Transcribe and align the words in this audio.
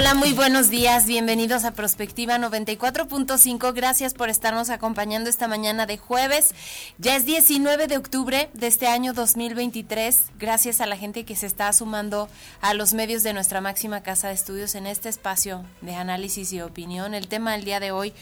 Hola, 0.00 0.14
muy 0.14 0.32
buenos 0.32 0.70
días. 0.70 1.04
Bienvenidos 1.04 1.66
a 1.66 1.72
Prospectiva 1.72 2.38
94.5. 2.38 3.74
Gracias 3.74 4.14
por 4.14 4.30
estarnos 4.30 4.70
acompañando 4.70 5.28
esta 5.28 5.46
mañana 5.46 5.84
de 5.84 5.98
jueves. 5.98 6.54
Ya 6.96 7.16
es 7.16 7.26
19 7.26 7.86
de 7.86 7.98
octubre 7.98 8.48
de 8.54 8.66
este 8.66 8.86
año 8.86 9.12
2023. 9.12 10.22
Gracias 10.38 10.80
a 10.80 10.86
la 10.86 10.96
gente 10.96 11.26
que 11.26 11.36
se 11.36 11.44
está 11.44 11.70
sumando 11.74 12.30
a 12.62 12.72
los 12.72 12.94
medios 12.94 13.22
de 13.22 13.34
nuestra 13.34 13.60
máxima 13.60 14.02
casa 14.02 14.28
de 14.28 14.34
estudios 14.34 14.74
en 14.74 14.86
este 14.86 15.10
espacio 15.10 15.66
de 15.82 15.94
análisis 15.94 16.50
y 16.54 16.62
opinión. 16.62 17.12
El 17.12 17.28
tema 17.28 17.52
del 17.52 17.64
día 17.64 17.78
de 17.78 17.92
hoy 17.92 18.14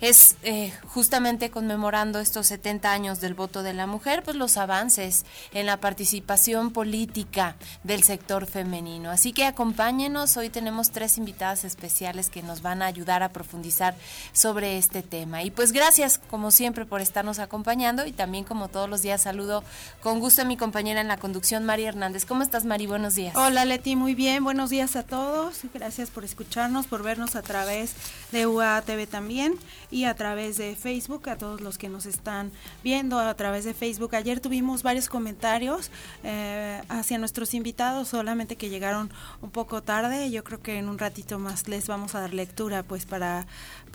es 0.00 0.36
eh, 0.42 0.72
justamente 0.86 1.50
conmemorando 1.50 2.20
estos 2.20 2.46
70 2.46 2.92
años 2.92 3.20
del 3.20 3.34
voto 3.34 3.62
de 3.62 3.72
la 3.72 3.86
mujer, 3.86 4.22
pues 4.22 4.36
los 4.36 4.56
avances 4.56 5.24
en 5.52 5.66
la 5.66 5.78
participación 5.78 6.70
política 6.70 7.56
del 7.82 8.04
sector 8.04 8.46
femenino. 8.46 9.10
Así 9.10 9.32
que 9.32 9.44
acompáñenos, 9.44 10.36
hoy 10.36 10.50
tenemos 10.50 10.90
tres 10.90 11.18
invitadas 11.18 11.64
especiales 11.64 12.30
que 12.30 12.42
nos 12.42 12.62
van 12.62 12.82
a 12.82 12.86
ayudar 12.86 13.22
a 13.22 13.30
profundizar 13.30 13.96
sobre 14.32 14.78
este 14.78 15.02
tema. 15.02 15.42
Y 15.42 15.50
pues 15.50 15.72
gracias, 15.72 16.18
como 16.18 16.50
siempre, 16.50 16.86
por 16.86 17.00
estarnos 17.00 17.38
acompañando 17.38 18.06
y 18.06 18.12
también 18.12 18.44
como 18.44 18.68
todos 18.68 18.88
los 18.88 19.02
días 19.02 19.22
saludo 19.22 19.64
con 20.00 20.20
gusto 20.20 20.42
a 20.42 20.44
mi 20.44 20.56
compañera 20.56 21.00
en 21.00 21.08
la 21.08 21.16
conducción, 21.16 21.64
María 21.64 21.88
Hernández. 21.88 22.24
¿Cómo 22.24 22.42
estás, 22.42 22.64
Mari? 22.64 22.86
Buenos 22.86 23.14
días. 23.14 23.34
Hola, 23.36 23.64
Leti, 23.64 23.96
muy 23.96 24.14
bien. 24.14 24.44
Buenos 24.44 24.70
días 24.70 24.94
a 24.94 25.02
todos. 25.02 25.60
Gracias 25.74 26.10
por 26.10 26.24
escucharnos, 26.24 26.86
por 26.86 27.02
vernos 27.02 27.34
a 27.34 27.42
través 27.42 27.94
de 28.30 28.46
UATV 28.46 29.06
también 29.08 29.58
y 29.90 30.04
a 30.04 30.14
través 30.14 30.56
de 30.58 30.76
Facebook, 30.76 31.28
a 31.28 31.36
todos 31.36 31.60
los 31.60 31.78
que 31.78 31.88
nos 31.88 32.06
están 32.06 32.52
viendo 32.82 33.18
a 33.18 33.34
través 33.34 33.64
de 33.64 33.74
Facebook. 33.74 34.14
Ayer 34.14 34.40
tuvimos 34.40 34.82
varios 34.82 35.08
comentarios 35.08 35.90
eh, 36.24 36.82
hacia 36.88 37.18
nuestros 37.18 37.54
invitados, 37.54 38.08
solamente 38.08 38.56
que 38.56 38.68
llegaron 38.68 39.10
un 39.40 39.50
poco 39.50 39.82
tarde. 39.82 40.30
Yo 40.30 40.44
creo 40.44 40.60
que 40.60 40.78
en 40.78 40.88
un 40.88 40.98
ratito 40.98 41.38
más 41.38 41.68
les 41.68 41.86
vamos 41.86 42.14
a 42.14 42.20
dar 42.20 42.34
lectura, 42.34 42.82
pues 42.82 43.06
para, 43.06 43.46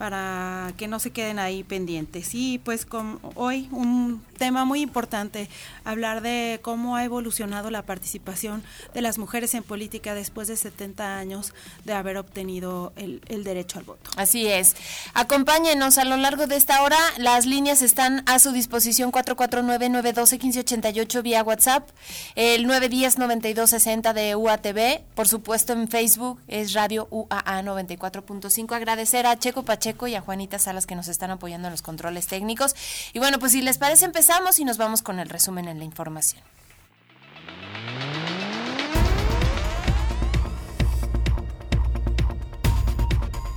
para 0.04 0.74
que 0.76 0.90
no 0.90 1.00
se 1.00 1.12
queden 1.12 1.40
ahí 1.40 1.64
pendientes. 1.64 2.36
Y 2.36 2.58
pues 2.58 2.86
con, 2.86 3.22
hoy 3.36 3.70
un 3.72 4.22
tema 4.38 4.66
muy 4.66 4.82
importante, 4.82 5.48
hablar 5.86 6.22
de 6.22 6.60
cómo 6.62 6.98
ha 6.98 7.06
evolucionado 7.06 7.72
la 7.72 7.84
participación 7.84 8.64
de 8.94 9.02
las 9.02 9.18
mujeres 9.18 9.54
en 9.54 9.64
política 9.64 10.14
después 10.14 10.50
de 10.50 10.58
70 10.58 11.18
años 11.18 11.54
de 11.86 11.94
haber 11.94 12.18
obtenido 12.18 12.92
el, 12.98 13.22
el 13.30 13.46
derecho 13.46 13.80
al 13.80 13.86
voto. 13.86 14.12
Así 14.18 14.46
es. 14.46 14.76
Acompáñenos 15.14 15.98
a 15.98 16.04
lo 16.04 16.18
largo 16.18 16.48
de 16.48 16.58
esta 16.58 16.84
hora. 16.84 16.98
Las 17.18 17.46
líneas 17.46 17.82
están 17.82 18.24
a 18.26 18.40
su 18.40 18.52
disposición 18.52 19.10
449-912-1588 19.14 21.22
vía 21.22 21.44
WhatsApp, 21.44 21.88
el 22.36 22.68
910-9260 22.68 24.12
de 24.12 24.36
UATV, 24.36 25.02
por 25.16 25.30
supuesto 25.30 25.72
en 25.72 25.88
Facebook 25.88 26.42
es 26.50 26.74
Radio 26.74 27.08
UAA 27.10 27.62
94.5. 27.62 28.76
Agradecer 28.76 29.26
a 29.28 29.40
Checo 29.40 29.64
Pacheco 29.64 29.93
y 30.08 30.16
a 30.16 30.22
Juanita 30.22 30.60
Salas 30.60 30.86
que 30.86 30.96
nos 30.96 31.08
están 31.08 31.32
apoyando 31.32 31.68
en 31.68 31.72
los 31.72 31.82
controles 31.82 32.28
técnicos. 32.28 32.76
Y 33.14 33.20
bueno, 33.20 33.40
pues 33.40 33.52
si 33.54 33.62
les 33.62 33.78
parece 33.78 34.06
empezamos 34.06 34.60
y 34.60 34.66
nos 34.66 34.78
vamos 34.78 35.02
con 35.02 35.20
el 35.20 35.30
resumen 35.30 35.68
en 35.68 35.80
la 35.80 35.86
información. 35.86 36.42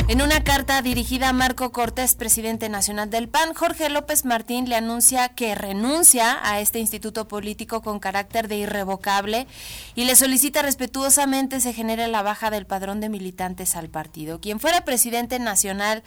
En 0.09 0.23
una 0.23 0.45
carta 0.45 0.81
dirigida 0.83 1.31
a 1.31 1.33
Marco 1.33 1.73
Cortés, 1.73 2.15
presidente 2.15 2.69
nacional 2.69 3.11
del 3.11 3.29
PAN, 3.29 3.55
Jorge 3.55 3.89
López 3.89 4.25
Martín 4.25 4.69
le 4.69 4.77
anuncia 4.77 5.31
que 5.31 5.57
renuncia 5.57 6.39
a 6.49 6.61
este 6.61 6.79
instituto 6.79 7.27
político 7.27 7.83
con 7.83 7.99
carácter 7.99 8.47
de 8.47 8.57
irrevocable 8.57 9.49
y 9.97 10.05
le 10.05 10.15
solicita 10.15 10.63
respetuosamente 10.63 11.59
se 11.59 11.73
genere 11.73 12.07
la 12.07 12.23
baja 12.23 12.51
del 12.51 12.67
padrón 12.67 13.01
de 13.01 13.09
militantes 13.09 13.75
al 13.75 13.89
partido. 13.89 14.41
Quien 14.41 14.61
fuera 14.61 14.85
presidente 14.85 15.41
nacional 15.41 16.05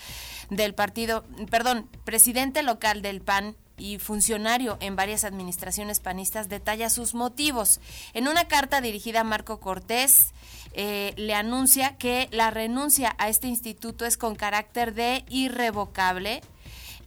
del 0.49 0.73
partido, 0.73 1.25
perdón, 1.51 1.89
presidente 2.05 2.63
local 2.63 3.01
del 3.01 3.19
PAN, 3.19 3.57
y 3.79 3.97
funcionario 3.97 4.77
en 4.79 4.95
varias 4.95 5.23
administraciones 5.23 5.99
panistas, 5.99 6.49
detalla 6.49 6.89
sus 6.89 7.13
motivos. 7.13 7.79
En 8.13 8.27
una 8.27 8.47
carta 8.47 8.81
dirigida 8.81 9.21
a 9.21 9.23
Marco 9.23 9.59
Cortés, 9.59 10.33
eh, 10.73 11.13
le 11.17 11.33
anuncia 11.33 11.97
que 11.97 12.27
la 12.31 12.51
renuncia 12.51 13.15
a 13.17 13.29
este 13.29 13.47
instituto 13.47 14.05
es 14.05 14.17
con 14.17 14.35
carácter 14.35 14.93
de 14.93 15.25
irrevocable 15.29 16.41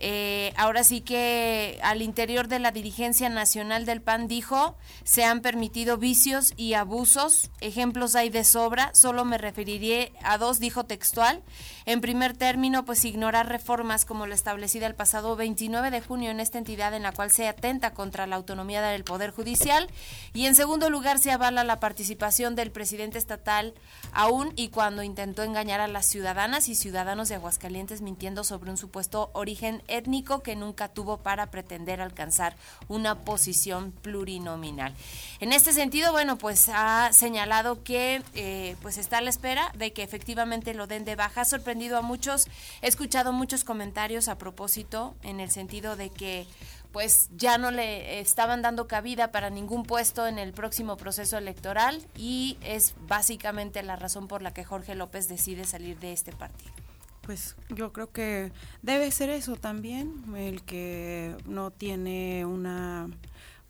eh, 0.04 0.52
ahora 0.56 0.82
sí 0.82 1.00
que 1.00 1.78
al 1.84 2.02
interior 2.02 2.48
de 2.48 2.58
la 2.58 2.72
dirigencia 2.72 3.28
nacional 3.28 3.86
del 3.86 4.02
PAN 4.02 4.26
dijo, 4.26 4.76
se 5.04 5.22
han 5.22 5.42
permitido 5.42 5.96
vicios 5.96 6.54
y 6.56 6.74
abusos, 6.74 7.52
ejemplos 7.60 8.16
hay 8.16 8.28
de 8.28 8.42
sobra, 8.42 8.90
solo 8.94 9.24
me 9.24 9.38
referiré 9.38 10.12
a 10.24 10.38
dos, 10.38 10.58
dijo 10.58 10.84
textual. 10.84 11.44
En 11.86 12.00
primer 12.00 12.36
término, 12.36 12.84
pues 12.84 13.04
ignorar 13.04 13.48
reformas 13.48 14.04
como 14.04 14.26
lo 14.26 14.34
establecida 14.34 14.88
el 14.88 14.96
pasado 14.96 15.36
29 15.36 15.92
de 15.92 16.00
junio 16.00 16.32
en 16.32 16.40
esta 16.40 16.58
entidad 16.58 16.94
en 16.94 17.04
la 17.04 17.12
cual 17.12 17.30
se 17.30 17.46
atenta 17.46 17.94
contra 17.94 18.26
la 18.26 18.34
autonomía 18.34 18.82
del 18.82 19.04
Poder 19.04 19.30
Judicial. 19.30 19.88
Y 20.32 20.46
en 20.46 20.56
segundo 20.56 20.90
lugar, 20.90 21.20
se 21.20 21.30
avala 21.30 21.62
la 21.62 21.78
participación 21.78 22.56
del 22.56 22.72
presidente 22.72 23.18
estatal 23.18 23.74
aún 24.12 24.52
y 24.56 24.68
cuando 24.70 25.04
intentó 25.04 25.44
engañar 25.44 25.80
a 25.80 25.86
las 25.86 26.06
ciudadanas 26.06 26.68
y 26.68 26.74
ciudadanos 26.74 27.28
de 27.28 27.36
Aguascalientes 27.36 28.00
mintiendo 28.00 28.42
sobre 28.42 28.70
un 28.70 28.76
supuesto 28.76 29.30
origen 29.34 29.82
étnico 29.92 30.42
que 30.42 30.56
nunca 30.56 30.88
tuvo 30.88 31.18
para 31.18 31.50
pretender 31.50 32.00
alcanzar 32.00 32.56
una 32.88 33.20
posición 33.20 33.92
plurinominal. 33.92 34.94
En 35.40 35.52
este 35.52 35.72
sentido, 35.72 36.12
bueno, 36.12 36.38
pues 36.38 36.68
ha 36.68 37.12
señalado 37.12 37.82
que 37.82 38.22
eh, 38.34 38.76
pues 38.82 38.98
está 38.98 39.18
a 39.18 39.20
la 39.20 39.30
espera 39.30 39.70
de 39.76 39.92
que 39.92 40.02
efectivamente 40.02 40.74
lo 40.74 40.86
den 40.86 41.04
de 41.04 41.16
baja. 41.16 41.42
Ha 41.42 41.44
sorprendido 41.44 41.98
a 41.98 42.02
muchos, 42.02 42.48
he 42.80 42.88
escuchado 42.88 43.32
muchos 43.32 43.64
comentarios 43.64 44.28
a 44.28 44.38
propósito 44.38 45.14
en 45.22 45.40
el 45.40 45.50
sentido 45.50 45.96
de 45.96 46.10
que 46.10 46.46
pues 46.92 47.30
ya 47.36 47.56
no 47.58 47.70
le 47.70 48.20
estaban 48.20 48.62
dando 48.62 48.86
cabida 48.86 49.32
para 49.32 49.50
ningún 49.50 49.82
puesto 49.82 50.26
en 50.26 50.38
el 50.38 50.52
próximo 50.52 50.96
proceso 50.96 51.38
electoral 51.38 52.06
y 52.16 52.58
es 52.62 52.94
básicamente 53.08 53.82
la 53.82 53.96
razón 53.96 54.28
por 54.28 54.42
la 54.42 54.52
que 54.52 54.64
Jorge 54.64 54.94
López 54.94 55.26
decide 55.26 55.64
salir 55.64 55.98
de 55.98 56.12
este 56.12 56.32
partido 56.32 56.81
pues 57.22 57.56
yo 57.70 57.92
creo 57.92 58.10
que 58.10 58.52
debe 58.82 59.10
ser 59.10 59.30
eso 59.30 59.56
también, 59.56 60.34
el 60.36 60.62
que 60.62 61.36
no 61.46 61.70
tiene 61.70 62.44
una 62.44 63.08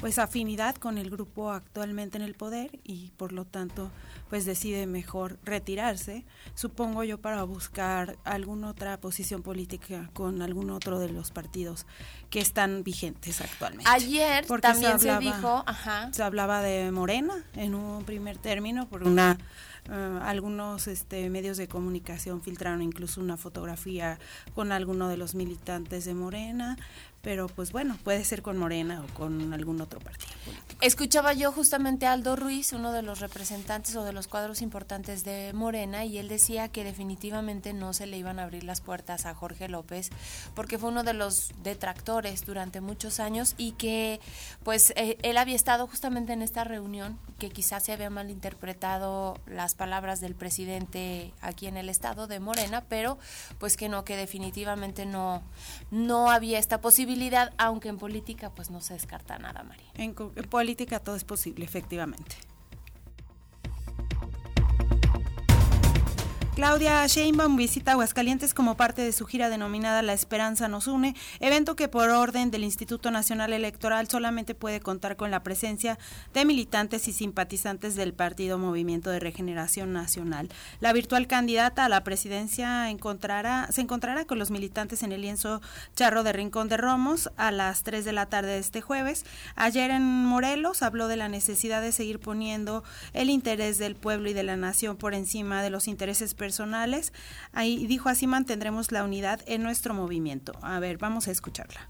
pues 0.02 0.18
afinidad 0.18 0.74
con 0.74 0.98
el 0.98 1.10
grupo 1.10 1.52
actualmente 1.52 2.16
en 2.16 2.24
el 2.24 2.34
poder 2.34 2.80
y 2.82 3.12
por 3.16 3.30
lo 3.30 3.44
tanto 3.44 3.88
pues 4.28 4.44
decide 4.44 4.88
mejor 4.88 5.38
retirarse, 5.44 6.24
supongo 6.56 7.04
yo 7.04 7.18
para 7.18 7.44
buscar 7.44 8.18
alguna 8.24 8.70
otra 8.70 8.98
posición 8.98 9.42
política 9.42 10.10
con 10.12 10.42
algún 10.42 10.70
otro 10.70 10.98
de 10.98 11.08
los 11.08 11.30
partidos 11.30 11.86
que 12.30 12.40
están 12.40 12.82
vigentes 12.82 13.40
actualmente. 13.40 13.88
Ayer 13.88 14.44
también 14.60 14.98
se, 14.98 15.16
dijo, 15.18 15.64
se 16.10 16.22
hablaba 16.24 16.62
de 16.62 16.90
Morena 16.90 17.44
en 17.54 17.76
un 17.76 18.02
primer 18.04 18.38
término 18.38 18.88
por 18.88 19.04
una 19.04 19.38
Uh, 19.88 20.22
algunos 20.22 20.86
este, 20.86 21.28
medios 21.28 21.56
de 21.56 21.66
comunicación 21.66 22.40
filtraron 22.40 22.82
incluso 22.82 23.20
una 23.20 23.36
fotografía 23.36 24.20
con 24.54 24.70
alguno 24.70 25.08
de 25.08 25.16
los 25.16 25.34
militantes 25.34 26.04
de 26.04 26.14
Morena, 26.14 26.76
pero 27.22 27.46
pues 27.46 27.72
bueno, 27.72 27.96
puede 28.02 28.24
ser 28.24 28.42
con 28.42 28.58
Morena 28.58 29.02
o 29.02 29.14
con 29.14 29.52
algún 29.54 29.80
otro 29.80 30.00
partido. 30.00 30.32
Escuchaba 30.80 31.32
yo 31.32 31.52
justamente 31.52 32.06
a 32.06 32.12
Aldo 32.12 32.34
Ruiz, 32.34 32.72
uno 32.72 32.92
de 32.92 33.02
los 33.02 33.20
representantes 33.20 33.94
o 33.94 34.02
de 34.02 34.12
los 34.12 34.26
cuadros 34.26 34.60
importantes 34.60 35.22
de 35.22 35.52
Morena, 35.52 36.04
y 36.04 36.18
él 36.18 36.26
decía 36.26 36.68
que 36.68 36.82
definitivamente 36.82 37.72
no 37.72 37.92
se 37.92 38.06
le 38.06 38.18
iban 38.18 38.40
a 38.40 38.42
abrir 38.42 38.64
las 38.64 38.80
puertas 38.80 39.24
a 39.24 39.34
Jorge 39.34 39.68
López, 39.68 40.10
porque 40.54 40.78
fue 40.78 40.90
uno 40.90 41.04
de 41.04 41.14
los 41.14 41.52
detractores 41.62 42.44
durante 42.44 42.80
muchos 42.80 43.20
años 43.20 43.54
y 43.56 43.72
que 43.72 44.20
pues 44.64 44.92
eh, 44.96 45.18
él 45.22 45.38
había 45.38 45.54
estado 45.54 45.86
justamente 45.86 46.32
en 46.32 46.42
esta 46.42 46.64
reunión, 46.64 47.16
que 47.38 47.50
quizás 47.50 47.84
se 47.84 47.92
había 47.92 48.10
malinterpretado 48.10 49.38
las 49.46 49.76
palabras 49.76 50.20
del 50.20 50.34
presidente 50.34 51.32
aquí 51.40 51.68
en 51.68 51.76
el 51.76 51.88
estado 51.88 52.26
de 52.26 52.40
Morena, 52.40 52.82
pero 52.88 53.18
pues 53.58 53.76
que 53.76 53.88
no, 53.88 54.04
que 54.04 54.16
definitivamente 54.16 55.06
no, 55.06 55.42
no 55.92 56.28
había 56.28 56.58
esta 56.58 56.80
posibilidad, 56.80 57.11
aunque 57.58 57.88
en 57.88 57.98
política 57.98 58.50
pues 58.50 58.70
no 58.70 58.80
se 58.80 58.94
descarta 58.94 59.38
nada, 59.38 59.62
María. 59.62 59.90
En, 59.94 60.14
en 60.36 60.48
política 60.48 61.00
todo 61.00 61.16
es 61.16 61.24
posible, 61.24 61.64
efectivamente. 61.64 62.36
Claudia 66.54 67.06
Sheinbaum 67.06 67.56
visita 67.56 67.92
Aguascalientes 67.92 68.52
como 68.52 68.76
parte 68.76 69.00
de 69.00 69.12
su 69.12 69.24
gira 69.24 69.48
denominada 69.48 70.02
La 70.02 70.12
Esperanza 70.12 70.68
nos 70.68 70.86
une, 70.86 71.16
evento 71.40 71.76
que 71.76 71.88
por 71.88 72.10
orden 72.10 72.50
del 72.50 72.62
Instituto 72.62 73.10
Nacional 73.10 73.54
Electoral 73.54 74.06
solamente 74.10 74.54
puede 74.54 74.80
contar 74.80 75.16
con 75.16 75.30
la 75.30 75.42
presencia 75.42 75.98
de 76.34 76.44
militantes 76.44 77.08
y 77.08 77.14
simpatizantes 77.14 77.96
del 77.96 78.12
Partido 78.12 78.58
Movimiento 78.58 79.08
de 79.08 79.18
Regeneración 79.18 79.94
Nacional. 79.94 80.50
La 80.80 80.92
virtual 80.92 81.26
candidata 81.26 81.86
a 81.86 81.88
la 81.88 82.04
presidencia 82.04 82.90
encontrará, 82.90 83.68
se 83.70 83.80
encontrará 83.80 84.26
con 84.26 84.38
los 84.38 84.50
militantes 84.50 85.02
en 85.02 85.12
el 85.12 85.22
lienzo 85.22 85.62
charro 85.96 86.22
de 86.22 86.34
Rincón 86.34 86.68
de 86.68 86.76
Romos 86.76 87.30
a 87.38 87.50
las 87.50 87.82
3 87.82 88.04
de 88.04 88.12
la 88.12 88.26
tarde 88.26 88.50
de 88.50 88.58
este 88.58 88.82
jueves. 88.82 89.24
Ayer 89.56 89.90
en 89.90 90.26
Morelos 90.26 90.82
habló 90.82 91.08
de 91.08 91.16
la 91.16 91.30
necesidad 91.30 91.80
de 91.80 91.92
seguir 91.92 92.20
poniendo 92.20 92.84
el 93.14 93.30
interés 93.30 93.78
del 93.78 93.96
pueblo 93.96 94.28
y 94.28 94.34
de 94.34 94.42
la 94.42 94.56
nación 94.56 94.98
por 94.98 95.14
encima 95.14 95.62
de 95.62 95.70
los 95.70 95.88
intereses 95.88 96.34
personales. 96.42 97.12
Ahí 97.52 97.86
dijo 97.86 98.08
así 98.08 98.26
mantendremos 98.26 98.90
la 98.90 99.04
unidad 99.04 99.40
en 99.46 99.62
nuestro 99.62 99.94
movimiento. 99.94 100.52
A 100.60 100.80
ver, 100.80 100.98
vamos 100.98 101.28
a 101.28 101.30
escucharla. 101.30 101.88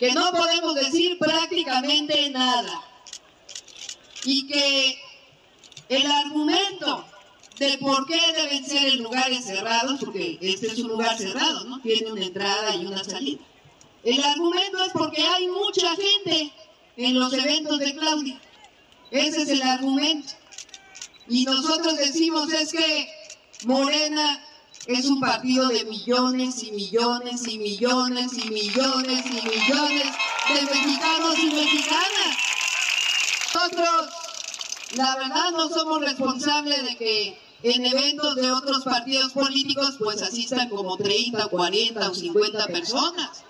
Que 0.00 0.10
no 0.12 0.32
podemos 0.32 0.74
decir 0.74 1.16
prácticamente 1.16 2.28
nada 2.30 2.82
y 4.24 4.48
que 4.48 4.98
el 5.90 6.10
argumento 6.10 7.06
de 7.60 7.78
por 7.78 8.04
qué 8.08 8.20
deben 8.36 8.64
ser 8.66 8.88
en 8.88 9.04
lugares 9.04 9.44
cerrados, 9.44 10.00
porque 10.00 10.36
este 10.40 10.66
es 10.66 10.78
un 10.80 10.88
lugar 10.88 11.16
cerrado, 11.16 11.64
¿no? 11.66 11.80
Tiene 11.82 12.10
una 12.10 12.24
entrada 12.24 12.74
y 12.74 12.84
una 12.84 13.04
salida. 13.04 13.42
El 14.02 14.24
argumento 14.24 14.84
es 14.84 14.92
porque 14.92 15.22
hay 15.22 15.46
mucha 15.46 15.94
gente 15.94 16.52
en 16.96 17.16
los 17.16 17.32
eventos 17.32 17.78
de 17.78 17.94
Claudia. 17.94 18.40
Ese 19.12 19.42
es 19.42 19.48
el 19.50 19.62
argumento. 19.62 20.32
Y 21.28 21.44
nosotros 21.44 21.96
decimos 21.96 22.52
es 22.52 22.72
que 22.72 23.08
Morena 23.64 24.40
es 24.86 25.06
un 25.06 25.20
partido 25.20 25.68
de 25.68 25.84
millones 25.84 26.62
y 26.62 26.70
millones 26.70 27.48
y 27.48 27.58
millones 27.58 28.32
y 28.38 28.50
millones 28.50 29.26
y 29.26 29.48
millones 29.48 30.06
de 30.48 30.62
mexicanos 30.62 31.38
y 31.38 31.46
mexicanas. 31.46 32.36
Nosotros, 33.54 34.08
la 34.96 35.16
verdad, 35.16 35.50
no 35.52 35.68
somos 35.68 36.00
responsables 36.00 36.84
de 36.84 36.96
que 36.96 37.38
en 37.62 37.84
eventos 37.84 38.36
de 38.36 38.52
otros 38.52 38.84
partidos 38.84 39.32
políticos 39.32 39.96
pues 39.98 40.22
asistan 40.22 40.68
como 40.68 40.96
30, 40.96 41.48
40 41.48 42.10
o 42.10 42.14
50 42.14 42.66
personas. 42.68 43.44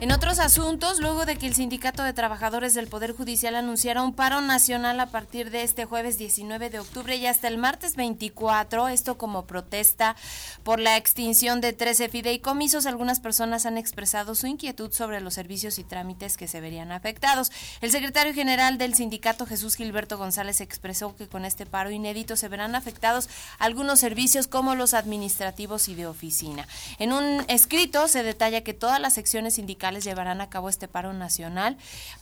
En 0.00 0.10
otros 0.10 0.40
asuntos, 0.40 0.98
luego 0.98 1.24
de 1.24 1.36
que 1.36 1.46
el 1.46 1.54
Sindicato 1.54 2.02
de 2.02 2.12
Trabajadores 2.12 2.74
del 2.74 2.88
Poder 2.88 3.12
Judicial 3.12 3.54
anunciara 3.54 4.02
un 4.02 4.12
paro 4.12 4.40
nacional 4.40 4.98
a 4.98 5.06
partir 5.06 5.50
de 5.50 5.62
este 5.62 5.84
jueves 5.84 6.18
19 6.18 6.68
de 6.68 6.80
octubre 6.80 7.14
y 7.14 7.26
hasta 7.26 7.46
el 7.46 7.58
martes 7.58 7.94
24, 7.94 8.88
esto 8.88 9.16
como 9.16 9.46
protesta 9.46 10.16
por 10.64 10.80
la 10.80 10.96
extinción 10.96 11.60
de 11.60 11.72
13 11.72 12.08
fideicomisos, 12.08 12.86
algunas 12.86 13.20
personas 13.20 13.66
han 13.66 13.78
expresado 13.78 14.34
su 14.34 14.48
inquietud 14.48 14.92
sobre 14.92 15.20
los 15.20 15.32
servicios 15.32 15.78
y 15.78 15.84
trámites 15.84 16.36
que 16.36 16.48
se 16.48 16.60
verían 16.60 16.90
afectados. 16.90 17.52
El 17.80 17.92
secretario 17.92 18.34
general 18.34 18.78
del 18.78 18.94
sindicato, 18.94 19.46
Jesús 19.46 19.76
Gilberto 19.76 20.18
González, 20.18 20.60
expresó 20.60 21.14
que 21.14 21.28
con 21.28 21.44
este 21.44 21.66
paro 21.66 21.92
inédito 21.92 22.34
se 22.36 22.48
verán 22.48 22.74
afectados 22.74 23.30
algunos 23.58 24.00
servicios 24.00 24.48
como 24.48 24.74
los 24.74 24.92
administrativos 24.92 25.88
y 25.88 25.94
de 25.94 26.08
oficina. 26.08 26.66
En 26.98 27.12
un 27.12 27.44
escrito 27.46 28.08
se 28.08 28.24
detalla 28.24 28.62
que 28.62 28.74
todas 28.74 29.00
las 29.00 29.14
secciones 29.14 29.54
sindicales 29.54 29.93
llevarán 30.02 30.40
a 30.40 30.48
cabo 30.48 30.68
este 30.68 30.88
paro 30.88 31.12
nacional. 31.12 31.76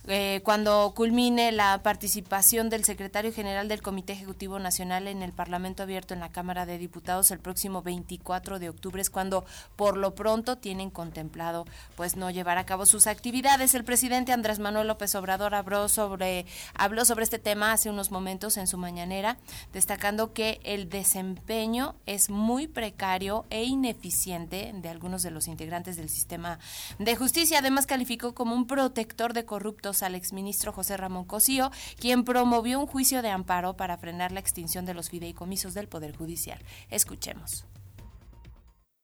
Eh, 0.07 0.41
cuando 0.45 0.93
culmine 0.95 1.53
la 1.53 1.83
participación 1.83 2.69
del 2.69 2.85
secretario 2.85 3.33
general 3.33 3.69
del 3.69 3.81
Comité 3.81 4.13
Ejecutivo 4.13 4.59
Nacional 4.59 5.09
en 5.09 5.23
el 5.23 5.33
Parlamento 5.33 5.85
Abierto 5.85 6.13
en 6.13 6.21
la 6.21 6.31
Cámara 6.31 6.67
de 6.67 6.77
Diputados 6.77 7.31
el 7.31 7.39
próximo 7.39 7.83
24 7.83 8.59
de 8.59 8.69
octubre 8.69 9.01
es 9.01 9.09
cuando 9.09 9.45
por 9.77 9.97
lo 9.97 10.15
pronto 10.15 10.59
tienen 10.59 10.91
contemplado 10.91 11.65
pues 11.97 12.17
no 12.17 12.31
llevar 12.31 12.59
a 12.59 12.67
cabo 12.67 12.87
sus 12.87 13.07
actividades. 13.07 13.75
El 13.75 13.85
presidente 13.85 14.33
Andrés 14.33 14.59
Manuel 14.59 14.89
López 14.89 15.15
Obrador 15.15 15.55
habló 15.55 15.89
sobre, 15.89 16.47
habló 16.75 17.05
sobre 17.05 17.25
este 17.25 17.39
tema 17.39 17.73
hace 17.73 17.91
unos 17.91 18.11
momentos 18.11 18.57
en 18.57 18.67
su 18.67 18.79
mañanera, 18.79 19.39
destacando 19.73 20.33
que 20.33 20.61
el 20.65 20.89
desempeño 20.89 21.95
es 22.07 22.31
muy 22.31 22.67
precario 22.67 23.45
e 23.51 23.65
ineficiente 23.65 24.73
de 24.75 24.89
algunos 24.89 25.23
de 25.23 25.31
los 25.31 25.49
integrantes 25.49 25.97
del 25.97 26.09
sistema 26.09 26.59
de 26.99 27.17
justicia. 27.17 27.51
Además, 27.54 27.87
calificó 27.87 28.34
como 28.34 28.54
un 28.54 28.66
protector 28.66 29.32
de 29.32 29.44
corruptos 29.44 30.02
al 30.02 30.14
exministro 30.14 30.72
José 30.72 30.96
Ramón 30.96 31.25
Cosío, 31.25 31.70
quien 31.99 32.25
promovió 32.25 32.81
un 32.81 32.87
juicio 32.87 33.22
de 33.22 33.31
amparo 33.31 33.76
para 33.76 33.99
frenar 33.99 34.32
la 34.32 34.40
extinción 34.40 34.84
de 34.84 34.94
los 34.94 35.10
fideicomisos 35.10 35.75
del 35.75 35.88
Poder 35.88 36.16
Judicial. 36.16 36.58
Escuchemos. 36.90 37.64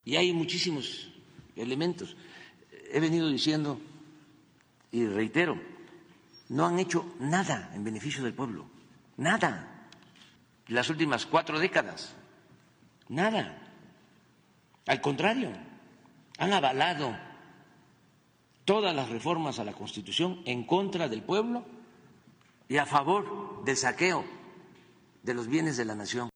Y 0.04 0.16
hay 0.16 0.32
muchísimos 0.32 1.10
elementos. 1.56 2.16
He 2.90 3.00
venido 3.00 3.28
diciendo 3.28 3.80
y 4.90 5.06
reitero, 5.06 5.60
no 6.48 6.66
han 6.66 6.78
hecho 6.78 7.14
nada 7.20 7.70
en 7.74 7.84
beneficio 7.84 8.24
del 8.24 8.34
pueblo, 8.34 8.66
nada. 9.16 9.86
Las 10.68 10.88
últimas 10.88 11.26
cuatro 11.26 11.58
décadas, 11.58 12.14
nada. 13.08 13.62
Al 14.86 15.00
contrario, 15.00 15.52
han 16.38 16.52
avalado 16.52 17.27
todas 18.68 18.94
las 18.94 19.08
reformas 19.08 19.58
a 19.58 19.64
la 19.64 19.72
Constitución 19.72 20.42
en 20.44 20.62
contra 20.64 21.08
del 21.08 21.22
pueblo 21.22 21.64
y 22.68 22.76
a 22.76 22.84
favor 22.84 23.64
del 23.64 23.78
saqueo 23.78 24.22
de 25.22 25.32
los 25.32 25.46
bienes 25.46 25.78
de 25.78 25.86
la 25.86 25.94
nación. 25.94 26.28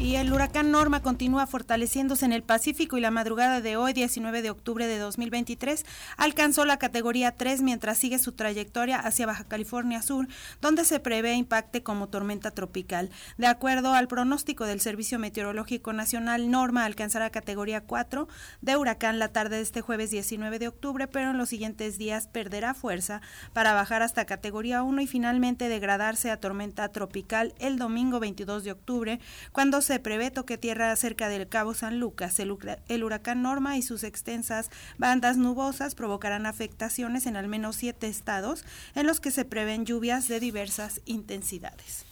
Y 0.00 0.16
el 0.16 0.32
huracán 0.32 0.70
Norma 0.70 1.02
continúa 1.02 1.46
fortaleciéndose 1.46 2.24
en 2.24 2.32
el 2.32 2.42
Pacífico 2.42 2.96
y 2.96 3.02
la 3.02 3.10
madrugada 3.10 3.60
de 3.60 3.76
hoy, 3.76 3.92
19 3.92 4.40
de 4.40 4.48
octubre 4.48 4.86
de 4.86 4.96
2023, 4.96 5.84
alcanzó 6.16 6.64
la 6.64 6.78
categoría 6.78 7.32
3 7.32 7.60
mientras 7.60 7.98
sigue 7.98 8.18
su 8.18 8.32
trayectoria 8.32 8.98
hacia 8.98 9.26
Baja 9.26 9.44
California 9.44 10.00
Sur, 10.00 10.26
donde 10.62 10.86
se 10.86 11.00
prevé 11.00 11.34
impacte 11.34 11.82
como 11.82 12.08
tormenta 12.08 12.50
tropical. 12.50 13.10
De 13.36 13.46
acuerdo 13.46 13.92
al 13.92 14.08
pronóstico 14.08 14.64
del 14.64 14.80
Servicio 14.80 15.18
Meteorológico 15.18 15.92
Nacional, 15.92 16.50
Norma 16.50 16.86
alcanzará 16.86 17.28
categoría 17.28 17.82
4 17.82 18.26
de 18.62 18.76
huracán 18.78 19.18
la 19.18 19.28
tarde 19.28 19.56
de 19.56 19.62
este 19.62 19.82
jueves 19.82 20.10
19 20.10 20.58
de 20.58 20.68
octubre, 20.68 21.08
pero 21.08 21.32
en 21.32 21.36
los 21.36 21.50
siguientes 21.50 21.98
días 21.98 22.26
perderá 22.26 22.72
fuerza 22.72 23.20
para 23.52 23.74
bajar 23.74 24.00
hasta 24.00 24.24
categoría 24.24 24.82
1 24.82 25.02
y 25.02 25.06
finalmente 25.06 25.68
degradarse 25.68 26.30
a 26.30 26.40
tormenta 26.40 26.88
tropical 26.88 27.52
el 27.58 27.76
domingo 27.76 28.18
22 28.18 28.64
de 28.64 28.72
octubre, 28.72 29.20
cuando 29.52 29.82
se 29.89 29.89
se 29.90 29.98
prevé 29.98 30.30
toque 30.30 30.56
tierra 30.56 30.94
cerca 30.94 31.28
del 31.28 31.48
Cabo 31.48 31.74
San 31.74 31.98
Lucas. 31.98 32.38
El, 32.38 32.56
el, 32.86 33.02
huracán 33.02 33.42
Norma 33.42 33.76
y 33.76 33.82
sus 33.82 34.04
extensas 34.04 34.70
bandas 34.98 35.36
nubosas 35.36 35.96
provocarán 35.96 36.46
afectaciones 36.46 37.26
en 37.26 37.36
al 37.36 37.48
menos 37.48 37.74
siete 37.74 38.06
estados 38.06 38.64
en 38.94 39.08
los 39.08 39.18
que 39.18 39.32
se 39.32 39.44
prevén 39.44 39.84
lluvias 39.84 40.28
de 40.28 40.38
diversas 40.38 41.00
intensidades. 41.06 42.06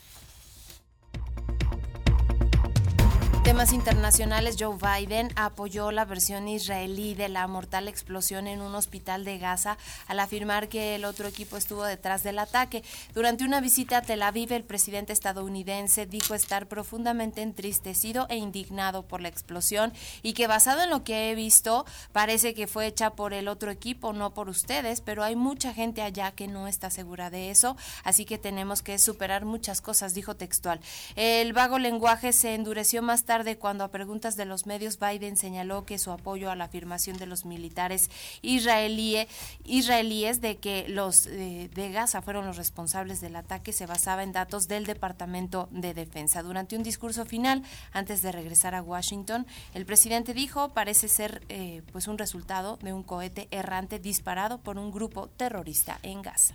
Temas 3.49 3.73
internacionales, 3.73 4.57
Joe 4.59 4.77
Biden 4.77 5.33
apoyó 5.35 5.91
la 5.91 6.05
versión 6.05 6.49
israelí 6.49 7.15
de 7.15 7.31
la 7.31 7.47
mortal 7.47 7.89
explosión 7.89 8.47
en 8.47 8.61
un 8.61 8.75
hospital 8.75 9.25
de 9.25 9.39
Gaza 9.39 9.79
al 10.07 10.21
afirmar 10.21 10.69
que 10.69 10.95
el 10.95 11.07
otro 11.07 11.27
equipo 11.27 11.57
estuvo 11.57 11.83
detrás 11.83 12.23
del 12.23 12.41
ataque. 12.41 12.85
Durante 13.15 13.45
una 13.45 13.63
visita 13.63 13.97
a 13.97 14.03
Tel 14.03 14.21
Aviv, 14.21 14.53
el 14.53 14.65
presidente 14.65 15.15
estadounidense 15.15 16.05
dijo 16.05 16.35
estar 16.35 16.67
profundamente 16.67 17.41
entristecido 17.41 18.27
e 18.29 18.37
indignado 18.37 19.05
por 19.07 19.23
la 19.23 19.29
explosión 19.29 19.95
y 20.23 20.35
que 20.35 20.47
basado 20.47 20.83
en 20.83 20.91
lo 20.91 21.03
que 21.03 21.31
he 21.31 21.35
visto, 21.35 21.87
parece 22.13 22.53
que 22.53 22.67
fue 22.67 22.87
hecha 22.87 23.15
por 23.15 23.33
el 23.33 23.49
otro 23.49 23.71
equipo, 23.71 24.13
no 24.13 24.35
por 24.35 24.51
ustedes, 24.51 25.01
pero 25.01 25.25
hay 25.25 25.37
mucha 25.37 25.73
gente 25.73 26.03
allá 26.03 26.33
que 26.33 26.49
no 26.49 26.69
está 26.69 26.91
segura 26.91 27.31
de 27.31 27.51
eso, 27.51 27.79
así 28.05 28.27
que 28.27 28.37
tenemos 28.37 28.83
que 28.83 28.99
superar 28.99 29.47
muchas 29.47 29.81
cosas, 29.81 30.13
dijo 30.13 30.37
textual. 30.37 30.81
El 31.17 31.55
vago 31.55 31.79
lenguaje 31.79 32.35
se 32.35 32.55
endureció 32.55 33.01
más 33.01 33.25
tarde 33.25 33.38
cuando 33.59 33.85
a 33.85 33.89
preguntas 33.89 34.37
de 34.37 34.45
los 34.45 34.67
medios 34.67 34.99
Biden 34.99 35.37
señaló 35.37 35.85
que 35.85 35.99
su 35.99 36.11
apoyo 36.11 36.51
a 36.51 36.57
la 36.57 36.65
afirmación 36.65 37.17
de 37.19 37.27
los 37.27 37.45
militares 37.45 38.11
israelíes, 38.43 39.29
israelíes 39.65 40.41
de 40.41 40.57
que 40.57 40.87
los 40.89 41.27
eh, 41.27 41.71
de 41.75 41.93
Gaza 41.93 42.23
fueron 42.23 42.47
los 42.47 42.57
responsables 42.57 43.21
del 43.21 43.37
ataque 43.37 43.73
se 43.73 43.87
basaba 43.87 44.23
en 44.23 44.33
datos 44.33 44.69
del 44.69 44.87
Departamento 44.87 45.69
de 45.71 45.95
Defensa. 45.95 46.43
Durante 46.43 46.77
un 46.77 46.83
discurso 46.83 47.25
final, 47.25 47.63
antes 47.93 48.23
de 48.23 48.33
regresar 48.33 48.75
a 48.75 48.83
Washington, 48.83 49.47
el 49.75 49.87
presidente 49.87 50.35
dijo 50.35 50.71
parece 50.71 51.09
ser 51.09 51.43
eh, 51.49 51.83
pues 51.93 52.09
un 52.09 52.19
resultado 52.19 52.79
de 52.83 52.93
un 52.93 53.03
cohete 53.03 53.49
errante 53.51 53.99
disparado 53.99 54.59
por 54.59 54.79
un 54.79 54.91
grupo 54.91 55.29
terrorista 55.29 55.99
en 56.03 56.23
Gaza. 56.23 56.55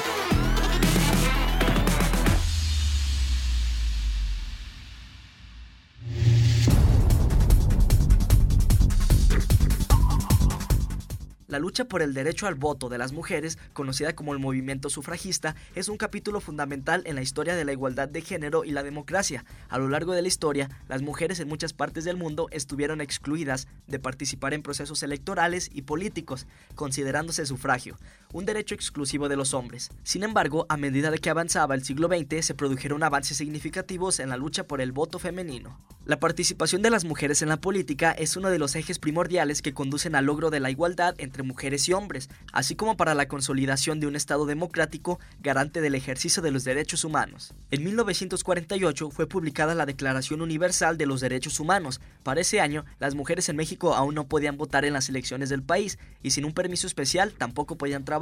La 11.51 11.59
lucha 11.59 11.83
por 11.83 12.01
el 12.01 12.13
derecho 12.13 12.47
al 12.47 12.55
voto 12.55 12.87
de 12.87 12.97
las 12.97 13.11
mujeres, 13.11 13.57
conocida 13.73 14.15
como 14.15 14.31
el 14.31 14.39
movimiento 14.39 14.89
sufragista, 14.89 15.57
es 15.75 15.89
un 15.89 15.97
capítulo 15.97 16.39
fundamental 16.39 17.03
en 17.05 17.15
la 17.15 17.21
historia 17.21 17.57
de 17.57 17.65
la 17.65 17.73
igualdad 17.73 18.07
de 18.07 18.21
género 18.21 18.63
y 18.63 18.71
la 18.71 18.83
democracia. 18.83 19.43
A 19.67 19.77
lo 19.77 19.89
largo 19.89 20.13
de 20.13 20.21
la 20.21 20.29
historia, 20.29 20.69
las 20.87 21.01
mujeres 21.01 21.41
en 21.41 21.49
muchas 21.49 21.73
partes 21.73 22.05
del 22.05 22.15
mundo 22.15 22.47
estuvieron 22.51 23.01
excluidas 23.01 23.67
de 23.85 23.99
participar 23.99 24.53
en 24.53 24.63
procesos 24.63 25.03
electorales 25.03 25.69
y 25.73 25.81
políticos, 25.81 26.47
considerándose 26.73 27.45
sufragio, 27.45 27.97
un 28.33 28.45
derecho 28.45 28.75
exclusivo 28.75 29.29
de 29.29 29.35
los 29.35 29.53
hombres. 29.53 29.89
Sin 30.03 30.23
embargo, 30.23 30.65
a 30.69 30.77
medida 30.77 31.11
de 31.11 31.19
que 31.19 31.29
avanzaba 31.29 31.75
el 31.75 31.83
siglo 31.83 32.07
XX, 32.07 32.45
se 32.45 32.53
produjeron 32.53 33.03
avances 33.03 33.37
significativos 33.37 34.19
en 34.19 34.29
la 34.29 34.37
lucha 34.37 34.67
por 34.67 34.81
el 34.81 34.91
voto 34.91 35.19
femenino. 35.19 35.77
La 36.05 36.19
participación 36.19 36.81
de 36.81 36.89
las 36.89 37.05
mujeres 37.05 37.41
en 37.41 37.49
la 37.49 37.61
política 37.61 38.11
es 38.11 38.35
uno 38.35 38.49
de 38.49 38.57
los 38.57 38.75
ejes 38.75 38.97
primordiales 38.97 39.61
que 39.61 39.73
conducen 39.73 40.15
al 40.15 40.25
logro 40.25 40.49
de 40.49 40.59
la 40.59 40.71
igualdad 40.71 41.13
entre 41.19 41.43
mujeres 41.43 41.87
y 41.89 41.93
hombres, 41.93 42.29
así 42.53 42.75
como 42.75 42.97
para 42.97 43.13
la 43.13 43.27
consolidación 43.27 43.99
de 43.99 44.07
un 44.07 44.15
Estado 44.15 44.45
democrático 44.45 45.19
garante 45.41 45.81
del 45.81 45.95
ejercicio 45.95 46.41
de 46.41 46.51
los 46.51 46.63
derechos 46.63 47.03
humanos. 47.03 47.53
En 47.69 47.83
1948 47.83 49.11
fue 49.11 49.27
publicada 49.27 49.75
la 49.75 49.85
Declaración 49.85 50.41
Universal 50.41 50.97
de 50.97 51.05
los 51.05 51.21
Derechos 51.21 51.59
Humanos. 51.59 52.01
Para 52.23 52.41
ese 52.41 52.61
año, 52.61 52.85
las 52.99 53.13
mujeres 53.13 53.49
en 53.49 53.57
México 53.57 53.93
aún 53.93 54.15
no 54.15 54.27
podían 54.27 54.57
votar 54.57 54.85
en 54.85 54.93
las 54.93 55.09
elecciones 55.09 55.49
del 55.49 55.63
país 55.63 55.99
y 56.23 56.31
sin 56.31 56.45
un 56.45 56.53
permiso 56.53 56.87
especial 56.87 57.33
tampoco 57.33 57.77
podían 57.77 58.05
trabajar 58.05 58.20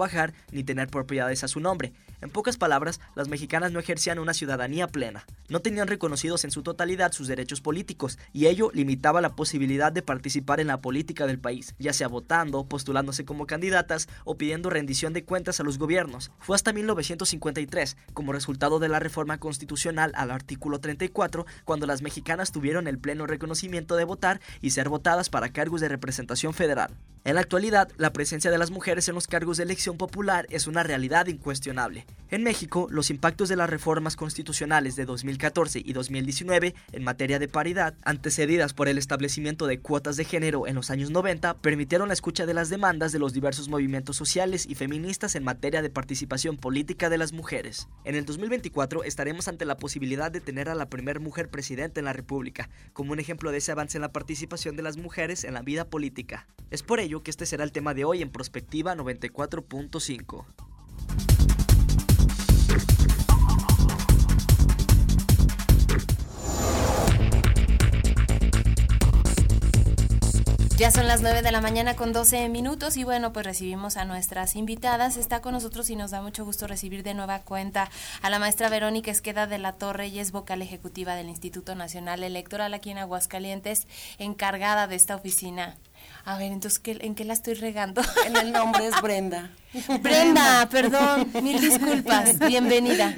ni 0.51 0.63
tener 0.63 0.87
propiedades 0.87 1.43
a 1.43 1.47
su 1.47 1.59
nombre. 1.59 1.93
En 2.21 2.29
pocas 2.29 2.57
palabras, 2.57 2.99
las 3.15 3.29
mexicanas 3.29 3.71
no 3.71 3.79
ejercían 3.79 4.19
una 4.19 4.33
ciudadanía 4.33 4.87
plena. 4.87 5.25
No 5.47 5.61
tenían 5.61 5.87
reconocidos 5.87 6.43
en 6.43 6.51
su 6.51 6.63
totalidad 6.63 7.11
sus 7.11 7.27
derechos 7.27 7.61
políticos 7.61 8.19
y 8.33 8.47
ello 8.47 8.71
limitaba 8.73 9.21
la 9.21 9.35
posibilidad 9.35 9.91
de 9.91 10.01
participar 10.01 10.59
en 10.59 10.67
la 10.67 10.81
política 10.81 11.27
del 11.27 11.39
país, 11.39 11.75
ya 11.79 11.93
sea 11.93 12.07
votando, 12.07 12.65
postulándose 12.65 13.25
como 13.25 13.45
candidatas 13.45 14.09
o 14.25 14.37
pidiendo 14.37 14.69
rendición 14.69 15.13
de 15.13 15.23
cuentas 15.23 15.59
a 15.59 15.63
los 15.63 15.77
gobiernos. 15.77 16.31
Fue 16.39 16.55
hasta 16.55 16.73
1953, 16.73 17.97
como 18.13 18.33
resultado 18.33 18.79
de 18.79 18.89
la 18.89 18.99
reforma 18.99 19.37
constitucional 19.39 20.11
al 20.15 20.31
artículo 20.31 20.79
34, 20.79 21.45
cuando 21.63 21.87
las 21.87 22.01
mexicanas 22.01 22.51
tuvieron 22.51 22.87
el 22.87 22.99
pleno 22.99 23.27
reconocimiento 23.27 23.95
de 23.95 24.03
votar 24.03 24.41
y 24.61 24.71
ser 24.71 24.89
votadas 24.89 25.29
para 25.29 25.49
cargos 25.49 25.81
de 25.81 25.87
representación 25.87 26.53
federal. 26.53 26.97
En 27.29 27.35
la 27.35 27.41
actualidad, 27.41 27.91
la 27.97 28.11
presencia 28.11 28.49
de 28.49 28.57
las 28.57 28.71
mujeres 28.71 29.07
en 29.07 29.13
los 29.13 29.27
cargos 29.27 29.57
de 29.57 29.63
elección 29.63 29.97
popular 29.97 30.47
es 30.49 30.65
una 30.65 30.81
realidad 30.81 31.27
incuestionable. 31.27 32.07
En 32.31 32.41
México, 32.41 32.87
los 32.89 33.11
impactos 33.11 33.49
de 33.49 33.55
las 33.55 33.69
reformas 33.69 34.15
constitucionales 34.15 34.95
de 34.95 35.05
2014 35.05 35.79
y 35.85 35.93
2019 35.93 36.73
en 36.91 37.03
materia 37.03 37.37
de 37.37 37.47
paridad, 37.47 37.93
antecedidas 38.03 38.73
por 38.73 38.87
el 38.87 38.97
establecimiento 38.97 39.67
de 39.67 39.79
cuotas 39.79 40.17
de 40.17 40.25
género 40.25 40.65
en 40.65 40.73
los 40.73 40.89
años 40.89 41.11
90, 41.11 41.57
permitieron 41.57 42.07
la 42.07 42.15
escucha 42.15 42.47
de 42.47 42.55
las 42.55 42.69
demandas 42.69 43.11
de 43.11 43.19
los 43.19 43.31
diversos 43.31 43.69
movimientos 43.69 44.15
sociales 44.15 44.65
y 44.67 44.73
feministas 44.73 45.35
en 45.35 45.43
materia 45.43 45.83
de 45.83 45.91
participación 45.91 46.57
política 46.57 47.11
de 47.11 47.19
las 47.19 47.31
mujeres. 47.31 47.89
En 48.05 48.15
el 48.15 48.25
2024 48.25 49.03
estaremos 49.03 49.47
ante 49.47 49.65
la 49.65 49.77
posibilidad 49.77 50.31
de 50.31 50.41
tener 50.41 50.67
a 50.67 50.73
la 50.73 50.89
primera 50.89 51.19
mujer 51.19 51.49
presidenta 51.49 51.99
en 51.99 52.05
la 52.05 52.13
República, 52.13 52.69
como 52.93 53.11
un 53.11 53.19
ejemplo 53.19 53.51
de 53.51 53.59
ese 53.59 53.71
avance 53.71 53.99
en 53.99 54.01
la 54.01 54.11
participación 54.11 54.75
de 54.75 54.81
las 54.81 54.97
mujeres 54.97 55.43
en 55.43 55.53
la 55.53 55.61
vida 55.61 55.85
política. 55.85 56.47
Es 56.71 56.83
por 56.83 56.99
ello 56.99 57.18
que 57.23 57.31
este 57.31 57.45
será 57.45 57.63
el 57.63 57.71
tema 57.71 57.93
de 57.93 58.05
hoy 58.05 58.21
en 58.21 58.29
Prospectiva 58.29 58.95
94.5. 58.95 60.45
Ya 70.79 70.91
son 70.91 71.07
las 71.07 71.21
9 71.21 71.41
de 71.41 71.51
la 71.51 71.59
mañana 71.59 71.97
con 71.97 72.13
12 72.13 72.47
minutos 72.47 72.95
y 72.95 73.03
bueno, 73.03 73.33
pues 73.33 73.45
recibimos 73.45 73.97
a 73.97 74.05
nuestras 74.05 74.55
invitadas. 74.55 75.17
Está 75.17 75.41
con 75.41 75.51
nosotros 75.51 75.89
y 75.89 75.97
nos 75.97 76.11
da 76.11 76.21
mucho 76.21 76.45
gusto 76.45 76.67
recibir 76.67 77.03
de 77.03 77.13
nueva 77.13 77.39
cuenta 77.39 77.91
a 78.21 78.29
la 78.29 78.39
maestra 78.39 78.69
Verónica 78.69 79.11
Esqueda 79.11 79.45
de 79.45 79.57
la 79.57 79.73
Torre 79.73 80.07
y 80.07 80.19
es 80.19 80.31
vocal 80.31 80.61
ejecutiva 80.61 81.15
del 81.15 81.27
Instituto 81.27 81.75
Nacional 81.75 82.23
Electoral 82.23 82.73
aquí 82.73 82.91
en 82.91 82.97
Aguascalientes, 82.97 83.89
encargada 84.19 84.87
de 84.87 84.95
esta 84.95 85.17
oficina. 85.17 85.75
A 86.29 86.37
ver, 86.37 86.51
entonces, 86.51 86.79
¿en 86.85 87.15
qué 87.15 87.25
la 87.25 87.33
estoy 87.33 87.55
regando? 87.55 88.03
En 88.27 88.37
el 88.37 88.51
nombre 88.51 88.85
es 88.85 89.01
Brenda. 89.01 89.49
Brenda, 89.99 90.69
perdón, 90.69 91.27
mil 91.41 91.59
disculpas. 91.59 92.37
Bienvenida. 92.37 93.15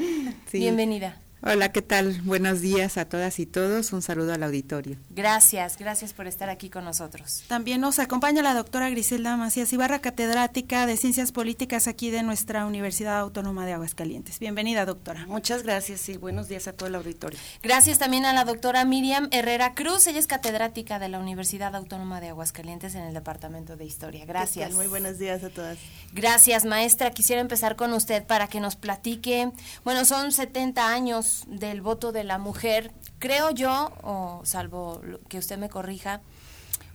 Bienvenida. 0.50 1.18
Hola, 1.44 1.72
¿qué 1.72 1.82
tal? 1.82 2.22
Buenos 2.22 2.62
días 2.62 2.98
a 2.98 3.06
todas 3.06 3.40
y 3.40 3.48
todos. 3.48 3.94
Un 3.94 4.04
saludo 4.04 4.32
al 4.32 4.44
auditorio. 4.44 4.98
Gracias, 5.10 5.76
gracias 5.76 6.14
por 6.14 6.28
estar 6.28 6.52
aquí 6.52 6.70
con 6.70 6.86
nosotros. 6.86 7.44
También 7.48 7.82
nos 7.82 7.98
acompaña 7.98 8.44
la 8.44 8.54
doctora 8.54 8.92
Griselda 8.92 9.36
Macías 9.38 9.74
Ibarra, 9.74 9.98
catedrática 9.98 10.86
de 10.86 10.98
Ciencias 10.98 11.32
Políticas 11.32 11.88
aquí 11.88 12.12
de 12.12 12.22
nuestra 12.22 12.68
Universidad 12.68 13.18
Autónoma 13.18 13.66
de 13.66 13.74
Aguascalientes. 13.74 14.38
Bienvenida, 14.38 14.86
doctora. 14.86 15.26
Muchas 15.26 15.64
gracias 15.64 16.08
y 16.10 16.18
buenos 16.18 16.48
días 16.48 16.68
a 16.68 16.74
todo 16.74 16.90
el 16.90 16.94
auditorio. 16.94 17.40
Gracias 17.64 17.98
también 17.98 18.26
a 18.26 18.34
la 18.34 18.46
doctora 18.46 18.86
Miriam 18.86 19.28
Herrera 19.32 19.74
Cruz. 19.74 20.06
Ella 20.06 20.20
es 20.20 20.28
catedrática 20.28 21.00
de 21.00 21.10
la 21.10 21.18
Universidad 21.18 21.76
Autónoma 21.76 22.22
de 22.22 22.30
Aguascalientes 22.30 22.94
en 22.94 23.02
el 23.02 23.16
Departamento 23.16 23.78
de 23.78 23.86
Historia. 23.86 24.26
Gracias. 24.26 24.74
Muy 24.74 24.86
buenos 24.86 25.18
días 25.18 25.44
a 25.44 25.50
todas. 25.50 25.80
Gracias, 26.14 26.66
maestra. 26.66 27.10
Quisiera 27.10 27.42
empezar 27.42 27.76
con 27.76 27.94
usted 27.94 28.28
para 28.28 28.46
que 28.46 28.60
nos 28.60 28.76
platique. 28.76 29.52
Bueno, 29.84 30.06
son 30.06 30.32
70 30.32 30.88
años 30.88 31.31
del 31.48 31.82
voto 31.82 32.12
de 32.12 32.24
la 32.24 32.38
mujer, 32.38 32.92
creo 33.20 33.52
yo, 33.52 33.92
o 34.04 34.42
salvo 34.44 35.02
que 35.30 35.38
usted 35.38 35.58
me 35.58 35.70
corrija, 35.70 36.22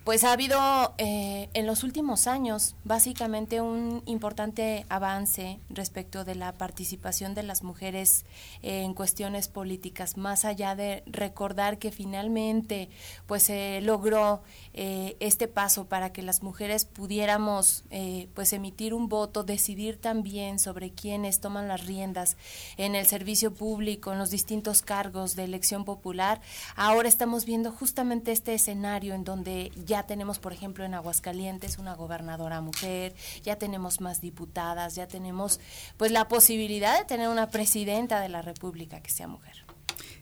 pues 0.07 0.23
ha 0.23 0.31
habido 0.31 0.95
eh, 0.99 1.49
en 1.53 1.67
los 1.67 1.83
últimos 1.83 2.29
años 2.29 2.77
básicamente 2.85 3.61
un 3.61 4.05
importante 4.07 4.87
avance 4.89 5.59
respecto 5.69 6.25
de 6.25 6.37
la 6.37 6.53
participación 6.53 7.35
de 7.35 7.43
las 7.43 7.65
mujeres 7.65 8.25
en 8.63 8.95
cuestiones 8.95 9.49
políticas, 9.49 10.17
más 10.17 10.45
allá 10.45 10.77
de 10.77 11.03
recordar 11.07 11.79
que 11.79 11.91
finalmente 11.91 12.89
pues 13.27 13.43
se 13.43 13.81
logró 13.81 14.45
eh, 14.75 15.17
este 15.19 15.49
paso 15.49 15.87
para 15.87 16.13
que 16.13 16.23
las 16.23 16.41
mujeres 16.41 16.85
pudiéramos 16.85 17.83
eh, 17.91 18.29
pues 18.33 18.53
emitir 18.53 18.95
un 18.95 19.09
voto, 19.09 19.43
decidir 19.43 20.01
también 20.01 20.61
sobre 20.61 20.93
quiénes 20.93 21.41
toman 21.41 21.67
las 21.67 21.85
riendas 21.85 22.37
en 22.77 22.95
el 22.95 23.07
servicio 23.07 23.53
público, 23.53 24.13
en 24.13 24.21
los 24.21 24.31
distintos 24.31 24.83
cargos 24.83 25.35
de 25.35 25.43
elección 25.43 25.85
popular. 25.85 26.41
Ahora 26.77 27.09
estamos 27.09 27.45
viendo 27.45 27.73
justamente 27.73 28.31
este 28.31 28.55
escenario 28.55 29.13
en 29.13 29.25
donde 29.25 29.73
ya 29.85 29.96
ya 29.97 30.07
tenemos, 30.07 30.39
por 30.39 30.53
ejemplo, 30.53 30.85
en 30.85 30.93
Aguascalientes 30.93 31.79
una 31.79 31.95
gobernadora 31.95 32.61
mujer, 32.61 33.15
ya 33.43 33.57
tenemos 33.57 34.03
más 34.03 34.21
diputadas, 34.21 34.95
ya 34.95 35.09
tenemos 35.09 35.59
pues 35.97 36.13
la 36.13 36.29
posibilidad 36.29 36.99
de 36.99 37.07
tener 37.07 37.31
una 37.31 37.49
presidenta 37.49 38.21
de 38.21 38.29
la 38.29 38.43
República 38.43 39.01
que 39.01 39.11
sea 39.11 39.27
mujer. 39.27 39.65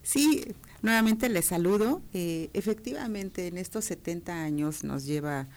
Sí, 0.04 0.44
nuevamente 0.80 1.28
les 1.28 1.46
saludo. 1.46 2.02
Eh, 2.12 2.50
efectivamente, 2.52 3.48
en 3.48 3.58
estos 3.58 3.84
70 3.86 4.44
años 4.44 4.84
nos 4.84 5.06
lleva 5.06 5.48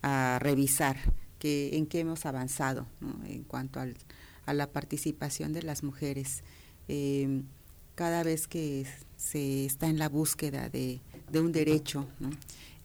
a 0.00 0.38
revisar 0.40 0.96
que, 1.38 1.76
en 1.76 1.84
qué 1.86 2.00
hemos 2.00 2.24
avanzado 2.24 2.86
en 3.26 3.44
cuanto 3.44 3.78
al, 3.78 3.94
a 4.46 4.54
la 4.54 4.68
participación 4.68 5.52
de 5.52 5.64
las 5.64 5.82
mujeres. 5.82 6.42
Eh, 6.88 7.42
cada 7.94 8.22
vez 8.22 8.48
que 8.48 8.86
se 9.18 9.66
está 9.66 9.86
en 9.88 9.98
la 9.98 10.08
búsqueda 10.08 10.70
de, 10.70 11.02
de 11.30 11.40
un 11.40 11.52
derecho, 11.52 12.06
¿no? 12.20 12.30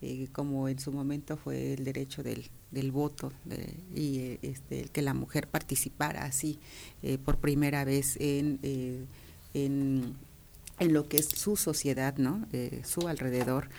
Eh, 0.03 0.29
como 0.31 0.67
en 0.67 0.79
su 0.79 0.91
momento 0.91 1.37
fue 1.37 1.73
el 1.73 1.83
derecho 1.83 2.23
del, 2.23 2.49
del 2.71 2.91
voto 2.91 3.31
y 3.93 4.17
eh, 4.17 4.39
este, 4.41 4.85
que 4.85 5.03
la 5.03 5.13
mujer 5.13 5.47
participara 5.47 6.25
así 6.25 6.57
eh, 7.03 7.19
por 7.19 7.37
primera 7.37 7.85
vez 7.85 8.17
en, 8.19 8.59
en, 9.53 10.15
en, 10.79 10.93
lo 10.93 11.07
que 11.07 11.19
es 11.19 11.27
su 11.27 11.55
sociedad, 11.55 12.17
¿no? 12.17 12.47
su 12.83 13.07
alrededor. 13.07 13.69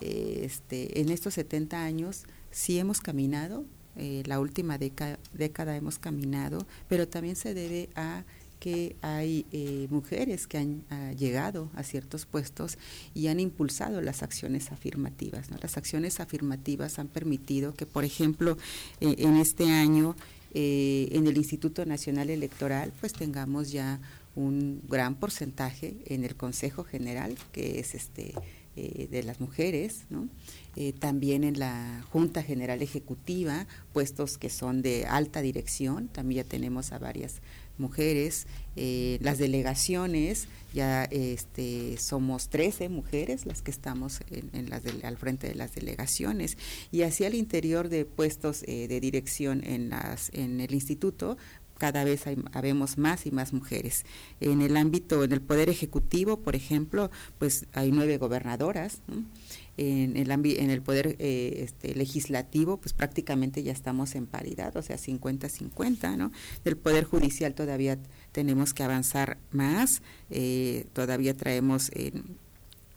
este, 0.00 1.00
en 1.00 1.08
estos 1.08 1.34
70 1.34 1.82
años 1.82 2.26
sí 2.52 2.78
hemos 2.78 3.00
caminado, 3.00 3.64
la 3.96 4.38
última 4.38 4.78
década 4.78 5.76
hemos 5.76 5.98
caminado, 5.98 6.64
pero 6.88 7.08
también 7.08 7.34
se 7.34 7.54
debe 7.54 7.88
a 7.96 8.22
que 8.62 8.94
hay 9.02 9.44
eh, 9.50 9.88
mujeres 9.90 10.46
que 10.46 10.56
han 10.56 10.84
ah, 10.88 11.10
llegado 11.18 11.68
a 11.74 11.82
ciertos 11.82 12.26
puestos 12.26 12.78
y 13.12 13.26
han 13.26 13.40
impulsado 13.40 14.00
las 14.00 14.22
acciones 14.22 14.70
afirmativas. 14.70 15.48
Las 15.60 15.76
acciones 15.76 16.20
afirmativas 16.20 17.00
han 17.00 17.08
permitido 17.08 17.74
que, 17.74 17.86
por 17.86 18.04
ejemplo, 18.04 18.56
eh, 19.00 19.16
en 19.18 19.36
este 19.36 19.68
año 19.68 20.14
eh, 20.54 21.08
en 21.10 21.26
el 21.26 21.38
Instituto 21.38 21.84
Nacional 21.86 22.30
Electoral, 22.30 22.92
pues 23.00 23.12
tengamos 23.14 23.72
ya 23.72 23.98
un 24.36 24.80
gran 24.88 25.16
porcentaje 25.16 25.96
en 26.06 26.22
el 26.22 26.36
Consejo 26.36 26.84
General, 26.84 27.34
que 27.50 27.80
es 27.80 27.96
este 27.96 28.32
de 28.74 29.22
las 29.22 29.38
mujeres, 29.38 30.04
también 30.98 31.44
en 31.44 31.58
la 31.58 32.02
Junta 32.10 32.42
General 32.42 32.80
Ejecutiva, 32.80 33.66
puestos 33.92 34.38
que 34.38 34.48
son 34.48 34.80
de 34.80 35.04
alta 35.04 35.42
dirección, 35.42 36.08
también 36.08 36.44
ya 36.44 36.48
tenemos 36.48 36.90
a 36.92 36.98
varias 36.98 37.42
mujeres, 37.78 38.46
eh, 38.76 39.18
las 39.20 39.38
delegaciones, 39.38 40.48
ya 40.72 41.04
este, 41.04 41.96
somos 41.98 42.48
13 42.48 42.88
mujeres 42.88 43.44
las 43.46 43.62
que 43.62 43.70
estamos 43.70 44.20
en, 44.30 44.70
las 44.70 44.82
al 45.04 45.16
frente 45.16 45.48
de 45.48 45.54
las 45.54 45.74
delegaciones 45.74 46.56
y 46.90 47.02
hacia 47.02 47.26
el 47.26 47.34
interior 47.34 47.88
de 47.88 48.04
puestos 48.04 48.62
eh, 48.62 48.88
de 48.88 49.00
dirección 49.00 49.62
en, 49.64 49.90
las, 49.90 50.30
en 50.32 50.60
el 50.60 50.72
instituto, 50.72 51.36
cada 51.78 52.04
vez 52.04 52.26
hay, 52.26 52.36
habemos 52.52 52.96
más 52.96 53.26
y 53.26 53.32
más 53.32 53.52
mujeres. 53.52 54.04
En 54.40 54.62
el 54.62 54.76
ámbito, 54.76 55.24
en 55.24 55.32
el 55.32 55.40
Poder 55.40 55.68
Ejecutivo, 55.68 56.38
por 56.38 56.54
ejemplo, 56.54 57.10
pues 57.38 57.66
hay 57.72 57.90
nueve 57.90 58.18
gobernadoras 58.18 59.00
en 59.76 60.16
el, 60.16 60.30
en 60.30 60.70
el 60.70 60.82
poder 60.82 61.16
eh, 61.18 61.64
este, 61.64 61.94
legislativo, 61.94 62.76
pues 62.76 62.92
prácticamente 62.92 63.62
ya 63.62 63.72
estamos 63.72 64.14
en 64.14 64.26
paridad, 64.26 64.76
o 64.76 64.82
sea, 64.82 64.96
50-50, 64.96 66.16
¿no? 66.16 66.32
Del 66.64 66.76
poder 66.76 67.04
judicial 67.04 67.54
todavía 67.54 67.98
tenemos 68.32 68.74
que 68.74 68.82
avanzar 68.82 69.38
más, 69.50 70.02
eh, 70.30 70.86
todavía 70.92 71.34
traemos 71.34 71.90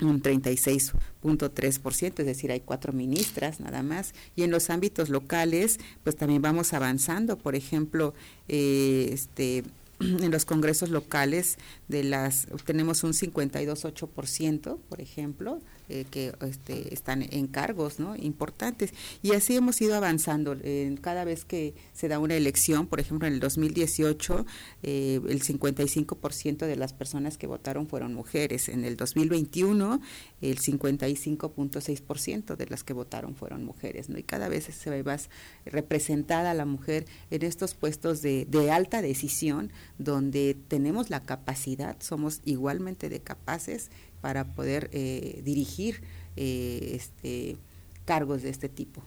un 0.02 0.22
36.3%, 0.22 2.20
es 2.20 2.26
decir, 2.26 2.52
hay 2.52 2.60
cuatro 2.60 2.92
ministras 2.92 3.60
nada 3.60 3.84
más. 3.84 4.14
Y 4.36 4.44
en 4.44 4.52
los 4.52 4.70
ámbitos 4.70 5.10
locales, 5.10 5.80
pues 6.04 6.16
también 6.16 6.42
vamos 6.42 6.74
avanzando. 6.74 7.38
Por 7.38 7.56
ejemplo, 7.56 8.14
eh, 8.48 9.10
este 9.12 9.64
en 10.00 10.32
los 10.32 10.46
congresos 10.46 10.90
locales 10.90 11.58
de 11.88 12.04
las 12.04 12.48
tenemos 12.66 13.04
un 13.04 13.14
52.8%, 13.14 14.78
por 14.90 15.02
ejemplo, 15.02 15.60
eh, 15.90 16.06
que 16.10 16.34
este, 16.42 16.94
están 16.94 17.22
en 17.22 17.48
cargos 17.48 18.00
¿no? 18.00 18.16
importantes. 18.16 18.94
Y 19.22 19.34
así 19.34 19.56
hemos 19.56 19.80
ido 19.82 19.96
avanzando. 19.96 20.56
cada 21.02 21.26
vez 21.26 21.46
que 21.46 21.74
se 21.94 22.08
da 22.08 22.20
una 22.20 22.36
elección, 22.36 22.88
por 22.88 23.00
ejemplo, 23.00 23.28
en 23.28 23.34
el 23.34 23.40
2018, 23.40 24.46
eh, 24.84 25.22
el 25.28 25.44
55% 25.44 26.66
de 26.66 26.76
las 26.76 26.94
personas 26.94 27.38
que 27.38 27.48
votaron 27.48 27.88
fueron 27.88 28.14
mujeres. 28.14 28.70
En 28.70 28.86
el 28.86 28.98
2021, 28.98 30.02
el 30.42 30.60
55.6% 30.60 32.56
de 32.56 32.66
las 32.68 32.84
que 32.84 32.94
votaron 32.94 33.36
fueron 33.36 33.64
mujeres. 33.64 34.10
¿no? 34.10 34.18
Y 34.18 34.24
cada 34.24 34.50
vez 34.50 34.66
se 34.66 34.90
ve 34.90 35.04
más 35.04 35.30
representada 35.66 36.54
la 36.54 36.66
mujer 36.66 37.06
en 37.32 37.44
estos 37.44 37.76
puestos 37.76 38.22
de, 38.22 38.46
de 38.46 38.72
alta 38.72 39.02
decisión, 39.02 39.72
donde 39.98 40.56
tenemos 40.68 41.10
la 41.10 41.22
capacidad, 41.22 41.98
somos 42.00 42.42
igualmente 42.46 43.10
de 43.10 43.20
capaces 43.20 43.90
para 44.26 44.44
poder 44.44 44.90
eh, 44.92 45.44
dirigir 45.44 46.02
eh, 46.36 46.94
este, 46.96 47.58
cargos 48.06 48.42
de 48.42 48.50
este 48.50 48.70
tipo. 48.70 49.04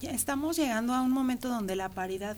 Ya 0.00 0.10
estamos 0.10 0.56
llegando 0.56 0.94
a 0.94 1.00
un 1.00 1.12
momento 1.12 1.48
donde 1.48 1.76
la 1.76 1.88
paridad 1.88 2.36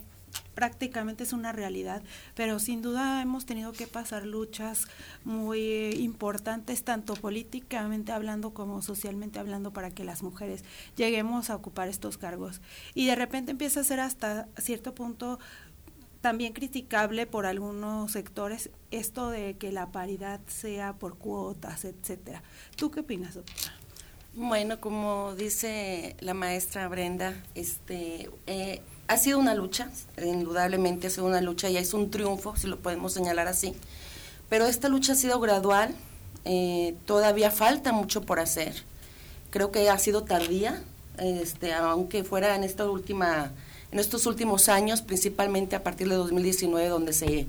prácticamente 0.54 1.24
es 1.24 1.32
una 1.32 1.52
realidad, 1.52 2.02
pero 2.34 2.58
sin 2.58 2.82
duda 2.82 3.22
hemos 3.22 3.46
tenido 3.46 3.72
que 3.72 3.86
pasar 3.86 4.26
luchas 4.26 4.86
muy 5.24 5.94
importantes, 5.94 6.84
tanto 6.84 7.14
políticamente 7.14 8.12
hablando 8.12 8.52
como 8.52 8.82
socialmente 8.82 9.38
hablando, 9.38 9.72
para 9.72 9.90
que 9.90 10.04
las 10.04 10.22
mujeres 10.22 10.62
lleguemos 10.94 11.48
a 11.48 11.56
ocupar 11.56 11.88
estos 11.88 12.18
cargos. 12.18 12.60
Y 12.92 13.06
de 13.06 13.14
repente 13.14 13.52
empieza 13.52 13.80
a 13.80 13.84
ser 13.84 14.00
hasta 14.00 14.46
cierto 14.58 14.94
punto 14.94 15.38
también 16.20 16.52
criticable 16.52 17.26
por 17.26 17.46
algunos 17.46 18.12
sectores 18.12 18.70
esto 18.90 19.30
de 19.30 19.56
que 19.56 19.72
la 19.72 19.86
paridad 19.86 20.40
sea 20.46 20.92
por 20.94 21.16
cuotas, 21.16 21.84
etcétera. 21.84 22.42
¿Tú 22.76 22.90
qué 22.90 23.00
opinas, 23.00 23.34
doctora? 23.34 23.72
Bueno, 24.34 24.80
como 24.80 25.34
dice 25.34 26.14
la 26.20 26.34
maestra 26.34 26.86
Brenda, 26.88 27.34
este 27.54 28.30
eh, 28.46 28.80
ha 29.08 29.16
sido 29.16 29.38
una 29.40 29.54
lucha, 29.54 29.90
indudablemente 30.24 31.08
ha 31.08 31.10
sido 31.10 31.26
una 31.26 31.40
lucha 31.40 31.68
y 31.68 31.76
es 31.76 31.94
un 31.94 32.12
triunfo, 32.12 32.54
si 32.56 32.68
lo 32.68 32.78
podemos 32.78 33.12
señalar 33.12 33.48
así. 33.48 33.74
Pero 34.48 34.66
esta 34.66 34.88
lucha 34.88 35.14
ha 35.14 35.16
sido 35.16 35.40
gradual, 35.40 35.94
eh, 36.44 36.94
todavía 37.06 37.50
falta 37.50 37.92
mucho 37.92 38.22
por 38.22 38.38
hacer. 38.38 38.84
Creo 39.50 39.72
que 39.72 39.90
ha 39.90 39.98
sido 39.98 40.22
tardía, 40.22 40.80
este, 41.18 41.74
aunque 41.74 42.22
fuera 42.22 42.54
en 42.54 42.62
esta 42.62 42.88
última 42.88 43.50
en 43.92 43.98
estos 43.98 44.26
últimos 44.26 44.68
años, 44.68 45.02
principalmente 45.02 45.76
a 45.76 45.82
partir 45.82 46.08
de 46.08 46.14
2019, 46.14 46.88
donde 46.88 47.12
se 47.12 47.46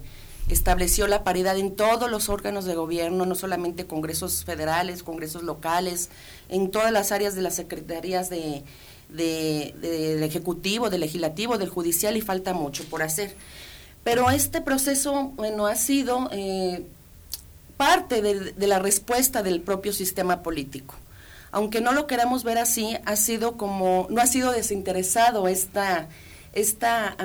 estableció 0.50 1.08
la 1.08 1.24
paridad 1.24 1.58
en 1.58 1.76
todos 1.76 2.10
los 2.10 2.30
órganos 2.30 2.66
de 2.66 2.76
gobierno, 2.76 3.26
no 3.26 3.36
solamente 3.36 3.86
congresos 3.86 4.44
federales, 4.44 5.04
congresos 5.04 5.44
locales, 5.44 6.10
en 6.50 6.72
todas 6.72 6.92
las 6.92 7.12
áreas 7.12 7.36
de 7.36 7.42
las 7.42 7.56
secretarías 7.56 8.30
de, 8.30 8.64
del 9.10 10.24
Ejecutivo, 10.24 10.90
del 10.90 11.02
Legislativo, 11.02 11.58
del 11.58 11.70
Judicial, 11.70 12.18
y 12.18 12.22
falta 12.22 12.54
mucho 12.54 12.84
por 12.86 13.04
hacer. 13.04 13.36
Pero 14.04 14.32
este 14.32 14.62
proceso, 14.62 15.32
bueno, 15.36 15.68
ha 15.68 15.76
sido 15.76 16.28
eh, 16.32 16.86
parte 17.78 18.22
de, 18.24 18.52
de 18.54 18.68
la 18.68 18.80
respuesta 18.80 19.44
del 19.44 19.62
propio 19.62 19.94
sistema 19.94 20.42
político 20.42 20.96
aunque 21.52 21.82
no 21.82 21.92
lo 21.92 22.08
queramos 22.08 22.46
ver 22.46 22.58
así, 22.58 22.98
ha 23.06 23.18
sido 23.18 23.58
como, 23.58 24.08
no 24.10 24.22
ha 24.22 24.26
sido 24.26 24.54
desinteresado 24.54 25.50
esta, 25.50 26.08
esta 26.54 27.16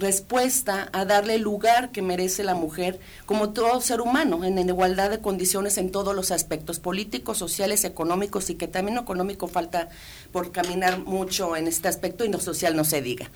respuesta 0.00 0.88
a 0.92 1.04
darle 1.04 1.36
el 1.36 1.42
lugar 1.42 1.92
que 1.92 2.02
merece 2.02 2.42
la 2.42 2.54
mujer 2.54 2.98
como 3.26 3.50
todo 3.50 3.80
ser 3.80 4.00
humano, 4.00 4.44
en, 4.44 4.58
igualdad 4.58 5.10
de 5.10 5.20
condiciones 5.20 5.78
en 5.78 5.92
todos 5.92 6.14
los 6.16 6.30
aspectos 6.30 6.80
políticos, 6.80 7.38
sociales, 7.38 7.84
económicos 7.84 8.50
y 8.50 8.56
que 8.56 8.68
también 8.68 8.98
económico 8.98 9.46
falta 9.46 9.88
por 10.32 10.50
caminar 10.50 10.98
mucho 10.98 11.56
en 11.56 11.68
este 11.68 11.88
aspecto 11.88 12.24
y 12.24 12.28
no 12.28 12.40
social 12.40 12.74
no 12.74 12.84
se 12.84 13.02
diga. 13.02 13.30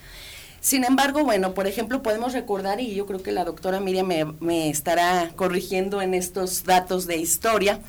Sin 0.59 0.83
embargo, 0.83 1.23
bueno, 1.23 1.53
por 1.53 1.67
ejemplo, 1.67 2.01
podemos 2.01 2.33
recordar, 2.33 2.81
y 2.81 2.93
yo 2.93 3.05
creo 3.05 3.21
que 3.21 3.31
la 3.31 3.45
doctora 3.45 3.79
Miriam 3.79 4.07
me, 4.07 4.25
me 4.39 4.69
estará 4.69 5.31
corrigiendo 5.35 6.01
en 6.01 6.13
estos 6.13 6.63
datos 6.63 7.05
de 7.07 7.17
historia, 7.17 7.79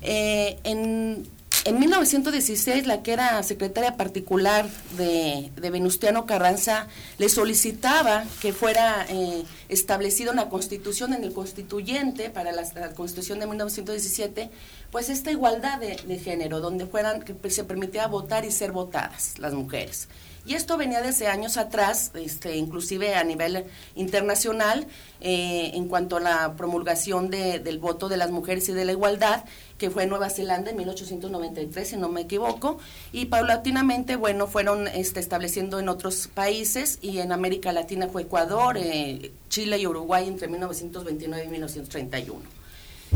eh, 0.00 0.58
en 0.64 1.28
en 1.64 1.78
1916, 1.78 2.86
la 2.86 3.02
que 3.02 3.12
era 3.12 3.42
secretaria 3.42 3.96
particular 3.96 4.68
de, 4.96 5.50
Venustiano 5.56 6.26
Carranza 6.26 6.88
le 7.18 7.28
solicitaba 7.28 8.24
que 8.40 8.52
fuera 8.52 9.06
eh, 9.08 9.44
establecida 9.68 10.30
una 10.30 10.48
constitución 10.48 11.14
en 11.14 11.24
el 11.24 11.32
constituyente 11.32 12.28
para 12.30 12.52
la, 12.52 12.64
constitución 12.94 13.40
de 13.40 13.46
1917, 13.46 14.50
pues 14.90 15.08
esta 15.08 15.30
igualdad 15.30 15.78
de, 15.78 15.96
de, 15.96 16.18
género, 16.18 16.60
donde 16.60 16.86
fueran, 16.86 17.22
que 17.22 17.50
se 17.50 17.64
permitía 17.64 18.06
votar 18.08 18.44
y 18.44 18.50
ser 18.50 18.72
votadas 18.72 19.38
las 19.38 19.54
mujeres. 19.54 20.08
Y 20.46 20.54
esto 20.54 20.76
venía 20.76 21.00
desde 21.00 21.26
años 21.28 21.56
atrás, 21.56 22.10
este, 22.14 22.56
inclusive 22.56 23.14
a 23.14 23.24
nivel 23.24 23.64
internacional, 23.94 24.86
eh, 25.22 25.70
en 25.72 25.88
cuanto 25.88 26.18
a 26.18 26.20
la 26.20 26.54
promulgación 26.54 27.30
del 27.30 27.78
voto 27.78 28.10
de 28.10 28.18
las 28.18 28.30
mujeres 28.30 28.68
y 28.68 28.72
de 28.72 28.84
la 28.84 28.92
igualdad, 28.92 29.44
que 29.78 29.90
fue 29.90 30.02
en 30.02 30.10
Nueva 30.10 30.28
Zelanda 30.28 30.70
en 30.70 30.76
1893, 30.76 31.88
si 31.88 31.96
no 31.96 32.10
me 32.10 32.22
equivoco, 32.22 32.78
y 33.10 33.26
paulatinamente, 33.26 34.16
bueno, 34.16 34.46
fueron 34.46 34.86
este, 34.88 35.18
estableciendo 35.18 35.78
en 35.78 35.88
otros 35.88 36.28
países 36.28 36.98
y 37.00 37.20
en 37.20 37.32
América 37.32 37.72
Latina 37.72 38.08
fue 38.08 38.22
Ecuador, 38.22 38.76
eh, 38.76 39.32
Chile 39.48 39.78
y 39.78 39.86
Uruguay 39.86 40.28
entre 40.28 40.48
1929 40.48 41.44
y 41.44 41.48
1931. 41.48 42.42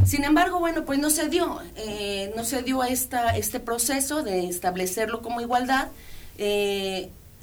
Sin 0.06 0.24
embargo, 0.24 0.60
bueno, 0.60 0.86
pues 0.86 0.98
no 0.98 1.10
se 1.10 1.28
dio, 1.28 1.60
eh, 1.76 2.32
no 2.36 2.44
se 2.44 2.62
dio 2.62 2.84
esta, 2.84 3.36
este 3.36 3.60
proceso 3.60 4.22
de 4.22 4.48
establecerlo 4.48 5.20
como 5.20 5.42
igualdad. 5.42 5.88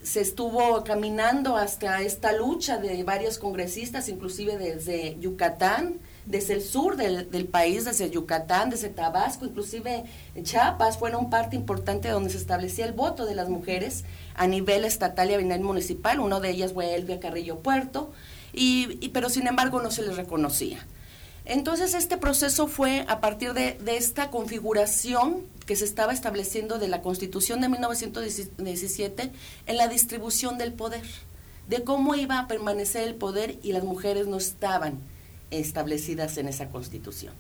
Se 0.05 0.21
estuvo 0.21 0.83
caminando 0.83 1.57
hasta 1.57 1.99
esta 2.03 2.31
lucha 2.31 2.77
de 2.77 3.03
varios 3.03 3.39
congresistas, 3.39 4.07
inclusive 4.07 4.55
desde 4.55 5.17
Yucatán, 5.19 5.95
desde 6.27 6.53
el 6.53 6.61
sur 6.61 6.95
del, 6.95 7.31
del, 7.31 7.45
país, 7.45 7.85
desde 7.85 8.11
Yucatán, 8.11 8.69
desde 8.69 8.89
Tabasco, 8.89 9.45
inclusive 9.45 10.03
Chiapas, 10.43 10.99
fueron 10.99 11.31
parte 11.31 11.55
importante 11.55 12.09
donde 12.09 12.29
se 12.29 12.37
establecía 12.37 12.85
el 12.85 12.93
voto 12.93 13.25
de 13.25 13.33
las 13.33 13.49
mujeres 13.49 14.03
a 14.35 14.45
nivel 14.45 14.85
estatal 14.85 15.31
y 15.31 15.33
a 15.33 15.37
nivel 15.39 15.61
municipal. 15.61 16.19
Uno 16.19 16.39
de 16.39 16.51
ellas 16.51 16.73
fue 16.73 16.93
Elvia 16.93 17.19
Carrillo 17.19 17.59
Puerto, 17.59 18.11
y, 18.53 19.09
pero 19.09 19.29
sin 19.29 19.47
embargo 19.47 19.81
no 19.81 19.89
se 19.89 20.03
les 20.03 20.15
reconocía. 20.15 20.85
Entonces 21.45 21.93
este 21.93 22.17
proceso 22.17 22.67
fue 22.67 23.05
a 23.07 23.21
partir 23.21 23.53
de, 23.53 23.77
esta 23.85 24.31
configuración 24.31 25.43
que 25.67 25.75
se 25.75 25.85
estaba 25.85 26.11
estableciendo 26.11 26.79
de 26.79 26.87
la 26.87 27.01
Constitución 27.01 27.61
de 27.61 27.69
1917 27.69 29.31
en 29.67 29.77
la 29.77 29.87
distribución 29.87 30.57
del 30.57 30.73
poder, 30.73 31.05
de 31.67 31.83
cómo 31.83 32.15
iba 32.15 32.39
a 32.39 32.47
permanecer 32.47 33.03
el 33.03 33.13
poder 33.13 33.57
y 33.61 33.73
las 33.73 33.83
mujeres 33.83 34.27
no 34.27 34.37
estaban 34.37 34.99
establecidas 35.51 36.37
en 36.37 36.47
esa 36.47 36.69
Constitución. 36.69 37.33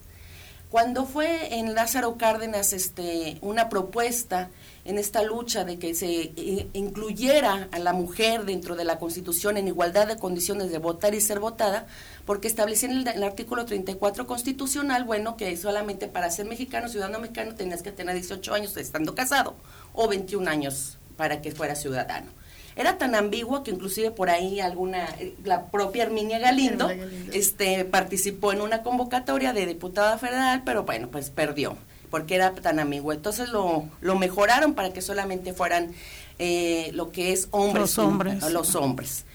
Cuando 0.69 1.05
fue 1.05 1.57
en 1.57 1.73
Lázaro 1.73 2.15
Cárdenas 2.17 2.73
este, 2.73 3.37
una 3.41 3.69
propuesta 3.69 4.49
en 4.85 4.99
esta 4.99 5.23
lucha 5.23 5.65
de 5.65 5.79
que 5.79 5.95
se 5.95 6.31
eh, 6.35 6.67
incluyera 6.73 7.67
a 7.71 7.79
la 7.79 7.91
mujer 7.91 8.45
dentro 8.45 8.75
de 8.75 8.85
la 8.85 8.99
Constitución 8.99 9.57
en 9.57 9.67
igualdad 9.67 10.07
de 10.07 10.17
condiciones 10.17 10.69
de 10.71 10.77
votar 10.77 11.15
y 11.15 11.21
ser 11.21 11.39
votada, 11.39 11.87
porque 12.25 12.47
establecía 12.47 12.89
en 12.91 13.07
el, 13.07 13.23
artículo 13.23 13.65
34 13.65 14.27
constitucional, 14.27 15.03
bueno, 15.03 15.37
que 15.37 15.57
solamente 15.57 16.07
para 16.07 16.29
ser 16.29 16.45
mexicano, 16.45 16.87
ciudadano 16.87 17.19
mexicano, 17.19 17.55
tenías 17.55 17.81
que 17.81 17.91
tener 17.91 18.13
18 18.13 18.53
años 18.53 18.77
estando 18.77 19.15
casado 19.15 19.55
o 19.93 20.07
21 20.07 20.49
años 20.49 20.99
para 21.17 21.41
que 21.41 21.51
fuera 21.51 21.75
ciudadano. 21.75 22.27
Era 22.75 22.97
tan 22.97 23.15
ambiguo 23.15 23.63
que 23.63 23.71
inclusive 23.71 24.11
por 24.11 24.29
ahí 24.29 24.59
alguna, 24.59 25.07
la 25.43 25.67
propia 25.67 26.03
Herminia 26.03 26.37
Galindo, 26.39 26.89
este 27.33 27.85
participó 27.85 28.51
en 28.51 28.61
una 28.61 28.83
convocatoria 28.83 29.53
de 29.53 29.65
diputada 29.65 30.17
federal, 30.17 30.61
pero 30.65 30.83
bueno, 30.83 31.07
pues 31.09 31.29
perdió, 31.29 31.77
porque 32.15 32.35
era 32.35 32.55
tan 32.55 32.79
ambiguo. 32.79 33.11
Entonces 33.11 33.49
lo, 33.49 33.89
lo 33.99 34.15
mejoraron 34.15 34.73
para 34.73 34.93
que 34.93 35.01
solamente 35.01 35.51
fueran 35.51 35.91
eh, 36.39 36.91
lo 36.93 37.11
que 37.11 37.33
es 37.33 37.49
hombres. 37.51 37.81
Los 37.81 37.97
hombres. 37.97 38.51
Los 38.53 38.75
hombres. 38.75 39.25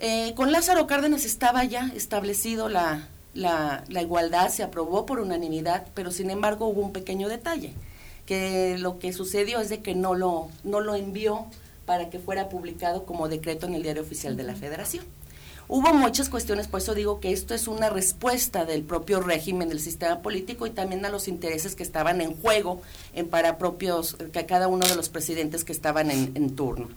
Eh, 0.00 0.32
con 0.34 0.50
Lázaro 0.50 0.88
Cárdenas 0.88 1.24
estaba 1.24 1.62
ya 1.62 1.92
establecido 1.94 2.68
la, 2.68 3.06
la, 3.34 3.84
la 3.86 4.02
igualdad, 4.02 4.48
se 4.48 4.64
aprobó 4.64 5.06
por 5.06 5.20
unanimidad, 5.20 5.86
pero 5.94 6.10
sin 6.10 6.30
embargo 6.30 6.66
hubo 6.66 6.80
un 6.80 6.92
pequeño 6.92 7.28
detalle, 7.28 7.72
que 8.26 8.76
lo 8.78 8.98
que 8.98 9.12
sucedió 9.12 9.60
es 9.60 9.68
de 9.68 9.80
que 9.80 9.94
no 9.94 10.16
lo, 10.16 10.48
no 10.64 10.80
lo 10.80 10.96
envió 10.96 11.46
para 11.86 12.10
que 12.10 12.18
fuera 12.18 12.48
publicado 12.48 13.06
como 13.06 13.28
decreto 13.28 13.68
en 13.68 13.74
el 13.74 13.84
Diario 13.84 14.02
Oficial 14.02 14.36
de 14.36 14.42
la 14.42 14.56
Federación. 14.56 15.04
Hubo 15.70 15.92
muchas 15.92 16.30
cuestiones, 16.30 16.66
por 16.66 16.80
eso 16.80 16.94
digo 16.94 17.20
que 17.20 17.30
esto 17.30 17.54
es 17.54 17.68
una 17.68 17.90
respuesta 17.90 18.64
del 18.64 18.84
propio 18.84 19.20
régimen 19.20 19.68
del 19.68 19.80
sistema 19.80 20.22
político 20.22 20.66
y 20.66 20.70
también 20.70 21.04
a 21.04 21.10
los 21.10 21.28
intereses 21.28 21.74
que 21.74 21.82
estaban 21.82 22.22
en 22.22 22.34
juego 22.40 22.80
en 23.12 23.28
para 23.28 23.58
propios, 23.58 24.16
cada 24.46 24.66
uno 24.66 24.86
de 24.86 24.96
los 24.96 25.10
presidentes 25.10 25.64
que 25.64 25.72
estaban 25.72 26.10
en, 26.10 26.32
en 26.36 26.56
turno. 26.56 26.88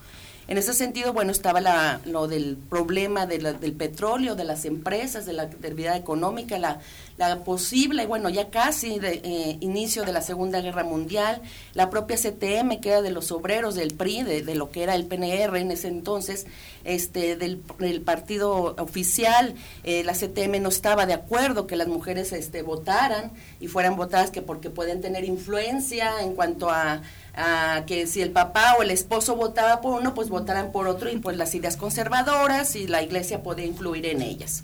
En 0.52 0.58
ese 0.58 0.74
sentido, 0.74 1.14
bueno, 1.14 1.32
estaba 1.32 1.62
la, 1.62 2.02
lo 2.04 2.28
del 2.28 2.58
problema 2.58 3.26
de 3.26 3.40
la, 3.40 3.54
del 3.54 3.72
petróleo, 3.72 4.36
de 4.36 4.44
las 4.44 4.66
empresas, 4.66 5.26
de 5.26 5.32
la 5.32 5.44
actividad 5.44 5.96
económica, 5.96 6.60
la, 6.60 6.82
la 7.16 7.46
posible, 7.46 8.06
bueno, 8.06 8.28
ya 8.28 8.50
casi 8.50 9.00
de, 9.00 9.22
eh, 9.24 9.58
inicio 9.62 10.04
de 10.04 10.12
la 10.12 10.22
Segunda 10.22 10.60
Guerra 10.60 10.84
Mundial, 10.84 11.42
la 11.74 11.90
propia 11.90 12.18
CTM, 12.18 12.82
que 12.82 12.90
era 12.90 13.02
de 13.02 13.12
los 13.12 13.32
obreros 13.32 13.76
del 13.76 13.94
PRI, 13.94 14.24
de, 14.24 14.42
de 14.42 14.56
lo 14.56 14.72
que 14.72 14.84
era 14.84 14.96
el 14.96 15.06
PNR 15.06 15.58
en 15.58 15.72
ese 15.72 15.88
entonces, 15.88 16.46
este, 16.84 17.38
del, 17.38 17.62
del 17.80 18.02
partido 18.02 18.76
oficial, 18.78 19.56
eh, 19.86 20.04
la 20.04 20.12
CTM 20.12 20.62
no 20.62 20.68
estaba 20.68 21.06
de 21.06 21.14
acuerdo 21.14 21.66
que 21.66 21.78
las 21.78 21.88
mujeres 21.88 22.34
este, 22.34 22.62
votaran 22.62 23.32
y 23.62 23.70
fueran 23.70 23.96
votadas 23.96 24.32
que 24.32 24.42
porque 24.42 24.70
pueden 24.70 25.00
tener 25.00 25.24
influencia 25.24 26.22
en 26.22 26.34
cuanto 26.34 26.70
a 26.70 27.04
a 27.36 27.84
que 27.88 28.08
si 28.08 28.22
el 28.22 28.32
papá 28.32 28.76
o 28.78 28.84
el 28.84 28.92
esposo 28.92 29.36
votaba 29.36 29.82
por 29.82 30.00
uno, 30.00 30.14
pues 30.14 30.30
votaran 30.30 30.72
por 30.72 30.88
otro 30.88 31.10
y 31.10 31.18
pues 31.18 31.38
las 31.38 31.56
ideas 31.56 31.78
conservadoras 31.78 32.76
y 32.76 32.88
la 32.88 33.02
iglesia 33.02 33.44
podía 33.44 33.66
influir 33.66 34.06
en 34.06 34.22
ellas. 34.22 34.64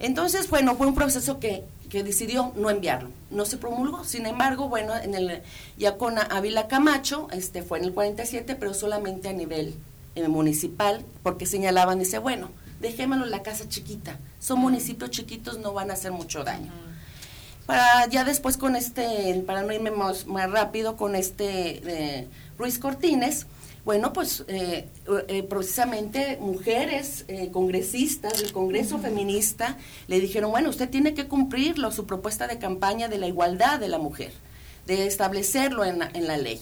Entonces, 0.00 0.48
bueno, 0.48 0.76
fue 0.76 0.86
un 0.86 0.94
proceso 0.94 1.38
que, 1.38 1.64
que 1.90 2.02
decidió 2.02 2.52
no 2.56 2.70
enviarlo, 2.70 3.10
no 3.30 3.44
se 3.44 3.58
promulgó. 3.58 4.04
Sin 4.04 4.26
embargo, 4.26 4.68
bueno, 4.68 4.96
en 4.96 5.14
el, 5.14 5.42
ya 5.76 5.98
con 5.98 6.18
Ávila 6.18 6.68
Camacho, 6.68 7.28
este 7.32 7.62
fue 7.62 7.78
en 7.78 7.84
el 7.84 7.92
47, 7.92 8.56
pero 8.56 8.72
solamente 8.72 9.28
a 9.28 9.32
nivel 9.32 9.74
eh, 10.14 10.26
municipal, 10.28 11.04
porque 11.22 11.44
señalaban, 11.44 11.98
dice, 11.98 12.18
bueno, 12.18 12.50
dejémoslo 12.80 13.26
en 13.26 13.30
la 13.30 13.42
casa 13.42 13.68
chiquita, 13.68 14.18
son 14.38 14.60
municipios 14.60 15.10
chiquitos, 15.10 15.58
no 15.58 15.74
van 15.74 15.90
a 15.90 15.94
hacer 15.94 16.12
mucho 16.12 16.44
daño. 16.44 16.72
Para 17.70 18.08
ya 18.08 18.24
después 18.24 18.56
con 18.56 18.74
este, 18.74 19.44
para 19.46 19.62
no 19.62 19.72
irme 19.72 19.92
más, 19.92 20.26
más 20.26 20.50
rápido, 20.50 20.96
con 20.96 21.14
este 21.14 21.80
eh, 21.86 22.26
Ruiz 22.58 22.80
Cortines, 22.80 23.46
bueno, 23.84 24.12
pues 24.12 24.42
eh, 24.48 24.88
eh, 25.28 25.42
precisamente 25.44 26.36
mujeres 26.40 27.24
eh, 27.28 27.50
congresistas 27.52 28.42
del 28.42 28.52
Congreso 28.52 28.98
Feminista 28.98 29.78
le 30.08 30.18
dijeron, 30.18 30.50
bueno, 30.50 30.68
usted 30.68 30.90
tiene 30.90 31.14
que 31.14 31.28
cumplirlo, 31.28 31.92
su 31.92 32.06
propuesta 32.06 32.48
de 32.48 32.58
campaña 32.58 33.06
de 33.06 33.18
la 33.18 33.28
igualdad 33.28 33.78
de 33.78 33.86
la 33.86 33.98
mujer, 33.98 34.32
de 34.88 35.06
establecerlo 35.06 35.84
en 35.84 36.00
la, 36.00 36.10
en 36.12 36.26
la 36.26 36.38
ley. 36.38 36.60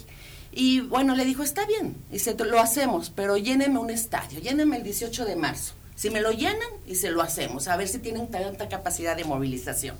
Y 0.52 0.80
bueno, 0.80 1.14
le 1.14 1.24
dijo, 1.24 1.42
está 1.42 1.64
bien, 1.64 1.96
dice, 2.10 2.34
lo 2.34 2.60
hacemos, 2.60 3.08
pero 3.16 3.38
lléneme 3.38 3.78
un 3.78 3.88
estadio, 3.88 4.40
lléneme 4.40 4.76
el 4.76 4.82
18 4.82 5.24
de 5.24 5.36
marzo. 5.36 5.72
Si 5.96 6.10
me 6.10 6.20
lo 6.20 6.32
llenan, 6.32 6.68
y 6.86 6.96
se 6.96 7.10
lo 7.10 7.22
hacemos, 7.22 7.66
a 7.66 7.78
ver 7.78 7.88
si 7.88 7.98
tienen 7.98 8.28
tanta 8.28 8.68
capacidad 8.68 9.16
de 9.16 9.24
movilización. 9.24 9.96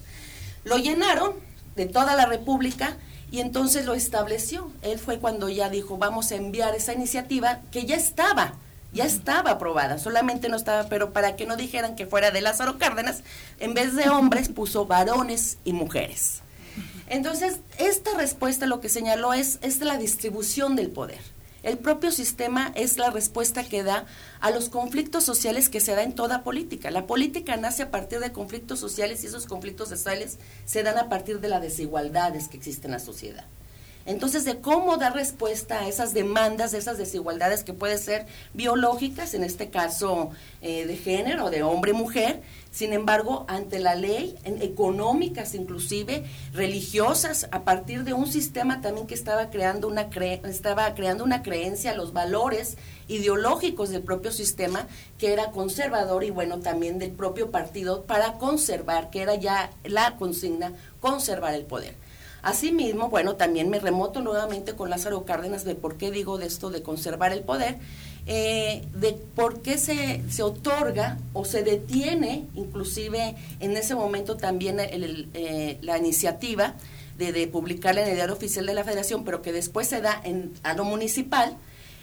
Lo 0.65 0.77
llenaron 0.77 1.33
de 1.77 1.87
toda 1.87 2.17
la 2.17 2.27
República 2.27 2.97
y 3.31 3.41
entonces 3.41 3.85
lo 3.85 3.95
estableció. 3.95 4.71
Él 4.83 4.99
fue 4.99 5.19
cuando 5.19 5.49
ya 5.49 5.69
dijo, 5.69 5.99
vamos 5.99 6.33
a 6.33 6.37
enviar 6.37 6.75
esa 6.75 6.93
iniciativa 6.93 7.61
que 7.71 7.87
ya 7.87 7.97
estaba, 7.97 8.55
ya 8.93 9.05
estaba 9.05 9.53
aprobada, 9.53 9.99
solamente 9.99 10.49
no 10.49 10.57
estaba, 10.57 10.89
pero 10.89 11.13
para 11.13 11.37
que 11.37 11.47
no 11.47 11.57
dijeran 11.57 11.95
que 11.95 12.07
fuera 12.07 12.31
de 12.31 12.41
Lázaro 12.41 12.79
Cárdenas, 12.79 13.23
en 13.61 13.75
vez 13.75 13.95
de 13.95 14.09
hombres 14.09 14.49
puso 14.49 14.87
varones 14.87 15.59
y 15.65 15.73
mujeres. 15.73 16.43
Entonces, 17.09 17.61
esta 17.79 18.15
respuesta 18.17 18.67
lo 18.67 18.81
que 18.81 18.89
señaló 18.89 19.33
es, 19.33 19.59
es 19.63 19.81
la 19.81 19.97
distribución 19.97 20.77
del 20.77 20.91
poder. 20.91 21.21
El 21.63 21.79
propio 21.79 22.13
sistema 22.13 22.73
es 22.77 22.99
la 22.99 23.11
respuesta 23.11 23.65
que 23.65 23.83
da 23.83 24.07
a 24.41 24.51
los 24.51 24.69
conflictos 24.69 25.25
sociales 25.25 25.69
que 25.69 25.81
se 25.81 25.95
da 25.95 26.05
en 26.05 26.15
toda 26.15 26.45
política. 26.45 26.91
La 26.93 27.07
política 27.07 27.57
nace 27.57 27.83
a 27.83 27.91
partir 27.91 28.21
de 28.21 28.33
conflictos 28.33 28.79
sociales 28.79 29.25
y 29.25 29.27
esos 29.27 29.47
conflictos 29.47 29.89
sociales 29.89 30.39
se 30.65 30.85
dan 30.85 30.99
a 30.99 31.09
partir 31.09 31.41
de 31.41 31.49
las 31.49 31.61
desigualdades 31.61 32.47
que 32.47 32.57
existen 32.57 32.91
en 32.91 32.99
la 32.99 32.99
sociedad. 33.01 33.45
Entonces, 34.07 34.47
de 34.47 34.61
cómo 34.61 34.97
dar 34.97 35.15
respuesta 35.15 35.81
a 35.81 35.89
esas 35.89 36.15
demandas, 36.15 36.73
de 36.73 36.79
esas 36.79 36.97
desigualdades 36.97 37.63
que 37.63 37.75
pueden 37.75 37.99
ser 37.99 38.27
biológicas, 38.55 39.35
en 39.35 39.45
este 39.45 39.69
caso 39.69 40.31
eh, 40.63 40.87
de 40.87 40.97
género, 40.97 41.51
de 41.51 41.63
hombre-mujer, 41.63 42.41
sin 42.79 42.93
embargo, 42.93 43.45
ante 43.49 43.81
la 43.81 43.97
ley, 43.97 44.37
en 44.45 44.63
económicas 44.63 45.57
inclusive, 45.57 46.23
religiosas, 46.53 47.49
a 47.51 47.65
partir 47.65 48.05
de 48.05 48.13
un 48.13 48.29
sistema 48.29 48.81
también 48.81 49.09
que 49.09 49.17
estaba 49.17 49.51
creando 49.51 49.89
una, 49.89 50.11
cre 50.11 50.41
estaba 50.45 50.95
creando 50.95 51.25
una 51.25 51.43
creencia, 51.43 51.97
los 51.97 52.13
valores 52.13 52.77
ideológicos 53.09 53.91
del 53.91 54.03
propio 54.03 54.31
sistema, 54.31 54.87
que 55.19 55.33
era 55.33 55.51
conservador 55.51 56.23
y 56.23 56.31
bueno, 56.31 56.61
también 56.61 57.01
del 57.01 57.11
propio 57.11 57.51
partido, 57.51 58.05
para 58.05 58.35
conservar, 58.35 59.11
que 59.11 59.23
era 59.23 59.35
ya 59.35 59.73
la 59.83 60.15
consigna, 60.17 60.73
conservar 61.01 61.55
el 61.55 61.65
poder. 61.65 61.97
Asimismo, 62.43 63.09
bueno, 63.09 63.35
también 63.35 63.71
me 63.71 63.81
remoto 63.81 64.21
nuevamente 64.21 64.77
con 64.77 64.89
Lázaro 64.89 65.25
Cárdenas 65.25 65.65
de 65.65 65.75
por 65.75 65.97
qué 65.97 66.13
digo 66.13 66.39
de 66.39 66.47
esto 66.47 66.71
de 66.71 66.83
conservar 66.83 67.33
el 67.33 67.43
poder, 67.43 67.79
eh, 68.31 68.85
de 68.95 69.15
por 69.15 69.63
qué 69.63 69.79
se, 69.79 70.23
se, 70.29 70.43
otorga 70.43 71.17
o 71.33 71.47
se 71.47 71.63
detiene, 71.63 72.45
inclusive 72.55 73.35
en 73.59 73.75
ese 73.75 73.95
momento 73.95 74.37
también 74.37 74.79
el, 74.81 75.31
eh, 75.33 75.79
la 75.81 75.97
iniciativa 75.97 76.75
de, 77.17 77.47
publicarla 77.49 78.03
en 78.03 78.09
el 78.09 78.17
diario 78.17 78.35
oficial 78.35 78.67
de 78.67 78.75
la 78.75 78.85
federación, 78.85 79.25
pero 79.25 79.41
que 79.41 79.51
después 79.51 79.89
se 79.89 80.03
da 80.03 80.21
en, 80.25 80.53
a 80.63 80.75
lo 80.75 80.85
municipal, 80.85 81.57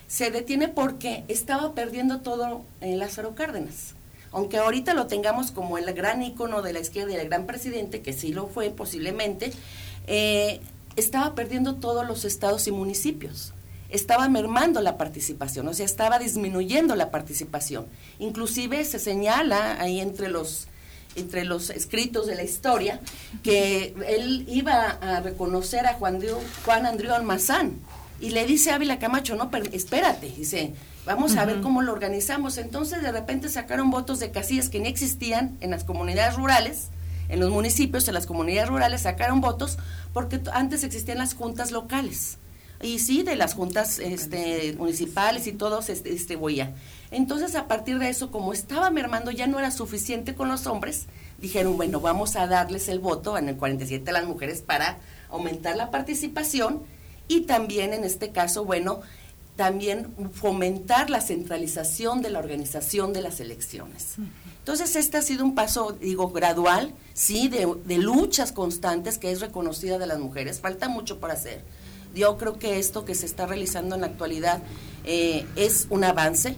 se 0.07 0.31
detiene 0.31 0.67
porque 0.67 1.23
estaba 1.27 1.75
perdiendo 1.75 2.21
todo 2.21 2.63
en 2.81 2.97
Lázaro 2.97 3.35
Cárdenas. 3.35 3.93
Aunque 4.31 4.57
ahorita 4.57 4.95
lo 4.95 5.05
tengamos 5.05 5.51
como 5.51 5.77
el 5.77 5.93
gran 5.93 6.23
ícono 6.23 6.63
de 6.63 6.73
la 6.73 6.79
izquierda 6.79 7.13
y 7.13 7.17
el 7.17 7.29
gran 7.29 7.45
presidente, 7.45 8.01
que 8.01 8.13
sí 8.13 8.33
lo 8.33 8.47
fue 8.47 8.71
posiblemente, 8.71 9.53
eh, 10.07 10.59
estaba 10.95 11.35
perdiendo 11.35 11.75
todos 11.75 12.05
los 12.05 12.25
estados 12.25 12.67
y 12.67 12.71
municipios. 12.71 13.53
Estaba 13.89 14.27
mermando 14.29 14.81
la 14.81 14.97
participación, 14.97 15.67
o 15.67 15.73
sea, 15.73 15.85
estaba 15.85 16.19
disminuyendo 16.19 16.95
la 16.95 17.11
participación. 17.11 17.85
Inclusive 18.19 18.83
se 18.85 18.99
señala 18.99 19.79
ahí 19.79 19.99
entre 19.99 20.29
los 20.29 20.67
entre 21.15 21.45
los 21.45 21.69
escritos 21.69 22.27
de 22.27 22.35
la 22.35 22.43
historia 22.43 22.99
que 23.41 23.95
él 24.05 24.45
iba 24.49 24.97
a 25.01 25.21
reconocer 25.21 25.87
a 25.87 25.93
Juan, 25.93 26.19
Juan 26.65 26.85
Andrés 26.85 27.09
Almazán 27.11 27.79
y 28.19 28.31
le 28.31 28.45
dice 28.45 28.71
a 28.71 28.75
Ávila 28.75 28.99
Camacho, 28.99 29.37
no, 29.37 29.49
espérate, 29.71 30.29
dice, 30.35 30.73
vamos 31.05 31.31
uh 31.31 31.35
-huh. 31.35 31.39
a 31.39 31.45
ver 31.45 31.61
cómo 31.61 31.81
lo 31.81 31.93
organizamos. 31.93 32.57
Entonces 32.57 33.01
de 33.01 33.13
repente 33.13 33.47
sacaron 33.47 33.91
votos 33.91 34.19
de 34.19 34.31
casillas 34.31 34.67
que 34.67 34.81
ni 34.81 34.89
existían 34.89 35.57
en 35.61 35.71
las 35.71 35.85
comunidades 35.85 36.35
rurales 36.35 36.89
en 37.29 37.39
los 37.39 37.51
municipios, 37.51 38.07
en 38.07 38.13
las 38.13 38.25
comunidades 38.25 38.69
rurales, 38.69 39.01
sacaron 39.01 39.41
votos, 39.41 39.77
porque 40.13 40.41
antes 40.53 40.83
existían 40.83 41.17
las 41.17 41.33
juntas 41.33 41.71
locales. 41.71 42.37
Y 42.81 42.99
sí, 42.99 43.23
de 43.23 43.35
las 43.35 43.53
juntas 43.53 43.99
este, 43.99 44.75
municipales 44.77 45.47
y 45.47 45.53
todos 45.53 45.89
este, 45.89 46.13
este 46.13 46.37
Entonces, 47.11 47.55
a 47.55 47.67
partir 47.67 47.99
de 47.99 48.09
eso, 48.09 48.31
como 48.31 48.53
estaba 48.53 48.89
mermando, 48.89 49.31
ya 49.31 49.47
no 49.47 49.59
era 49.59 49.71
suficiente 49.71 50.35
con 50.35 50.49
los 50.49 50.67
hombres, 50.67 51.05
dijeron, 51.39 51.77
bueno, 51.77 51.99
vamos 51.99 52.35
a 52.35 52.47
darles 52.47 52.89
el 52.89 52.99
voto 52.99 53.37
en 53.37 53.49
el 53.49 53.57
47 53.57 54.09
a 54.09 54.13
las 54.13 54.25
mujeres 54.25 54.61
para 54.61 54.97
aumentar 55.29 55.75
la 55.75 55.91
participación 55.91 56.83
y 57.27 57.41
también 57.41 57.93
en 57.93 58.03
este 58.03 58.31
caso, 58.31 58.65
bueno, 58.65 59.01
también 59.55 60.13
fomentar 60.33 61.09
la 61.09 61.21
centralización 61.21 62.21
de 62.21 62.29
la 62.29 62.39
organización 62.39 63.13
de 63.13 63.21
las 63.21 63.39
elecciones. 63.39 64.15
Entonces, 64.59 64.95
este 64.95 65.17
ha 65.17 65.21
sido 65.21 65.45
un 65.45 65.55
paso, 65.55 65.93
digo, 65.93 66.29
gradual, 66.29 66.93
sí, 67.13 67.47
de, 67.47 67.97
luchas 67.97 68.51
constantes 68.51 69.17
que 69.17 69.31
es 69.31 69.39
reconocida 69.39 69.97
de 69.97 70.07
las 70.07 70.19
mujeres. 70.19 70.59
Falta 70.59 70.89
mucho 70.89 71.19
por 71.19 71.31
hacer. 71.31 71.63
Yo 72.15 72.37
creo 72.37 72.57
que 72.57 72.79
esto 72.79 73.05
que 73.05 73.13
se 73.13 73.25
está 73.25 73.45
realizando 73.45 73.95
en 73.95 74.01
la 74.01 74.07
actualidad 74.07 74.63
eh, 75.03 75.45
es 75.55 75.87
un 75.89 76.03
avance, 76.03 76.55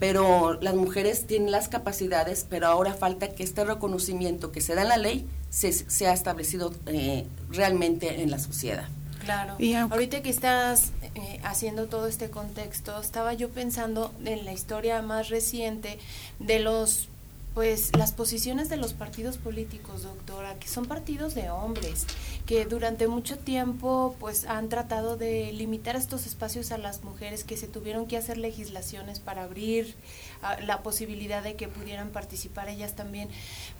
pero 0.00 0.58
las 0.60 0.74
mujeres 0.74 1.26
tienen 1.26 1.52
las 1.52 1.68
capacidades, 1.68 2.46
pero 2.48 2.66
ahora 2.66 2.94
falta 2.94 3.28
que 3.28 3.42
este 3.42 3.64
reconocimiento 3.64 4.50
que 4.50 4.60
se 4.60 4.74
da 4.74 4.82
en 4.82 4.88
la 4.88 4.96
ley 4.96 5.26
se, 5.50 5.72
sea 5.72 6.12
establecido 6.12 6.72
eh, 6.86 7.26
realmente 7.50 8.22
en 8.22 8.30
la 8.30 8.38
sociedad. 8.38 8.88
Claro. 9.24 9.54
Y 9.58 9.74
ahorita 9.74 10.22
que 10.22 10.30
estás 10.30 10.92
eh, 11.14 11.40
haciendo 11.44 11.86
todo 11.86 12.06
este 12.06 12.30
contexto, 12.30 13.00
estaba 13.00 13.32
yo 13.34 13.48
pensando 13.50 14.12
en 14.24 14.44
la 14.44 14.52
historia 14.52 15.00
más 15.00 15.28
reciente 15.28 15.98
de 16.38 16.58
los 16.58 17.08
pues 17.54 17.96
las 17.96 18.12
posiciones 18.12 18.68
de 18.68 18.76
los 18.76 18.94
partidos 18.94 19.38
políticos, 19.38 20.02
doctora, 20.02 20.58
que 20.58 20.66
son 20.66 20.86
partidos 20.86 21.36
de 21.36 21.50
hombres, 21.50 22.04
que 22.46 22.64
durante 22.66 23.06
mucho 23.06 23.38
tiempo 23.38 24.16
pues 24.18 24.44
han 24.46 24.68
tratado 24.68 25.16
de 25.16 25.52
limitar 25.52 25.94
estos 25.94 26.26
espacios 26.26 26.72
a 26.72 26.78
las 26.78 27.04
mujeres, 27.04 27.44
que 27.44 27.56
se 27.56 27.68
tuvieron 27.68 28.06
que 28.06 28.16
hacer 28.16 28.38
legislaciones 28.38 29.20
para 29.20 29.44
abrir 29.44 29.94
ah, 30.42 30.56
la 30.66 30.82
posibilidad 30.82 31.44
de 31.44 31.54
que 31.54 31.68
pudieran 31.68 32.10
participar 32.10 32.68
ellas 32.68 32.96
también. 32.96 33.28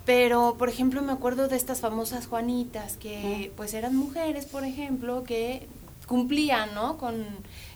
Pero, 0.07 0.55
por 0.57 0.69
ejemplo, 0.69 1.03
me 1.03 1.13
acuerdo 1.13 1.49
de 1.49 1.57
estas 1.57 1.81
famosas 1.81 2.29
Juanitas, 2.29 2.97
que 2.97 3.53
pues 3.57 3.75
eran 3.75 3.97
mujeres, 3.97 4.47
por 4.47 4.65
ejemplo, 4.65 5.25
que 5.25 5.67
cumplían, 6.07 6.75
¿no? 6.75 6.97
Con 6.97 7.27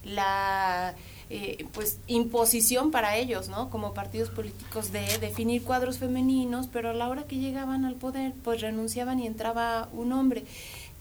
la 0.04 0.94
eh, 1.31 1.67
pues 1.73 1.99
imposición 2.07 2.91
para 2.91 3.17
ellos, 3.17 3.49
¿no? 3.49 3.71
Como 3.71 3.95
partidos 3.95 4.31
políticos 4.31 4.93
de 4.93 5.19
definir 5.19 5.62
cuadros 5.62 5.99
femeninos, 5.99 6.69
pero 6.73 6.91
a 6.91 6.95
la 6.95 7.09
hora 7.09 7.25
que 7.25 7.37
llegaban 7.37 7.85
al 7.85 7.97
poder, 7.97 8.33
pues 8.43 8.61
renunciaban 8.61 9.21
y 9.21 9.27
entraba 9.27 9.88
un 9.93 10.12
hombre. 10.12 10.45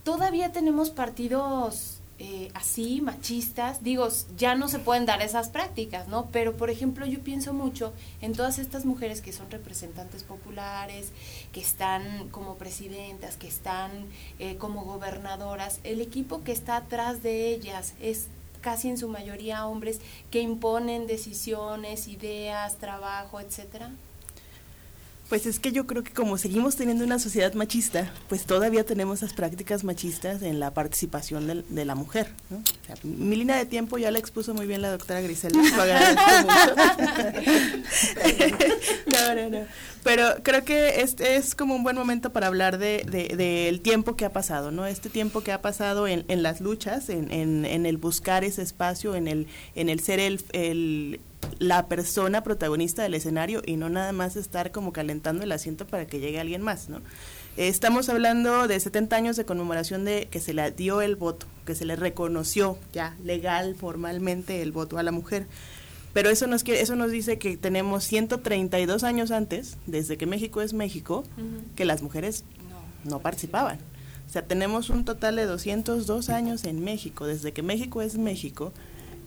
Todavía 0.04 0.52
tenemos 0.52 0.90
partidos 0.90 1.98
eh, 2.20 2.50
así, 2.52 3.00
machistas, 3.00 3.84
digo, 3.84 4.08
ya 4.36 4.56
no 4.56 4.66
se 4.68 4.80
pueden 4.80 5.06
dar 5.06 5.22
esas 5.22 5.50
prácticas, 5.50 6.08
¿no? 6.08 6.26
Pero, 6.32 6.56
por 6.56 6.68
ejemplo, 6.68 7.06
yo 7.06 7.20
pienso 7.20 7.52
mucho 7.52 7.92
en 8.20 8.32
todas 8.32 8.58
estas 8.58 8.84
mujeres 8.84 9.20
que 9.20 9.32
son 9.32 9.48
representantes 9.52 10.24
populares, 10.24 11.12
que 11.52 11.60
están 11.60 12.28
como 12.30 12.56
presidentas, 12.56 13.36
que 13.36 13.46
están 13.46 13.92
eh, 14.40 14.56
como 14.56 14.84
gobernadoras, 14.84 15.78
el 15.84 16.00
equipo 16.00 16.42
que 16.42 16.50
está 16.50 16.76
atrás 16.78 17.22
de 17.22 17.50
ellas 17.50 17.94
es 18.00 18.26
casi 18.60 18.88
en 18.88 18.98
su 18.98 19.08
mayoría 19.08 19.66
hombres 19.66 20.00
que 20.30 20.40
imponen 20.40 21.06
decisiones, 21.06 22.08
ideas, 22.08 22.76
trabajo, 22.76 23.40
etcétera. 23.40 23.90
Pues 25.28 25.44
es 25.44 25.60
que 25.60 25.72
yo 25.72 25.86
creo 25.86 26.02
que 26.02 26.12
como 26.12 26.38
seguimos 26.38 26.76
teniendo 26.76 27.04
una 27.04 27.18
sociedad 27.18 27.52
machista, 27.52 28.10
pues 28.30 28.46
todavía 28.46 28.86
tenemos 28.86 29.18
esas 29.18 29.34
prácticas 29.34 29.84
machistas 29.84 30.40
en 30.40 30.58
la 30.58 30.72
participación 30.72 31.64
de, 31.68 31.84
la 31.84 31.94
mujer. 31.94 32.32
¿no? 32.48 32.62
mi 33.02 33.36
línea 33.36 33.56
de 33.56 33.66
tiempo 33.66 33.98
ya 33.98 34.10
la 34.10 34.18
expuso 34.18 34.54
muy 34.54 34.66
bien 34.66 34.80
la 34.80 34.90
doctora 34.90 35.20
Griselda. 35.20 35.58
no, 39.06 39.34
no, 39.34 39.50
no. 39.50 39.66
Pero 40.02 40.42
creo 40.42 40.64
que 40.64 41.02
este 41.02 41.36
es 41.36 41.54
como 41.54 41.74
un 41.74 41.82
buen 41.82 41.96
momento 41.96 42.32
para 42.32 42.46
hablar 42.46 42.78
del 42.78 43.04
de, 43.10 43.28
de, 43.36 43.78
tiempo 43.82 44.16
que 44.16 44.24
ha 44.24 44.32
pasado, 44.32 44.70
¿no? 44.70 44.86
Este 44.86 45.10
tiempo 45.10 45.42
que 45.42 45.52
ha 45.52 45.60
pasado 45.60 46.08
en, 46.08 46.24
en 46.28 46.42
las 46.42 46.62
luchas, 46.62 47.10
en, 47.10 47.30
en, 47.30 47.66
en, 47.66 47.84
el 47.84 47.98
buscar 47.98 48.44
ese 48.44 48.62
espacio, 48.62 49.14
en 49.14 49.28
el, 49.28 49.46
en 49.74 49.90
el 49.90 50.00
ser 50.00 50.20
el, 50.20 50.42
el 50.52 51.20
la 51.58 51.86
persona 51.86 52.42
protagonista 52.42 53.02
del 53.02 53.14
escenario 53.14 53.62
y 53.64 53.76
no 53.76 53.88
nada 53.88 54.12
más 54.12 54.36
estar 54.36 54.70
como 54.70 54.92
calentando 54.92 55.42
el 55.42 55.52
asiento 55.52 55.86
para 55.86 56.06
que 56.06 56.20
llegue 56.20 56.40
alguien 56.40 56.62
más, 56.62 56.88
¿no? 56.88 57.00
Estamos 57.56 58.08
hablando 58.08 58.68
de 58.68 58.78
70 58.78 59.16
años 59.16 59.36
de 59.36 59.44
conmemoración 59.44 60.04
de 60.04 60.28
que 60.30 60.38
se 60.38 60.54
le 60.54 60.70
dio 60.70 61.00
el 61.00 61.16
voto, 61.16 61.46
que 61.66 61.74
se 61.74 61.84
le 61.84 61.96
reconoció 61.96 62.78
ya 62.92 63.16
legal, 63.24 63.74
formalmente 63.74 64.62
el 64.62 64.70
voto 64.70 64.98
a 64.98 65.02
la 65.02 65.10
mujer. 65.10 65.46
Pero 66.12 66.30
eso 66.30 66.46
nos, 66.46 66.62
eso 66.64 66.94
nos 66.94 67.10
dice 67.10 67.38
que 67.38 67.56
tenemos 67.56 68.04
132 68.04 69.02
años 69.02 69.30
antes, 69.30 69.76
desde 69.86 70.16
que 70.16 70.26
México 70.26 70.62
es 70.62 70.72
México, 70.72 71.24
que 71.74 71.84
las 71.84 72.02
mujeres 72.02 72.44
no 73.04 73.20
participaban. 73.20 73.78
O 74.28 74.30
sea, 74.30 74.42
tenemos 74.42 74.90
un 74.90 75.04
total 75.04 75.36
de 75.36 75.46
202 75.46 76.28
años 76.28 76.64
en 76.64 76.84
México, 76.84 77.26
desde 77.26 77.52
que 77.52 77.62
México 77.62 78.02
es 78.02 78.18
México, 78.18 78.72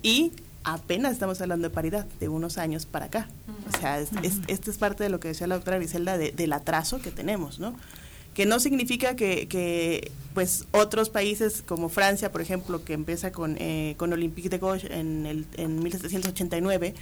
y 0.04 0.32
apenas 0.64 1.14
estamos 1.14 1.42
hablando 1.42 1.68
de 1.68 1.74
paridad, 1.74 2.06
de 2.20 2.30
unos 2.30 2.58
años 2.58 2.86
para 2.86 3.06
acá. 3.06 3.28
O 3.68 3.80
sea, 3.80 4.00
es, 4.00 4.10
esto 4.48 4.72
es 4.72 4.78
parte 4.78 5.04
de 5.04 5.10
lo 5.10 5.20
que 5.20 5.30
decía 5.30 5.48
la 5.48 5.56
doctora 5.56 5.78
Griselda 5.78 6.18
del 6.18 6.54
atraso 6.54 7.02
que 7.02 7.12
tenemos, 7.12 7.60
¿no? 7.60 7.76
Que 8.34 8.46
no 8.46 8.60
significa 8.60 9.16
que, 9.16 9.48
que, 9.48 10.12
pues, 10.34 10.66
otros 10.72 11.10
países 11.10 11.64
como 11.66 11.90
Francia, 11.90 12.32
por 12.32 12.42
ejemplo, 12.42 12.84
que 12.86 12.94
empieza 12.94 13.32
con, 13.32 13.58
eh, 13.60 13.96
con 13.98 14.14
Olympique 14.14 14.48
de 14.48 14.58
Gauche 14.58 14.88
en, 14.98 15.26
el, 15.26 15.46
en 15.58 15.84
1789, 15.84 16.94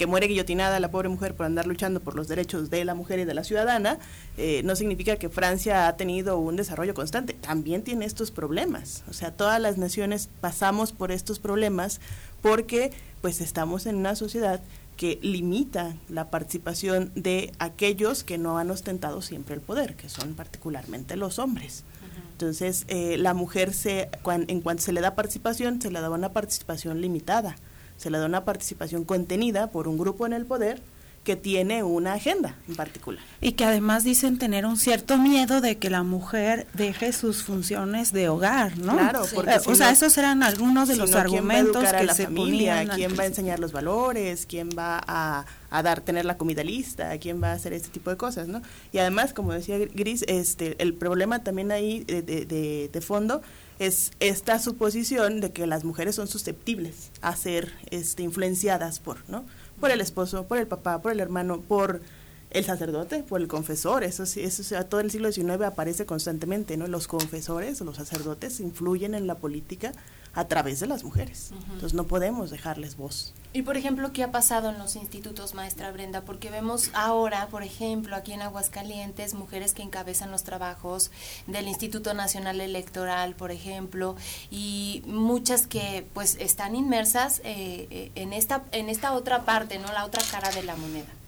que 0.00 0.06
muere 0.06 0.28
guillotinada 0.28 0.80
la 0.80 0.90
pobre 0.90 1.10
mujer 1.10 1.34
por 1.34 1.44
andar 1.44 1.66
luchando 1.66 2.00
por 2.00 2.16
los 2.16 2.26
derechos 2.26 2.70
de 2.70 2.86
la 2.86 2.94
mujer 2.94 3.18
y 3.18 3.26
de 3.26 3.34
la 3.34 3.44
ciudadana, 3.44 3.98
eh, 4.38 4.62
no 4.64 4.74
significa 4.74 5.16
que 5.16 5.28
Francia 5.28 5.88
ha 5.88 5.96
tenido 5.98 6.38
un 6.38 6.56
desarrollo 6.56 6.94
constante. 6.94 7.34
También 7.34 7.82
tiene 7.82 8.06
estos 8.06 8.30
problemas. 8.30 9.04
O 9.10 9.12
sea, 9.12 9.30
todas 9.30 9.60
las 9.60 9.76
naciones 9.76 10.30
pasamos 10.40 10.92
por 10.92 11.12
estos 11.12 11.38
problemas 11.38 12.00
porque 12.42 12.92
pues 13.20 13.40
estamos 13.40 13.86
en 13.86 13.96
una 13.96 14.14
sociedad 14.14 14.60
que 14.96 15.18
limita 15.22 15.96
la 16.08 16.30
participación 16.30 17.10
de 17.14 17.52
aquellos 17.58 18.22
que 18.22 18.38
no 18.38 18.58
han 18.58 18.70
ostentado 18.70 19.22
siempre 19.22 19.54
el 19.54 19.60
poder, 19.60 19.96
que 19.96 20.08
son 20.08 20.34
particularmente 20.34 21.16
los 21.16 21.38
hombres. 21.38 21.84
Entonces, 22.32 22.84
eh, 22.88 23.16
la 23.18 23.34
mujer, 23.34 23.74
se, 23.74 24.08
en 24.26 24.60
cuanto 24.60 24.82
se 24.82 24.92
le 24.92 25.00
da 25.00 25.14
participación, 25.14 25.80
se 25.80 25.90
le 25.90 26.00
da 26.00 26.10
una 26.10 26.32
participación 26.32 27.00
limitada 27.00 27.56
se 28.00 28.08
le 28.08 28.18
da 28.18 28.24
una 28.24 28.46
participación 28.46 29.04
contenida 29.04 29.66
por 29.66 29.86
un 29.86 29.98
grupo 29.98 30.24
en 30.24 30.32
el 30.32 30.46
poder 30.46 30.80
que 31.24 31.36
tiene 31.36 31.82
una 31.82 32.14
agenda 32.14 32.56
en 32.66 32.76
particular. 32.76 33.22
Y 33.42 33.52
que 33.52 33.64
además 33.64 34.04
dicen 34.04 34.38
tener 34.38 34.64
un 34.64 34.78
cierto 34.78 35.18
miedo 35.18 35.60
de 35.60 35.76
que 35.76 35.90
la 35.90 36.02
mujer 36.02 36.66
deje 36.72 37.12
sus 37.12 37.42
funciones 37.42 38.12
de 38.12 38.30
hogar, 38.30 38.78
¿no? 38.78 38.94
Claro, 38.94 39.22
porque 39.34 39.58
o 39.66 39.74
sea, 39.74 39.90
esos 39.90 40.16
eran 40.16 40.42
algunos 40.42 40.88
de 40.88 40.96
los 40.96 41.14
argumentos 41.14 41.84
que 41.92 42.04
la 42.04 42.14
se 42.14 42.24
familia, 42.24 42.88
quién 42.94 43.18
va 43.18 43.24
a 43.24 43.26
enseñar 43.26 43.60
los 43.60 43.72
valores, 43.72 44.46
quién 44.46 44.70
va 44.76 45.00
a, 45.06 45.44
dar 45.82 46.00
tener 46.00 46.24
la 46.24 46.38
comida 46.38 46.64
lista, 46.64 47.16
quién 47.18 47.42
va 47.42 47.48
a 47.48 47.52
hacer 47.52 47.74
este 47.74 47.90
tipo 47.90 48.10
de 48.10 48.16
cosas, 48.16 48.48
¿no? 48.48 48.62
Y 48.92 48.98
además, 48.98 49.34
como 49.34 49.52
decía 49.52 49.78
Gris, 49.78 50.24
este 50.26 50.82
el 50.82 50.94
problema 50.94 51.44
también 51.44 51.70
ahí 51.70 52.02
de, 52.04 52.22
de, 52.22 52.90
de 52.92 53.00
fondo 53.00 53.42
es 53.80 54.12
esta 54.20 54.58
suposición 54.58 55.40
de 55.40 55.52
que 55.52 55.66
las 55.66 55.84
mujeres 55.84 56.14
son 56.14 56.28
susceptibles 56.28 57.10
a 57.22 57.34
ser 57.34 57.72
este, 57.90 58.22
influenciadas 58.22 59.00
por, 59.00 59.28
¿no? 59.28 59.44
Por 59.80 59.90
el 59.90 60.00
esposo, 60.00 60.46
por 60.46 60.58
el 60.58 60.66
papá, 60.66 61.00
por 61.00 61.12
el 61.12 61.20
hermano, 61.20 61.60
por 61.60 62.02
el 62.50 62.64
sacerdote, 62.64 63.22
por 63.22 63.40
el 63.40 63.48
confesor, 63.48 64.02
eso 64.02 64.26
sí, 64.26 64.40
eso 64.40 64.76
a 64.76 64.84
todo 64.84 65.00
el 65.00 65.10
siglo 65.10 65.30
XIX 65.30 65.62
aparece 65.62 66.04
constantemente, 66.04 66.76
¿no? 66.76 66.88
Los 66.88 67.06
confesores, 67.06 67.80
los 67.80 67.96
sacerdotes 67.96 68.58
influyen 68.60 69.14
en 69.14 69.26
la 69.26 69.36
política 69.36 69.92
a 70.32 70.46
través 70.46 70.78
de 70.80 70.86
las 70.86 71.02
mujeres. 71.02 71.50
Entonces 71.52 71.94
no 71.94 72.04
podemos 72.04 72.50
dejarles 72.50 72.96
voz. 72.96 73.34
Y 73.52 73.62
por 73.62 73.76
ejemplo, 73.76 74.12
¿qué 74.12 74.22
ha 74.22 74.30
pasado 74.30 74.70
en 74.70 74.78
los 74.78 74.94
institutos, 74.94 75.54
maestra 75.54 75.90
Brenda? 75.90 76.22
Porque 76.22 76.50
vemos 76.50 76.90
ahora, 76.94 77.48
por 77.48 77.64
ejemplo, 77.64 78.14
aquí 78.14 78.32
en 78.32 78.42
Aguascalientes, 78.42 79.34
mujeres 79.34 79.74
que 79.74 79.82
encabezan 79.82 80.30
los 80.30 80.44
trabajos 80.44 81.10
del 81.48 81.66
Instituto 81.66 82.14
Nacional 82.14 82.60
Electoral, 82.60 83.34
por 83.34 83.50
ejemplo, 83.50 84.14
y 84.50 85.02
muchas 85.06 85.66
que 85.66 86.06
pues 86.14 86.36
están 86.38 86.76
inmersas 86.76 87.40
eh, 87.40 87.88
eh, 87.90 88.12
en 88.14 88.32
esta 88.32 88.62
en 88.70 88.88
esta 88.88 89.12
otra 89.12 89.44
parte, 89.44 89.78
no 89.78 89.92
la 89.92 90.04
otra 90.04 90.22
cara 90.30 90.50
de 90.50 90.62
la 90.62 90.76
moneda. 90.76 91.19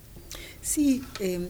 Sí, 0.62 1.02
eh, 1.18 1.48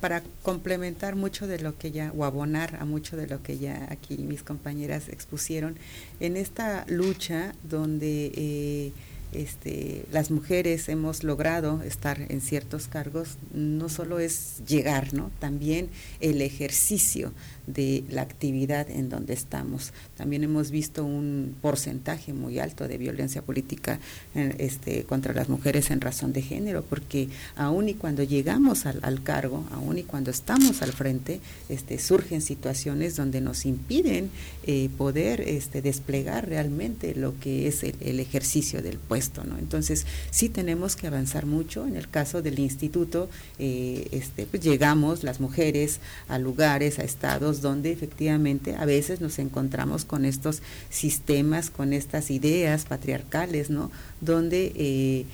para 0.00 0.22
complementar 0.42 1.16
mucho 1.16 1.46
de 1.46 1.58
lo 1.58 1.78
que 1.78 1.90
ya, 1.92 2.12
o 2.16 2.24
abonar 2.24 2.76
a 2.80 2.84
mucho 2.84 3.16
de 3.16 3.26
lo 3.26 3.42
que 3.42 3.58
ya 3.58 3.88
aquí 3.90 4.18
mis 4.18 4.42
compañeras 4.42 5.08
expusieron, 5.08 5.76
en 6.18 6.36
esta 6.36 6.84
lucha 6.88 7.54
donde 7.62 8.32
eh, 8.34 8.92
este, 9.32 10.04
las 10.12 10.30
mujeres 10.30 10.88
hemos 10.88 11.24
logrado 11.24 11.82
estar 11.82 12.20
en 12.30 12.40
ciertos 12.40 12.86
cargos, 12.86 13.36
no 13.52 13.88
solo 13.88 14.18
es 14.18 14.62
llegar, 14.66 15.14
¿no? 15.14 15.30
También 15.38 15.88
el 16.20 16.42
ejercicio 16.42 17.32
de 17.66 18.04
la 18.10 18.22
actividad 18.22 18.90
en 18.90 19.08
donde 19.08 19.34
estamos. 19.34 19.92
También 20.16 20.44
hemos 20.44 20.70
visto 20.70 21.04
un 21.04 21.54
porcentaje 21.60 22.32
muy 22.32 22.58
alto 22.58 22.88
de 22.88 22.98
violencia 22.98 23.42
política 23.42 23.98
eh, 24.34 24.54
este, 24.58 25.04
contra 25.04 25.32
las 25.32 25.48
mujeres 25.48 25.90
en 25.90 26.00
razón 26.00 26.32
de 26.32 26.42
género, 26.42 26.82
porque 26.82 27.28
aún 27.56 27.88
y 27.88 27.94
cuando 27.94 28.22
llegamos 28.22 28.86
al, 28.86 29.22
cargo, 29.22 29.64
aún 29.72 29.98
y 29.98 30.02
cuando 30.02 30.30
estamos 30.30 30.82
al 30.82 30.92
frente, 30.92 31.40
este, 31.68 31.98
surgen 31.98 32.42
situaciones 32.42 33.16
donde 33.16 33.40
nos 33.40 33.66
impiden 33.66 34.30
eh, 34.66 34.88
poder 34.96 35.40
este, 35.40 35.82
desplegar 35.82 36.48
realmente 36.48 37.14
lo 37.14 37.38
que 37.38 37.68
es 37.68 37.82
el, 37.82 38.20
ejercicio 38.20 38.82
del 38.82 38.98
puesto. 38.98 39.44
¿no? 39.44 39.58
Entonces, 39.58 40.06
sí 40.30 40.48
tenemos 40.48 40.96
que 40.96 41.06
avanzar 41.06 41.46
mucho. 41.46 41.86
En 41.86 41.96
el 41.96 42.08
caso 42.08 42.42
del 42.42 42.58
instituto, 42.58 43.28
eh, 43.58 44.08
este, 44.12 44.46
pues 44.46 44.62
llegamos 44.62 45.24
las 45.24 45.40
mujeres 45.40 46.00
a 46.28 46.38
lugares, 46.38 46.98
a 46.98 47.04
estados, 47.04 47.51
donde 47.60 47.92
efectivamente 47.92 48.74
a 48.76 48.84
veces 48.84 49.20
nos 49.20 49.38
encontramos 49.38 50.04
con 50.04 50.24
estos 50.24 50.62
sistemas, 50.90 51.70
con 51.70 51.92
estas 51.92 52.30
ideas 52.30 52.84
patriarcales, 52.84 53.70
¿no? 53.70 53.90
Donde 54.20 54.72
eh, 54.76 55.26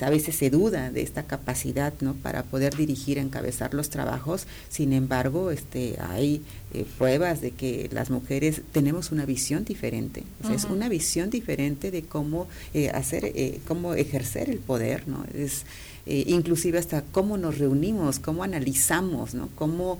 a 0.00 0.10
veces 0.10 0.34
se 0.34 0.50
duda 0.50 0.90
de 0.90 1.02
esta 1.02 1.24
capacidad 1.24 1.92
no 2.00 2.14
para 2.14 2.42
poder 2.42 2.76
dirigir 2.76 3.18
encabezar 3.18 3.74
los 3.74 3.88
trabajos. 3.88 4.46
Sin 4.68 4.92
embargo 4.92 5.50
este 5.50 5.96
hay 6.00 6.42
eh, 6.72 6.84
pruebas 6.98 7.40
de 7.40 7.52
que 7.52 7.88
las 7.92 8.10
mujeres 8.10 8.62
tenemos 8.72 9.12
una 9.12 9.26
visión 9.26 9.64
diferente. 9.64 10.24
Es 10.52 10.64
una 10.64 10.88
visión 10.88 11.30
diferente 11.30 11.90
de 11.90 12.02
cómo 12.02 12.48
eh, 12.74 12.90
hacer 12.90 13.32
cómo 13.66 13.94
ejercer 13.94 14.50
el 14.50 14.58
poder 14.58 15.06
no 15.06 15.24
es 15.34 15.64
inclusive 16.06 16.78
hasta 16.78 17.02
cómo 17.02 17.36
nos 17.36 17.58
reunimos 17.58 18.18
cómo 18.18 18.42
analizamos 18.42 19.34
no 19.34 19.48
cómo 19.54 19.98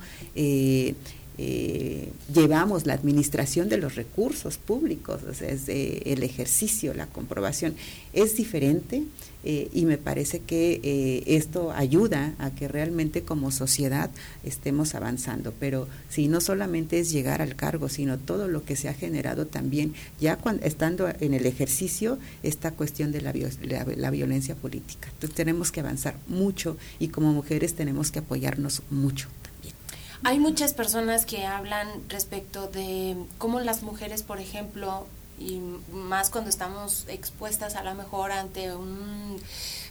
eh, 1.43 2.13
llevamos 2.35 2.85
la 2.85 2.93
administración 2.93 3.71
de 3.71 3.79
los 3.79 3.95
recursos 3.95 4.59
públicos, 4.59 5.23
o 5.23 5.33
sea, 5.33 5.49
es 5.49 5.71
el 5.71 6.23
ejercicio, 6.23 6.93
la 6.93 7.07
comprobación, 7.07 7.77
es 8.13 8.37
diferente 8.37 9.05
eh, 9.43 9.71
y 9.73 9.87
me 9.87 9.97
parece 9.97 10.41
que 10.41 10.81
eh, 10.83 11.23
esto 11.25 11.73
ayuda 11.73 12.35
a 12.39 12.51
que 12.51 12.69
realmente 12.69 13.23
como 13.23 13.53
sociedad 13.53 14.11
estemos 14.45 14.95
avanzando. 14.95 15.55
Pero 15.59 15.89
si 16.11 16.29
no 16.29 16.43
solamente 16.43 17.01
es 17.01 17.11
llegar 17.11 17.41
al 17.41 17.57
cargo, 17.57 17.89
sino 17.89 18.19
todo 18.19 18.47
lo 18.47 18.63
que 18.67 18.77
se 18.77 18.91
ha 18.91 18.95
generado 18.95 19.47
también, 19.47 19.95
ya 20.21 20.37
cuando, 20.37 20.67
estando 20.67 21.09
en 21.21 21.33
el 21.33 21.47
ejercicio, 21.47 22.19
esta 22.43 22.73
cuestión 22.73 23.13
de 23.13 23.23
la 23.23 24.11
violencia 24.11 24.57
política. 24.57 25.09
Entonces 25.15 25.35
tenemos 25.35 25.73
que 25.73 25.81
avanzar 25.81 26.17
mucho 26.29 26.77
y 26.99 27.09
como 27.09 27.33
mujeres 27.33 27.73
tenemos 27.73 28.11
que 28.11 28.19
apoyarnos 28.19 28.83
mucho. 28.91 29.29
Hay 30.23 30.39
muchas 30.39 30.75
personas 30.75 31.25
que 31.25 31.47
hablan 31.47 31.89
respecto 32.09 32.67
de 32.67 33.17
cómo 33.39 33.59
las 33.61 33.83
mujeres, 33.83 34.23
por 34.23 34.39
ejemplo, 34.39 35.07
y 35.39 35.61
más 35.93 36.29
cuando 36.29 36.51
estamos 36.51 37.07
expuestas 37.09 37.75
a 37.75 37.83
lo 37.83 37.95
mejor 37.95 38.31
ante 38.31 38.75
un, 38.75 39.41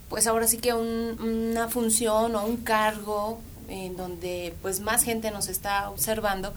pues 0.07 0.27
ahora 0.27 0.47
sí 0.47 0.57
que 0.57 0.73
una 0.73 1.67
función 1.67 2.35
o 2.35 2.45
un 2.45 2.57
cargo 2.57 3.39
en 3.69 3.97
donde 3.97 4.53
pues 4.61 4.79
más 4.79 5.03
gente 5.03 5.31
nos 5.31 5.47
está 5.47 5.89
observando, 5.89 6.53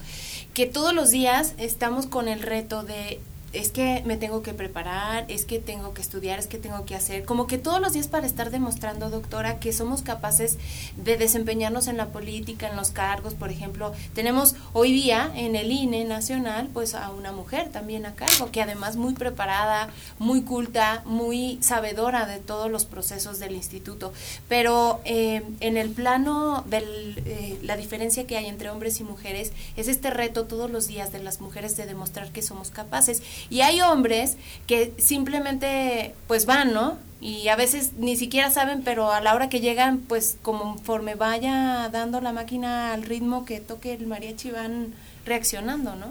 que 0.53 0.67
todos 0.67 0.95
los 0.95 1.11
días 1.11 1.55
estamos 1.57 2.07
con 2.07 2.29
el 2.29 2.43
reto 2.43 2.83
de 2.83 3.21
es 3.53 3.71
que 3.71 4.03
me 4.07 4.17
tengo 4.17 4.43
que 4.43 4.55
preparar, 4.55 5.25
es 5.29 5.45
que 5.45 5.59
tengo 5.59 5.95
que 5.95 6.01
estudiar, 6.01 6.39
es 6.39 6.47
que 6.47 6.59
tengo 6.59 6.85
que 6.85 6.95
hacer, 6.95 7.25
como 7.25 7.47
que 7.47 7.59
todos 7.59 7.81
los 7.81 7.93
días 7.93 8.09
para 8.09 8.27
estar 8.27 8.51
demostrando, 8.51 9.11
doctora, 9.11 9.61
que 9.61 9.73
somos 9.73 10.03
capaces 10.03 10.59
de 10.97 11.17
desempeñarnos 11.17 11.87
en 11.87 11.97
la 11.97 12.07
política, 12.07 12.69
en 12.69 12.77
los 12.77 12.91
cargos, 12.91 13.35
por 13.35 13.51
ejemplo, 13.51 13.93
tenemos 14.15 14.55
hoy 14.73 14.93
día 14.93 15.31
en 15.35 15.57
el 15.57 15.71
INE 15.71 16.05
nacional, 16.05 16.69
pues 16.73 16.95
a 16.95 17.11
una 17.11 17.33
mujer 17.33 17.69
también 17.71 18.07
a 18.07 18.15
cargo, 18.15 18.51
que 18.51 18.63
además 18.63 18.97
muy 18.97 19.15
preparada, 19.15 19.91
muy 20.19 20.43
culta, 20.43 21.03
muy 21.05 21.59
sabedora 21.63 22.27
de 22.27 22.39
todos 22.39 22.71
los 22.71 22.85
procesos 22.85 23.39
del 23.39 23.55
instituto, 23.55 24.13
pero 24.49 25.01
eh, 25.05 25.43
en 25.61 25.77
el 25.77 25.91
plano 25.91 26.65
de 26.69 26.79
eh, 26.79 27.59
la 27.63 27.77
diferencia 27.77 28.27
que 28.27 28.37
hay 28.37 28.47
entre 28.47 28.71
hombres 28.71 29.01
y 29.01 29.05
mujeres, 29.05 29.53
es 29.77 29.89
este 29.89 30.11
reto 30.11 30.45
todos 30.45 30.71
los 30.71 30.87
días 30.87 31.13
de 31.13 31.19
las 31.19 31.41
mujeres 31.41 31.77
de 31.77 31.87
demostrar 31.87 32.31
que 32.33 32.43
somos 32.43 32.71
capaces 32.71 33.23
y 33.51 33.61
hay 33.61 33.81
hombres 33.81 34.37
que 34.67 34.93
simplemente 34.99 36.15
pues 36.27 36.47
van, 36.47 36.73
¿no? 36.73 36.99
Y 37.21 37.49
a 37.49 37.57
veces 37.57 37.93
ni 37.99 38.17
siquiera 38.17 38.51
saben, 38.51 38.83
pero 38.83 39.13
a 39.13 39.21
la 39.21 39.35
hora 39.35 39.49
que 39.49 39.61
llegan, 39.61 39.99
pues 39.99 40.37
conforme 40.43 41.15
vaya 41.15 41.89
dando 41.93 42.21
la 42.21 42.33
máquina 42.33 42.93
al 42.93 43.05
ritmo 43.05 43.45
que 43.45 43.61
toque 43.61 43.93
el 43.95 44.09
mariachi 44.09 44.51
van 44.51 44.93
reaccionando, 45.25 45.95
¿no? 45.95 46.09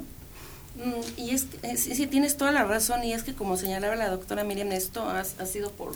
Mm, 0.76 1.02
y 1.18 1.32
es 1.32 1.44
que, 1.46 1.76
sí, 1.76 2.08
tienes 2.08 2.38
toda 2.38 2.52
la 2.52 2.64
razón, 2.64 3.04
y 3.04 3.14
es 3.14 3.24
que 3.24 3.34
como 3.34 3.58
señalaba 3.58 3.96
la 3.98 4.10
doctora 4.10 4.46
Miriam, 4.46 4.72
esto 4.72 5.04
ha, 5.04 5.46
sido 5.46 5.72
por, 5.72 5.96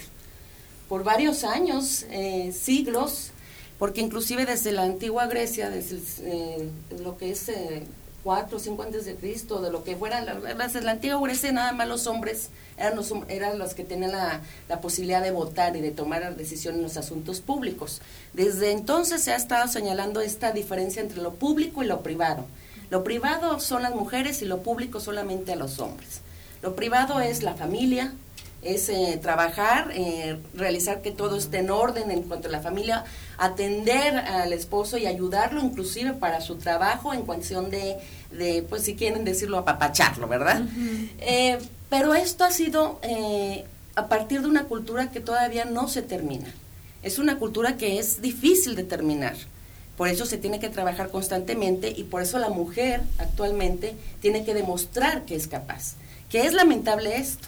por 0.90 1.06
varios 1.06 1.46
años, 1.46 2.06
eh, 2.10 2.52
siglos, 2.52 3.32
porque 3.80 4.02
inclusive 4.02 4.46
desde 4.46 4.74
la 4.74 4.84
antigua 4.84 5.28
Grecia, 5.28 5.70
desde 5.70 6.00
eh, 6.24 6.70
lo 7.02 7.18
que 7.18 7.32
es 7.32 7.48
eh, 7.50 7.84
cuatro 8.26 8.58
o 8.58 8.60
cinco 8.60 8.82
antes 8.82 9.06
de 9.06 9.14
Cristo, 9.14 9.62
de 9.62 9.70
lo 9.70 9.84
que 9.84 9.96
fuera, 9.96 10.20
la, 10.20 10.34
la, 10.34 10.92
antigua 10.92 11.22
Grecia 11.22 11.52
nada 11.52 11.74
más 11.74 11.88
los 11.88 12.08
hombres 12.08 12.50
eran 12.76 12.96
los, 12.96 13.14
eran 13.28 13.60
los 13.60 13.76
que 13.76 13.84
tenían 13.84 14.14
la, 14.14 14.42
la, 14.68 14.82
posibilidad 14.82 15.22
de 15.22 15.30
votar 15.30 15.78
y 15.78 15.82
de 15.82 15.92
tomar 15.92 16.36
decisión 16.36 16.74
en 16.74 16.82
los 16.82 16.98
asuntos 16.98 17.40
públicos. 17.40 18.02
Desde 18.34 18.72
entonces 18.72 19.22
se 19.22 19.32
ha 19.32 19.36
estado 19.36 19.68
señalando 19.68 20.22
esta 20.22 20.52
diferencia 20.54 21.04
entre 21.04 21.22
lo 21.22 21.36
público 21.36 21.84
y 21.84 21.86
lo 21.86 22.02
privado. 22.02 22.48
Lo 22.90 23.04
privado 23.04 23.60
son 23.60 23.84
las 23.84 23.94
mujeres 23.94 24.42
y 24.42 24.46
lo 24.46 24.64
público 24.64 25.00
solamente 25.00 25.54
a 25.54 25.56
los 25.56 25.78
hombres. 25.78 26.22
Lo 26.64 26.76
privado 26.76 27.20
es 27.20 27.44
la 27.44 27.54
familia, 27.54 28.12
es 28.64 28.90
eh, 28.90 29.20
trabajar, 29.22 29.92
eh, 29.94 30.40
realizar 30.56 31.04
que 31.04 31.12
todo 31.12 31.38
esté 31.38 31.60
en 31.60 31.70
orden 31.70 32.10
en 32.10 32.24
cuanto 32.24 32.48
a 32.48 32.52
la 32.52 32.60
familia, 32.60 33.06
atender 33.38 34.16
al 34.18 34.54
esposo 34.54 34.98
y 34.98 35.06
ayudarlo 35.06 35.62
inclusive 35.62 36.14
para 36.14 36.42
su 36.42 36.56
trabajo 36.56 37.14
en 37.14 37.24
cuestión 37.24 37.70
de, 37.70 37.98
de 38.32 38.66
pues 38.68 38.84
si 38.84 38.96
quieren 38.96 39.26
decirlo, 39.26 39.58
apapacharlo, 39.58 40.28
¿verdad? 40.28 40.64
Eh, 41.20 41.58
pero 41.90 42.16
esto 42.16 42.44
ha 42.44 42.52
sido 42.52 43.00
a 43.96 44.08
partir 44.08 44.42
de 44.42 44.48
una 44.48 44.66
cultura 44.66 45.12
que 45.12 45.20
todavía 45.20 45.66
no 45.66 45.88
se 45.88 46.02
termina. 46.02 46.48
Es 47.04 47.20
una 47.20 47.38
cultura 47.38 47.78
que 47.78 48.00
es 48.00 48.22
difícil 48.22 48.76
de 48.76 48.84
terminar. 48.84 49.36
Por 49.96 50.10
eso 50.10 50.26
se 50.26 50.38
tiene 50.38 50.60
que 50.60 50.70
trabajar 50.70 51.10
constantemente 51.10 51.94
y 51.96 52.04
por 52.04 52.22
eso 52.22 52.38
la 52.38 52.50
mujer 52.50 53.02
actualmente 53.18 53.96
tiene 54.20 54.44
que 54.44 54.54
demostrar 54.54 55.24
que 55.24 55.36
es 55.36 55.48
capaz. 55.48 55.94
Que 56.30 56.46
es 56.46 56.54
lamentable 56.54 57.16
esto 57.16 57.48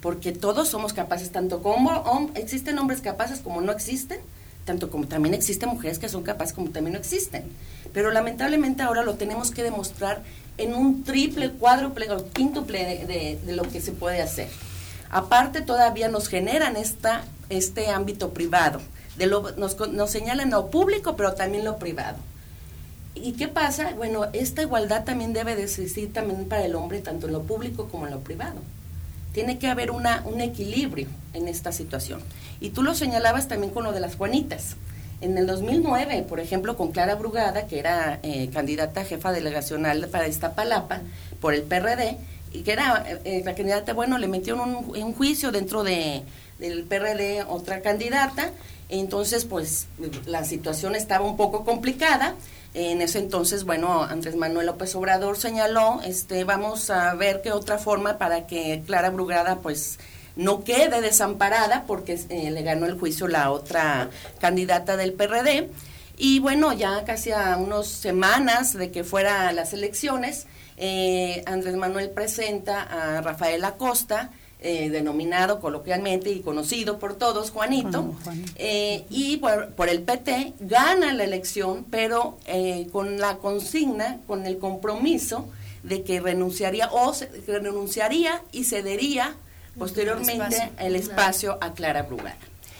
porque 0.00 0.32
todos 0.32 0.68
somos 0.68 0.92
capaces, 0.92 1.32
tanto 1.32 1.62
como 1.62 2.30
existen 2.34 2.78
hombres 2.78 3.00
capaces 3.00 3.40
como 3.40 3.60
no 3.60 3.72
existen, 3.72 4.20
tanto 4.66 4.90
como 4.90 5.06
también 5.06 5.32
existen 5.32 5.70
mujeres 5.70 5.98
que 5.98 6.10
son 6.10 6.24
capaces 6.24 6.54
como 6.54 6.70
también 6.70 6.94
no 6.94 6.98
existen. 6.98 7.44
Pero 7.94 8.10
lamentablemente 8.10 8.82
ahora 8.82 9.02
lo 9.02 9.14
tenemos 9.14 9.50
que 9.50 9.62
demostrar 9.62 10.22
en 10.58 10.74
un 10.74 11.04
triple, 11.04 11.52
cuádruple 11.52 12.10
o 12.10 12.28
quíntuple 12.30 13.06
de, 13.06 13.38
de, 13.42 13.56
lo 13.56 13.62
que 13.62 13.80
se 13.80 13.92
puede 13.92 14.20
hacer. 14.20 14.48
Aparte 15.08 15.62
todavía 15.62 16.08
nos 16.08 16.28
generan 16.28 16.76
esta, 16.76 17.24
este 17.48 17.88
ámbito 17.88 18.34
privado, 18.34 18.80
de 19.16 19.26
lo, 19.26 19.52
nos, 19.52 19.78
nos 19.88 20.10
señalan 20.10 20.50
lo 20.50 20.68
público 20.70 21.16
pero 21.16 21.32
también 21.32 21.64
lo 21.64 21.78
privado. 21.78 22.18
¿Y 23.14 23.32
qué 23.32 23.48
pasa? 23.48 23.92
Bueno, 23.96 24.26
esta 24.34 24.60
igualdad 24.60 25.04
también 25.04 25.32
debe 25.32 25.56
de 25.56 25.62
existir 25.62 26.12
también 26.12 26.46
para 26.48 26.66
el 26.66 26.74
hombre, 26.74 27.00
tanto 27.00 27.28
en 27.28 27.32
lo 27.32 27.44
público 27.44 27.88
como 27.88 28.06
en 28.06 28.12
lo 28.12 28.20
privado 28.20 28.56
tiene 29.36 29.58
que 29.58 29.68
haber 29.68 29.90
una, 29.90 30.22
un 30.24 30.40
equilibrio 30.40 31.08
en 31.34 31.46
esta 31.46 31.70
situación. 31.70 32.20
Y 32.58 32.70
tú 32.70 32.82
lo 32.82 32.94
señalabas 32.94 33.48
también 33.48 33.70
con 33.70 33.84
lo 33.84 33.92
de 33.92 34.00
las 34.00 34.16
Juanitas. 34.16 34.76
En 35.20 35.36
el 35.36 35.46
2009, 35.46 36.24
por 36.26 36.40
ejemplo, 36.40 36.74
con 36.74 36.90
Clara 36.90 37.16
Brugada, 37.16 37.66
que 37.66 37.78
era 37.78 38.18
eh, 38.22 38.48
candidata 38.50 39.04
jefa 39.04 39.32
delegacional 39.32 40.08
para 40.08 40.26
Iztapalapa 40.26 41.02
por 41.38 41.52
el 41.52 41.64
PRD, 41.64 42.16
y 42.50 42.62
que 42.62 42.72
era 42.72 43.04
eh, 43.24 43.42
la 43.44 43.54
candidata, 43.54 43.92
bueno, 43.92 44.16
le 44.16 44.26
metieron 44.26 44.74
un, 44.74 44.96
un 44.96 45.12
juicio 45.12 45.52
dentro 45.52 45.84
de, 45.84 46.22
del 46.58 46.84
PRD 46.84 47.44
otra 47.48 47.80
candidata, 47.80 48.52
entonces 48.88 49.44
pues 49.44 49.88
la 50.26 50.44
situación 50.44 50.94
estaba 50.94 51.24
un 51.24 51.36
poco 51.36 51.64
complicada 51.64 52.34
en 52.76 53.00
ese 53.00 53.20
entonces, 53.20 53.64
bueno, 53.64 54.02
Andrés 54.02 54.36
Manuel 54.36 54.66
López 54.66 54.94
Obrador 54.96 55.38
señaló, 55.38 56.02
este, 56.04 56.44
vamos 56.44 56.90
a 56.90 57.14
ver 57.14 57.40
qué 57.40 57.50
otra 57.50 57.78
forma 57.78 58.18
para 58.18 58.46
que 58.46 58.82
Clara 58.84 59.08
Brugada, 59.08 59.60
pues, 59.60 59.98
no 60.36 60.62
quede 60.62 61.00
desamparada 61.00 61.84
porque 61.86 62.20
eh, 62.28 62.50
le 62.50 62.62
ganó 62.62 62.84
el 62.84 62.98
juicio 62.98 63.28
la 63.28 63.50
otra 63.50 64.10
candidata 64.40 64.98
del 64.98 65.14
PRD. 65.14 65.70
Y 66.18 66.38
bueno, 66.40 66.74
ya 66.74 67.02
casi 67.04 67.32
a 67.32 67.56
unas 67.56 67.86
semanas 67.86 68.74
de 68.74 68.90
que 68.90 69.04
fuera 69.04 69.50
las 69.52 69.72
elecciones, 69.72 70.46
eh, 70.76 71.42
Andrés 71.46 71.76
Manuel 71.76 72.10
presenta 72.10 72.82
a 72.82 73.22
Rafael 73.22 73.64
Acosta, 73.64 74.32
eh, 74.68 74.90
denominado 74.90 75.60
coloquialmente 75.60 76.30
y 76.32 76.40
conocido 76.40 76.98
por 76.98 77.14
todos, 77.14 77.52
Juanito, 77.52 78.16
eh, 78.56 79.04
y 79.10 79.36
por, 79.36 79.88
el 79.88 80.02
PT 80.02 80.54
gana 80.58 81.12
la 81.12 81.22
elección, 81.22 81.86
pero 81.88 82.36
eh, 82.46 82.88
con 82.90 83.20
la 83.20 83.36
consigna, 83.36 84.18
con 84.26 84.44
el 84.44 84.58
compromiso 84.58 85.48
de 85.84 86.02
que 86.02 86.18
renunciaría 86.18 86.90
o 86.90 87.14
renunciaría 87.46 88.42
y 88.50 88.64
cedería 88.64 89.36
posteriormente 89.78 90.72
el 90.80 90.96
espacio, 90.96 91.58
a 91.60 91.72
Clara 91.72 92.02
Brugada. 92.02 92.36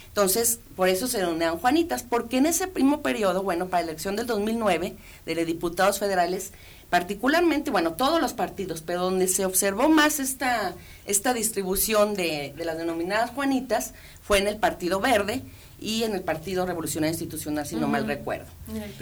Entonces, 0.09 0.59
por 0.74 0.89
eso 0.89 1.07
se 1.07 1.18
denominaron 1.18 1.61
Juanitas, 1.61 2.03
porque 2.03 2.39
en 2.39 2.47
ese 2.47 2.66
mismo 2.66 3.01
periodo, 3.01 3.45
bueno, 3.45 3.68
para 3.68 3.84
la 3.84 3.91
elección 3.93 4.16
del 4.16 4.26
2009 4.26 4.97
de 5.24 5.34
los 5.37 5.47
diputados 5.47 6.01
federales, 6.01 6.51
particularmente, 6.91 7.70
bueno, 7.70 7.95
todos 7.95 8.20
los 8.20 8.32
partidos, 8.32 8.82
pero 8.82 9.03
donde 9.03 9.28
se 9.28 9.45
observó 9.45 9.89
más 9.89 10.20
esta, 10.20 10.74
esta 11.05 11.34
distribución 11.34 12.14
de, 12.14 12.55
las 12.57 12.78
denominadas 12.78 13.30
Juanitas 13.30 13.93
fue 14.22 14.39
en 14.39 14.49
el 14.49 14.59
Partido 14.59 15.01
Verde 15.01 15.43
y 15.80 16.05
en 16.05 16.14
el 16.14 16.22
Partido 16.22 16.64
Revolucionario 16.64 17.12
Institucional, 17.12 17.66
si 17.66 17.76
no 17.76 17.89
mal 17.89 18.07
recuerdo. 18.07 18.47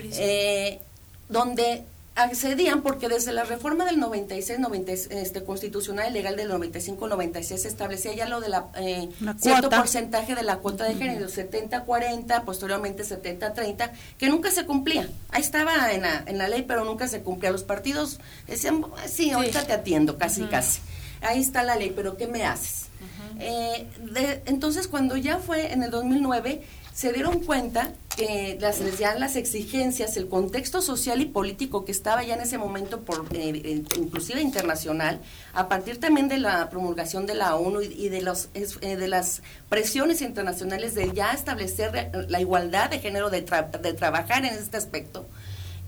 Eh, 0.01 0.81
donde 1.29 1.85
accedían 2.15 2.83
porque 2.83 3.09
desde 3.09 3.33
la 3.33 3.45
reforma 3.45 3.85
del 3.85 3.99
96, 3.99 4.61
96 4.61 5.09
este, 5.11 5.43
constitucional 5.43 6.11
y 6.11 6.15
legal 6.15 6.37
del 6.37 6.51
95-96 6.51 7.43
se 7.43 7.69
establecía 7.69 8.15
ya 8.15 8.29
lo 8.29 8.41
de 8.41 8.49
la 8.49 8.69
eh, 8.77 9.09
cierto 9.39 9.69
porcentaje 9.69 10.35
de 10.35 10.43
la 10.43 10.59
cuota 10.59 10.85
de 10.85 10.95
género, 10.95 11.29
70-40, 11.29 12.45
posteriormente 12.45 13.03
70-30, 13.03 13.91
que 14.17 14.29
nunca 14.29 14.51
se 14.51 14.65
cumplía. 14.65 15.09
Ahí 15.31 15.43
estaba 15.43 15.93
en 15.93 16.03
la, 16.03 16.23
en 16.27 16.39
la 16.39 16.49
ley, 16.49 16.63
pero 16.63 16.85
nunca 16.85 17.09
se 17.09 17.21
cumplía. 17.23 17.51
Los 17.51 17.65
partidos 17.65 18.21
decían, 18.47 18.85
sí, 19.07 19.33
ahorita 19.33 19.67
te 19.67 19.73
atiendo, 19.73 20.17
casi, 20.17 20.45
casi. 20.45 20.81
Ahí 21.21 21.41
está 21.41 21.65
la 21.65 21.75
ley, 21.77 21.93
pero 21.95 22.17
¿qué 22.17 22.29
me 22.29 22.45
haces? 22.45 22.87
Eh, 23.41 23.89
entonces, 24.47 24.87
cuando 24.87 25.17
ya 25.17 25.39
fue 25.39 25.73
en 25.73 25.83
el 25.83 25.91
2009, 25.91 26.63
se 26.95 27.13
dieron 27.13 27.41
cuenta 27.41 27.93
que 28.17 28.57
las, 28.61 28.79
ya 28.99 29.17
las 29.17 29.35
exigencias, 29.35 30.17
el 30.17 30.29
contexto 30.29 30.81
social 30.81 31.21
y 31.21 31.25
político 31.25 31.85
que 31.85 31.91
estaba 31.91 32.23
ya 32.23 32.35
en 32.35 32.41
ese 32.41 32.57
momento, 32.57 33.01
por, 33.01 33.27
eh, 33.33 33.51
eh, 33.65 33.83
inclusive 33.99 34.41
internacional, 34.41 35.21
a 35.55 35.69
partir 35.69 35.99
también 35.99 36.29
de 36.29 36.39
la 36.39 36.71
promulgación 36.71 37.27
de 37.27 37.35
la 37.35 37.57
ONU 37.57 37.81
y, 37.83 38.11
de, 38.11 38.23
los, 38.23 38.49
eh, 38.55 38.97
de 38.97 39.09
las 39.09 39.43
presiones 39.69 40.23
internacionales 40.23 40.95
de 40.95 41.11
ya 41.13 41.33
establecer 41.33 42.13
la 42.29 42.41
igualdad 42.41 42.91
de 42.91 43.01
género, 43.01 43.29
de, 43.29 43.43
trabajar 43.43 44.45
en 44.45 44.55
este 44.55 44.77
aspecto, 44.77 45.27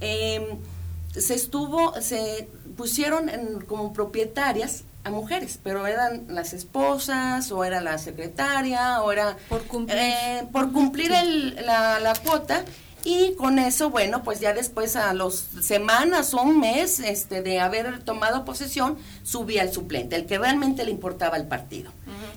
se 0.00 1.34
estuvo, 1.34 1.98
se 2.00 2.48
pusieron 2.76 3.30
como 3.68 3.92
propietarias 3.92 4.82
a 5.06 5.10
mujeres, 5.10 5.60
pero 5.62 5.86
eran 5.86 6.24
las 6.28 6.52
esposas 6.52 7.52
o 7.52 7.64
era 7.64 7.80
la 7.80 7.96
secretaria 7.96 9.02
o 9.02 9.12
era 9.12 9.36
por 9.48 9.62
cumplir, 9.62 9.98
eh, 9.98 10.48
por 10.50 10.72
cumplir 10.72 11.12
el, 11.12 11.54
la, 11.64 12.00
la 12.00 12.14
cuota 12.16 12.64
y 13.04 13.36
con 13.36 13.60
eso, 13.60 13.88
bueno, 13.88 14.24
pues 14.24 14.40
ya 14.40 14.52
después 14.52 14.96
a 14.96 15.14
las 15.14 15.34
semanas 15.62 16.34
o 16.34 16.42
un 16.42 16.58
mes 16.58 16.98
este, 16.98 17.40
de 17.40 17.60
haber 17.60 18.02
tomado 18.02 18.44
posesión, 18.44 18.98
subía 19.22 19.62
el 19.62 19.72
suplente, 19.72 20.16
el 20.16 20.26
que 20.26 20.38
realmente 20.38 20.84
le 20.84 20.90
importaba 20.90 21.36
el 21.36 21.46
partido. 21.46 21.92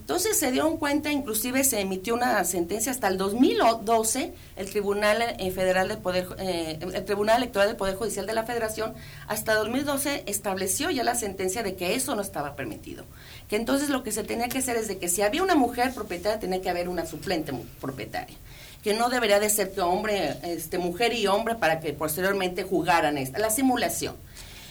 Entonces 0.10 0.40
se 0.40 0.52
dieron 0.52 0.78
cuenta, 0.78 1.12
inclusive 1.12 1.64
se 1.64 1.82
emitió 1.82 2.16
una 2.16 2.44
sentencia 2.44 2.92
hasta 2.92 3.10
el 3.10 3.20
2012, 3.20 4.34
el 4.56 4.68
Tribunal 4.68 5.22
eh, 5.38 5.52
Federal 5.52 5.88
del 5.88 6.00
Poder, 6.00 6.28
eh, 6.40 6.80
el 6.82 7.06
Tribunal 7.06 7.38
Electoral 7.38 7.68
del 7.68 7.78
Poder 7.78 7.96
Judicial 7.96 8.26
de 8.26 8.34
la 8.34 8.42
Federación, 8.42 8.96
hasta 9.28 9.54
2012 9.54 10.24
estableció 10.26 10.90
ya 10.90 11.04
la 11.04 11.14
sentencia 11.14 11.62
de 11.62 11.76
que 11.76 11.94
eso 11.94 12.16
no 12.16 12.24
estaba 12.24 12.56
permitido. 12.56 13.06
Que 13.50 13.56
entonces 13.56 13.90
lo 13.90 14.02
que 14.02 14.12
se 14.12 14.24
tenía 14.24 14.50
que 14.50 14.58
hacer 14.58 14.78
es 14.78 14.88
de 14.88 14.98
que 14.98 15.10
si 15.10 15.22
había 15.22 15.44
una 15.44 15.54
mujer 15.54 15.94
propietaria, 15.94 16.40
tenía 16.40 16.60
que 16.60 16.72
haber 16.72 16.90
una 16.90 17.06
suplente 17.06 17.54
propietaria 17.80 18.36
que 18.84 18.94
no 18.94 19.10
debería 19.10 19.40
de 19.40 19.50
ser 19.50 19.74
que 19.74 19.82
hombre, 19.82 20.38
este, 20.44 20.78
mujer 20.78 21.14
y 21.14 21.28
hombre 21.28 21.54
para 21.56 21.80
que 21.82 21.94
posteriormente 21.94 22.64
jugaran 22.64 23.18
esta, 23.18 23.38
la 23.38 23.50
simulación. 23.50 24.16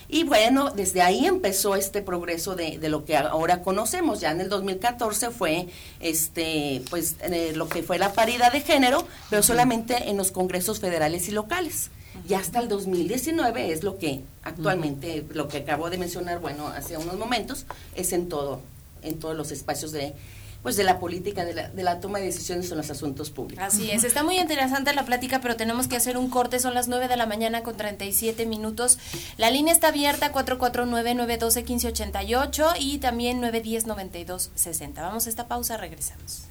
Y 0.08 0.24
bueno, 0.24 0.70
desde 0.70 1.02
ahí 1.02 1.26
empezó 1.26 1.76
este 1.76 2.00
progreso 2.00 2.56
de, 2.56 2.78
de, 2.78 2.88
lo 2.88 3.04
que 3.04 3.16
ahora 3.16 3.60
conocemos. 3.60 4.20
Ya 4.20 4.30
en 4.30 4.40
el 4.40 4.48
2014 4.48 5.30
fue 5.30 5.68
este, 6.00 6.82
pues, 6.88 7.16
eh, 7.20 7.52
lo 7.54 7.68
que 7.68 7.82
fue 7.82 7.98
la 7.98 8.14
paridad 8.14 8.50
de 8.50 8.62
género, 8.62 9.06
pero 9.28 9.42
solamente 9.42 10.08
en 10.08 10.16
los 10.16 10.32
congresos 10.32 10.80
federales 10.80 11.28
y 11.28 11.32
locales. 11.32 11.90
Y 12.26 12.34
hasta 12.34 12.58
el 12.60 12.68
2019 12.68 13.70
es 13.70 13.84
lo 13.84 13.98
que 13.98 14.22
actualmente, 14.42 15.24
lo 15.34 15.46
que 15.46 15.58
acabo 15.58 15.90
de 15.90 15.98
mencionar, 15.98 16.40
bueno, 16.40 16.68
hace 16.68 16.96
unos 16.96 17.18
momentos, 17.18 17.66
es 17.94 18.12
en 18.12 18.28
todo, 18.28 18.60
en 19.02 19.18
todos 19.18 19.36
los 19.36 19.52
espacios 19.52 19.92
de 19.92 20.14
pues 20.62 20.76
de 20.76 20.84
la 20.84 20.98
política, 20.98 21.44
de 21.44 21.54
la, 21.54 21.68
de 21.68 21.82
la 21.82 22.00
toma 22.00 22.18
de 22.18 22.26
decisiones 22.26 22.70
en 22.70 22.78
los 22.78 22.90
asuntos 22.90 23.30
públicos. 23.30 23.64
Así 23.64 23.90
es, 23.90 24.04
está 24.04 24.22
muy 24.22 24.38
interesante 24.38 24.92
la 24.92 25.04
plática, 25.04 25.40
pero 25.40 25.56
tenemos 25.56 25.88
que 25.88 25.96
hacer 25.96 26.16
un 26.16 26.30
corte, 26.30 26.58
son 26.58 26.74
las 26.74 26.88
9 26.88 27.08
de 27.08 27.16
la 27.16 27.26
mañana 27.26 27.62
con 27.62 27.76
37 27.76 28.46
minutos. 28.46 28.98
La 29.36 29.50
línea 29.50 29.72
está 29.72 29.88
abierta 29.88 30.32
449-912-1588 30.32 32.74
y 32.78 32.98
también 32.98 33.42
910-9260. 33.42 34.94
Vamos 34.96 35.26
a 35.26 35.30
esta 35.30 35.48
pausa, 35.48 35.76
regresamos. 35.76 36.44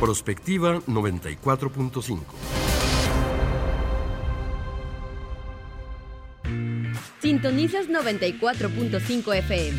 Prospectiva 0.00 0.80
94.5 0.80 2.73
Sintonizas 7.20 7.88
94.5 7.88 9.34
FM. 9.36 9.78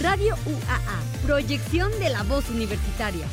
Radio 0.00 0.36
UAA, 0.46 1.26
proyección 1.26 1.90
de 1.98 2.10
la 2.10 2.22
voz 2.22 2.48
universitaria. 2.50 3.26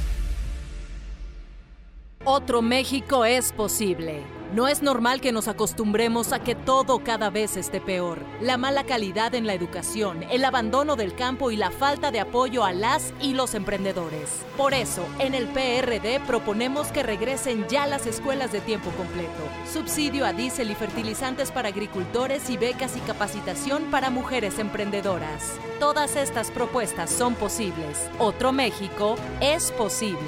Otro 2.23 2.63
México 2.63 3.23
es 3.23 3.51
posible. 3.51 4.23
No 4.55 4.69
es 4.69 4.81
normal 4.81 5.19
que 5.19 5.33
nos 5.33 5.49
acostumbremos 5.49 6.31
a 6.31 6.39
que 6.39 6.55
todo 6.55 6.99
cada 6.99 7.29
vez 7.29 7.57
esté 7.57 7.81
peor. 7.81 8.19
La 8.39 8.55
mala 8.55 8.85
calidad 8.85 9.35
en 9.35 9.45
la 9.45 9.53
educación, 9.53 10.23
el 10.31 10.45
abandono 10.45 10.95
del 10.95 11.13
campo 11.13 11.51
y 11.51 11.57
la 11.57 11.71
falta 11.71 12.09
de 12.09 12.21
apoyo 12.21 12.63
a 12.63 12.71
las 12.71 13.13
y 13.19 13.33
los 13.33 13.53
emprendedores. 13.53 14.29
Por 14.55 14.73
eso, 14.73 15.05
en 15.19 15.33
el 15.33 15.47
PRD 15.47 16.21
proponemos 16.25 16.87
que 16.87 17.03
regresen 17.03 17.67
ya 17.67 17.85
las 17.85 18.05
escuelas 18.05 18.53
de 18.53 18.61
tiempo 18.61 18.91
completo, 18.91 19.29
subsidio 19.69 20.25
a 20.25 20.31
diésel 20.31 20.71
y 20.71 20.75
fertilizantes 20.75 21.51
para 21.51 21.67
agricultores 21.67 22.49
y 22.49 22.55
becas 22.55 22.95
y 22.95 23.01
capacitación 23.01 23.91
para 23.91 24.09
mujeres 24.09 24.57
emprendedoras. 24.57 25.51
Todas 25.81 26.15
estas 26.15 26.49
propuestas 26.49 27.09
son 27.09 27.35
posibles. 27.35 28.09
Otro 28.19 28.53
México 28.53 29.17
es 29.41 29.73
posible. 29.73 30.21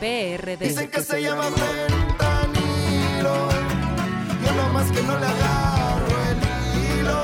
PRD. 0.00 0.66
Dicen 0.66 0.90
que 0.90 1.00
se 1.00 1.22
yo 1.22 1.36
que 4.94 5.02
no 5.02 5.18
le 5.18 5.26
agarro 5.26 6.14
el 6.30 6.38
hilo. 6.78 7.20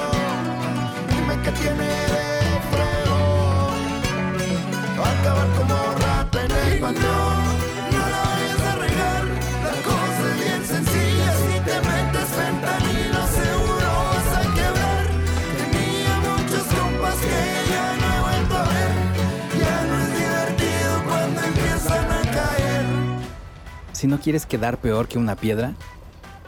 Dime 1.08 1.34
que 1.42 1.52
tiene 1.52 1.88
de 2.14 2.26
fregón. 2.70 3.78
Va 4.98 5.06
a 5.06 5.20
acabar 5.20 5.48
como 5.58 5.76
rata 6.04 6.38
en 6.44 6.50
el 6.50 6.80
panteón. 6.80 7.42
No 7.94 8.02
la 8.12 8.20
vayas 8.30 8.62
a 8.70 8.74
regar, 8.84 9.24
la 9.66 9.74
cosa 9.88 10.22
es 10.30 10.36
bien 10.44 10.62
sencilla. 10.74 11.28
Si 11.42 11.54
te 11.66 11.76
metes 11.88 12.28
fentanilo, 12.38 13.22
seguro 13.38 13.88
vas 14.10 14.30
a 14.38 14.42
quebrar. 14.56 15.04
Tenía 15.60 16.14
muchos 16.28 16.64
compas 16.74 17.16
que 17.26 17.40
ya 17.72 17.86
no 18.00 18.06
he 18.10 18.20
vuelto 18.26 18.54
a 18.56 18.66
ver. 18.74 18.92
Ya 19.62 19.76
no 19.88 19.94
es 20.02 20.10
divertido 20.22 20.92
cuando 21.08 21.38
empiezan 21.42 22.06
a 22.18 22.22
caer. 22.36 22.84
Si 23.92 24.06
no 24.08 24.18
quieres 24.18 24.44
quedar 24.46 24.78
peor 24.78 25.06
que 25.06 25.18
una 25.18 25.36
piedra, 25.36 25.74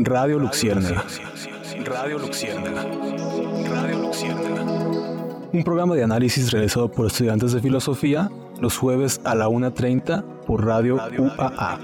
Radio 0.00 0.38
Luxierna. 0.38 1.04
Radio 1.84 2.18
Luxierna. 2.20 2.70
Radio 3.68 3.98
Luxierna. 3.98 4.64
Un 5.52 5.64
programa 5.64 5.96
de 5.96 6.04
análisis 6.04 6.52
realizado 6.52 6.88
por 6.88 7.08
estudiantes 7.08 7.52
de 7.52 7.60
filosofía 7.60 8.30
los 8.60 8.76
jueves 8.76 9.20
a 9.24 9.34
la 9.34 9.48
1.30 9.48 10.22
por 10.46 10.64
Radio, 10.64 10.96
UAA. 10.96 11.78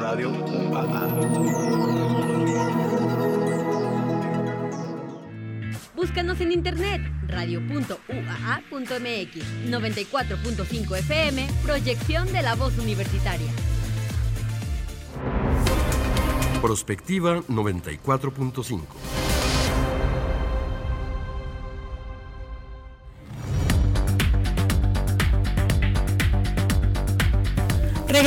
Radio 0.00 0.30
UAA. 0.30 1.08
Búscanos 5.94 6.40
en 6.40 6.52
internet 6.52 7.02
radio.uaa.mx 7.28 8.00
94.5 9.70 10.98
FM, 10.98 11.48
proyección 11.62 12.32
de 12.32 12.40
la 12.40 12.54
voz 12.54 12.78
universitaria. 12.78 13.52
Prospectiva 16.62 17.42
94.5. 17.48 19.21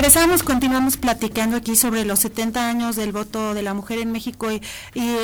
Regresamos, 0.05 0.43
continuamos 0.43 0.97
platicando 0.97 1.57
aquí 1.57 1.75
sobre 1.75 2.05
los 2.05 2.19
70 2.19 2.69
años 2.69 2.95
del 2.95 3.11
voto 3.11 3.55
de 3.55 3.63
la 3.63 3.73
mujer 3.73 3.97
en 3.97 4.11
México 4.11 4.51
y, 4.51 4.61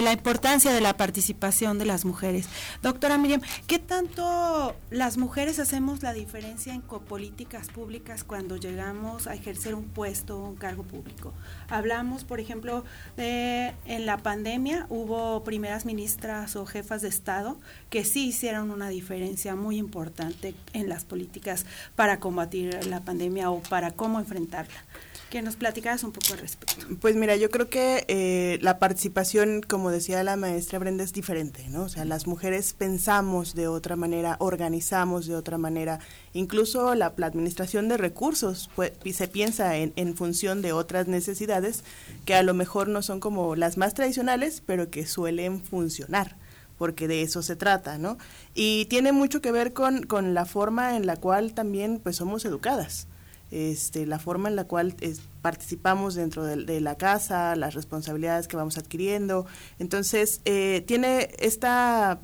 la 0.01 0.11
importancia 0.11 0.73
de 0.73 0.81
la 0.81 0.97
participación 0.97 1.77
de 1.77 1.85
las 1.85 2.03
mujeres. 2.03 2.47
Doctora 2.81 3.19
Miriam, 3.19 3.41
¿qué 3.67 3.77
tanto 3.77 4.75
las 4.89 5.17
mujeres 5.17 5.59
hacemos 5.59 6.01
la 6.01 6.13
diferencia 6.13 6.73
en 6.73 6.81
políticas 6.81 7.67
públicas 7.67 8.23
cuando 8.23 8.57
llegamos 8.57 9.27
a 9.27 9.35
ejercer 9.35 9.75
un 9.75 9.83
puesto, 9.83 10.39
un 10.39 10.55
cargo 10.55 10.81
público? 10.81 11.31
Hablamos, 11.69 12.23
por 12.23 12.39
ejemplo, 12.39 12.83
de 13.17 13.75
en 13.85 14.07
la 14.07 14.17
pandemia 14.17 14.87
hubo 14.89 15.43
primeras 15.43 15.85
ministras 15.85 16.55
o 16.55 16.65
jefas 16.65 17.03
de 17.03 17.09
Estado 17.09 17.59
que 17.91 18.03
sí 18.03 18.29
hicieron 18.29 18.71
una 18.71 18.89
diferencia 18.89 19.55
muy 19.55 19.77
importante 19.77 20.55
en 20.73 20.89
las 20.89 21.05
políticas 21.05 21.67
para 21.95 22.19
combatir 22.19 22.83
la 22.87 23.01
pandemia 23.01 23.51
o 23.51 23.61
para 23.61 23.91
cómo 23.91 24.19
que 25.31 25.41
nos 25.41 25.55
platicaras 25.55 26.03
un 26.03 26.11
poco 26.11 26.33
al 26.33 26.39
respecto. 26.39 26.85
Pues 26.99 27.15
mira, 27.15 27.37
yo 27.37 27.49
creo 27.49 27.69
que 27.69 28.03
eh, 28.09 28.59
la 28.61 28.79
participación, 28.79 29.61
como 29.61 29.89
decía 29.89 30.21
la 30.23 30.35
maestra 30.35 30.77
Brenda, 30.77 31.05
es 31.05 31.13
diferente, 31.13 31.69
¿no? 31.69 31.83
O 31.83 31.89
sea, 31.89 32.03
las 32.03 32.27
mujeres 32.27 32.73
pensamos 32.73 33.55
de 33.55 33.69
otra 33.69 33.95
manera, 33.95 34.35
organizamos 34.39 35.27
de 35.27 35.35
otra 35.35 35.57
manera, 35.57 35.99
incluso 36.33 36.93
la, 36.95 37.13
administración 37.21 37.87
de 37.87 37.95
recursos 37.95 38.69
pues, 38.75 38.91
se 39.13 39.29
piensa 39.29 39.77
en, 39.77 39.93
en 39.95 40.17
función 40.17 40.61
de 40.61 40.73
otras 40.73 41.07
necesidades 41.07 41.85
que 42.25 42.35
a 42.35 42.43
lo 42.43 42.53
mejor 42.53 42.89
no 42.89 43.01
son 43.01 43.21
como 43.21 43.55
las 43.55 43.77
más 43.77 43.93
tradicionales, 43.93 44.61
pero 44.65 44.89
que 44.91 45.07
suelen 45.07 45.63
funcionar 45.63 46.35
porque 46.77 47.07
de 47.07 47.21
eso 47.21 47.41
se 47.43 47.55
trata, 47.55 47.99
¿no? 47.99 48.17
Y 48.55 48.85
tiene 48.85 49.11
mucho 49.11 49.39
que 49.39 49.51
ver 49.51 49.71
con, 49.71 50.03
con 50.03 50.33
la 50.33 50.45
forma 50.45 50.97
en 50.97 51.05
la 51.05 51.15
cual 51.15 51.53
también 51.53 51.99
pues 51.99 52.15
somos 52.17 52.43
educadas 52.43 53.07
este, 53.51 54.05
la 54.05 54.17
forma 54.17 54.49
en 54.49 54.55
la 54.55 54.63
cual 54.63 54.95
participamos 55.41 56.15
dentro 56.15 56.43
de, 56.43 56.81
la 56.81 56.95
casa, 56.95 57.55
las 57.55 57.73
responsabilidades 57.73 58.47
que 58.47 58.55
vamos 58.55 58.77
adquiriendo. 58.77 59.45
Entonces, 59.77 60.41
eh, 60.45 60.83
tiene 60.87 61.29
esta 61.39 62.19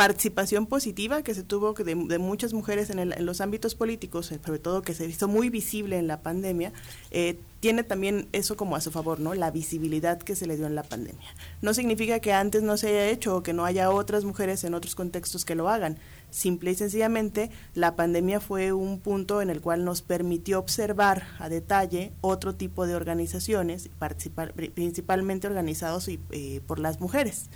participación 0.00 0.64
positiva 0.64 1.20
que 1.20 1.34
se 1.34 1.42
tuvo 1.42 1.74
de, 1.74 1.94
de 1.94 2.18
muchas 2.18 2.54
mujeres 2.54 2.88
en, 2.88 3.12
los 3.26 3.42
ámbitos 3.42 3.74
políticos, 3.74 4.32
eh, 4.32 4.40
sobre 4.42 4.58
todo 4.58 4.80
que 4.80 4.94
se 4.94 5.04
hizo 5.04 5.28
muy 5.28 5.50
visible 5.50 5.98
en 5.98 6.06
la 6.06 6.22
pandemia, 6.22 6.72
eh, 7.10 7.38
tiene 7.60 7.84
también 7.84 8.26
eso 8.32 8.56
como 8.56 8.76
a 8.76 8.80
su 8.80 8.90
favor, 8.90 9.20
¿no? 9.20 9.34
La 9.34 9.50
visibilidad 9.50 10.18
que 10.18 10.36
se 10.36 10.46
le 10.46 10.56
dio 10.56 10.64
en 10.64 10.74
la 10.74 10.84
pandemia. 10.84 11.28
No 11.60 11.74
significa 11.74 12.18
que 12.20 12.32
antes 12.32 12.62
no 12.62 12.78
se 12.78 12.88
haya 12.88 13.10
hecho 13.10 13.36
o 13.36 13.42
que 13.42 13.52
no 13.52 13.66
haya 13.66 13.90
otras 13.90 14.24
mujeres 14.24 14.64
en 14.64 14.72
otros 14.72 14.94
contextos 14.94 15.44
que 15.44 15.54
lo 15.54 15.68
hagan. 15.68 15.98
Simple 16.30 16.70
y 16.70 16.74
sencillamente, 16.74 17.50
la 17.74 17.96
pandemia 17.96 18.40
fue 18.40 18.72
un 18.72 19.00
punto 19.00 19.42
en 19.42 19.50
el 19.50 19.60
cual 19.60 19.84
nos 19.84 20.02
permitió 20.02 20.58
observar 20.58 21.24
a 21.38 21.48
detalle 21.48 22.12
otro 22.20 22.54
tipo 22.54 22.86
de 22.86 22.94
organizaciones, 22.94 23.90
principalmente 24.74 25.46
organizados 25.46 26.08
eh, 26.08 26.60
por 26.66 26.78
las 26.78 27.00
mujeres. 27.00 27.50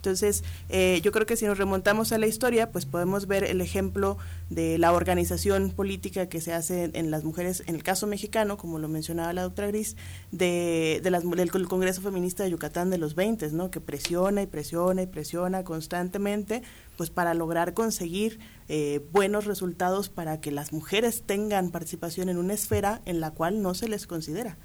Entonces, 0.00 0.44
eh, 0.70 1.02
yo 1.04 1.12
creo 1.12 1.26
que 1.26 1.36
si 1.36 1.44
nos 1.44 1.58
remontamos 1.58 2.10
a 2.12 2.16
la 2.16 2.26
historia, 2.26 2.72
pues 2.72 2.86
podemos 2.86 3.26
ver 3.26 3.44
el 3.44 3.60
ejemplo 3.60 4.16
de 4.48 4.78
la 4.78 4.94
organización 4.94 5.72
política 5.72 6.26
que 6.26 6.40
se 6.40 6.54
hace 6.54 6.90
en 6.94 7.10
las 7.10 7.22
mujeres, 7.22 7.62
en 7.66 7.74
el 7.74 7.82
caso 7.82 8.06
mexicano, 8.06 8.56
como 8.56 8.78
lo 8.78 8.88
mencionaba 8.88 9.34
la 9.34 9.42
doctora 9.42 9.68
Gris, 9.68 9.96
de, 10.32 11.00
de 11.02 11.10
las, 11.10 11.28
del 11.28 11.50
Congreso 11.68 12.00
Feminista 12.00 12.44
de 12.44 12.50
Yucatán 12.50 12.88
de 12.88 12.96
los 12.96 13.14
20, 13.14 13.50
¿no? 13.50 13.70
que 13.70 13.82
presiona 13.82 14.40
y 14.40 14.46
presiona 14.46 15.02
y 15.02 15.06
presiona 15.06 15.64
constantemente 15.64 16.62
pues 16.96 17.10
para 17.10 17.34
lograr 17.34 17.74
conseguir 17.74 18.40
eh, 18.68 19.04
buenos 19.12 19.44
resultados 19.44 20.08
para 20.08 20.40
que 20.40 20.50
las 20.50 20.72
mujeres 20.72 21.24
tengan 21.26 21.72
participación 21.72 22.30
en 22.30 22.38
una 22.38 22.54
esfera 22.54 23.02
en 23.04 23.20
la 23.20 23.32
cual 23.32 23.60
no 23.60 23.74
se 23.74 23.86
les 23.86 24.06
considera 24.06 24.56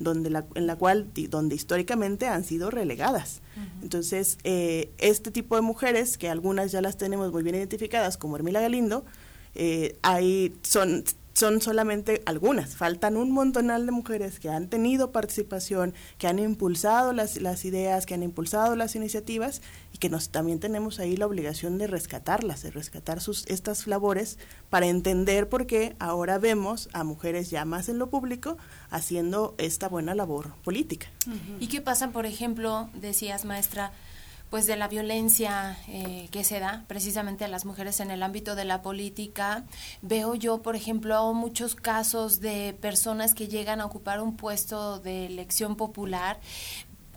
donde 0.00 0.30
la, 0.30 0.46
en 0.56 0.66
la 0.66 0.74
cual, 0.74 1.06
donde 1.28 1.54
históricamente 1.54 2.26
han 2.26 2.42
sido 2.42 2.70
relegadas. 2.70 3.42
Entonces, 3.82 4.38
eh, 4.42 4.90
este 4.98 5.30
tipo 5.30 5.54
de 5.54 5.62
mujeres, 5.62 6.18
que 6.18 6.28
algunas 6.28 6.72
ya 6.72 6.80
las 6.80 6.96
tenemos 6.96 7.30
muy 7.30 7.42
bien 7.42 7.54
identificadas, 7.54 8.16
como 8.16 8.36
Hermila 8.36 8.60
Galindo, 8.60 9.04
eh, 9.54 9.96
ahí 10.02 10.54
son 10.62 11.04
son 11.40 11.62
solamente 11.62 12.22
algunas, 12.26 12.76
faltan 12.76 13.16
un 13.16 13.30
montonal 13.30 13.86
de 13.86 13.92
mujeres 13.92 14.38
que 14.40 14.50
han 14.50 14.68
tenido 14.68 15.10
participación, 15.10 15.94
que 16.18 16.26
han 16.26 16.38
impulsado 16.38 17.14
las, 17.14 17.40
las 17.40 17.64
ideas, 17.64 18.04
que 18.04 18.12
han 18.12 18.22
impulsado 18.22 18.76
las 18.76 18.94
iniciativas 18.94 19.62
que 20.00 20.08
nos 20.08 20.30
también 20.30 20.58
tenemos 20.58 20.98
ahí 20.98 21.16
la 21.16 21.26
obligación 21.26 21.78
de 21.78 21.86
rescatarlas, 21.86 22.62
de 22.62 22.70
rescatar 22.72 23.20
sus 23.20 23.46
estas 23.46 23.86
labores 23.86 24.38
para 24.70 24.86
entender 24.86 25.48
por 25.48 25.66
qué 25.66 25.94
ahora 26.00 26.38
vemos 26.38 26.88
a 26.92 27.04
mujeres 27.04 27.50
ya 27.50 27.64
más 27.64 27.88
en 27.88 27.98
lo 27.98 28.10
público 28.10 28.56
haciendo 28.88 29.54
esta 29.58 29.88
buena 29.88 30.14
labor 30.14 30.54
política. 30.64 31.06
¿Y 31.60 31.68
qué 31.68 31.80
pasa, 31.80 32.08
por 32.08 32.26
ejemplo, 32.26 32.88
decías 32.94 33.44
maestra, 33.44 33.92
pues 34.50 34.66
de 34.66 34.76
la 34.76 34.88
violencia 34.88 35.78
eh, 35.86 36.28
que 36.32 36.42
se 36.42 36.58
da 36.58 36.84
precisamente 36.88 37.44
a 37.44 37.48
las 37.48 37.64
mujeres 37.64 38.00
en 38.00 38.10
el 38.10 38.22
ámbito 38.22 38.56
de 38.56 38.64
la 38.64 38.82
política. 38.82 39.64
Veo 40.02 40.34
yo, 40.34 40.60
por 40.60 40.74
ejemplo, 40.74 41.32
muchos 41.34 41.76
casos 41.76 42.40
de 42.40 42.76
personas 42.80 43.32
que 43.32 43.46
llegan 43.46 43.80
a 43.80 43.86
ocupar 43.86 44.20
un 44.20 44.36
puesto 44.36 44.98
de 44.98 45.26
elección 45.26 45.76
popular, 45.76 46.40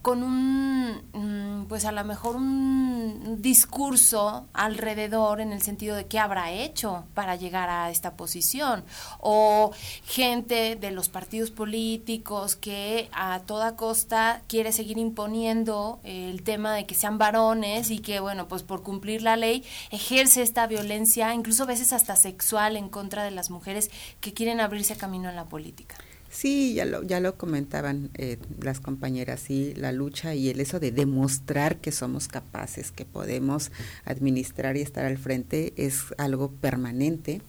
con 0.03 0.21
un, 0.21 1.01
mm, 1.13 1.67
pues 1.69 1.85
a 1.85 1.93
lo 1.93 2.03
mejor 2.03 2.35
un 2.35 3.41
discurso 3.41 4.45
alrededor 4.53 5.39
en 5.39 5.53
el 5.53 5.61
sentido 5.61 5.95
de 5.95 6.07
qué 6.07 6.19
habrá 6.19 6.51
hecho 6.51 7.05
para 7.13 7.37
llegar 7.37 7.69
a 7.69 7.89
esta 7.89 8.17
posición, 8.17 8.83
o 9.21 9.71
gente 10.05 10.75
de 10.75 10.91
los 10.91 11.07
partidos 11.07 11.51
políticos 11.51 12.57
que 12.57 13.09
a 13.13 13.39
toda 13.45 13.77
costa 13.77 14.41
quiere 14.49 14.73
seguir 14.73 14.97
imponiendo 14.97 16.01
el 16.03 16.43
tema 16.43 16.73
de 16.75 16.85
que 16.85 16.95
sean 16.95 17.17
varones 17.17 17.89
y 17.89 17.99
que, 17.99 18.19
bueno, 18.19 18.49
pues 18.49 18.61
por 18.61 18.83
cumplir 18.83 19.21
la 19.21 19.37
ley 19.37 19.63
ejerce 19.89 20.41
esta 20.41 20.67
violencia, 20.67 21.33
incluso 21.33 21.63
a 21.63 21.67
veces 21.67 21.93
hasta 21.93 22.17
sexual 22.17 22.75
en 22.75 22.89
contra 22.89 23.23
de 23.23 23.31
las 23.31 23.49
mujeres 23.49 23.89
que 24.19 24.33
quieren 24.33 24.59
abrirse 24.59 24.97
camino 24.97 25.29
en 25.29 25.37
la 25.37 25.45
política. 25.45 25.95
Sí, 26.33 26.73
ya 26.73 26.85
lo, 26.85 27.03
ya 27.03 27.19
lo 27.19 27.37
comentaban 27.37 28.09
eh, 28.15 28.37
las 28.59 28.79
compañeras, 28.79 29.39
sí, 29.39 29.75
la 29.77 29.91
lucha 29.91 30.33
y 30.33 30.49
el 30.49 30.59
eso 30.61 30.79
de 30.79 30.91
demostrar 30.91 31.77
que 31.77 31.91
somos 31.91 32.27
capaces, 32.27 32.91
que 32.91 33.05
podemos 33.05 33.71
administrar 34.03 34.75
y 34.75 34.81
estar 34.81 35.05
al 35.05 35.19
frente 35.19 35.73
es 35.77 36.05
algo 36.17 36.49
permanente. 36.49 37.41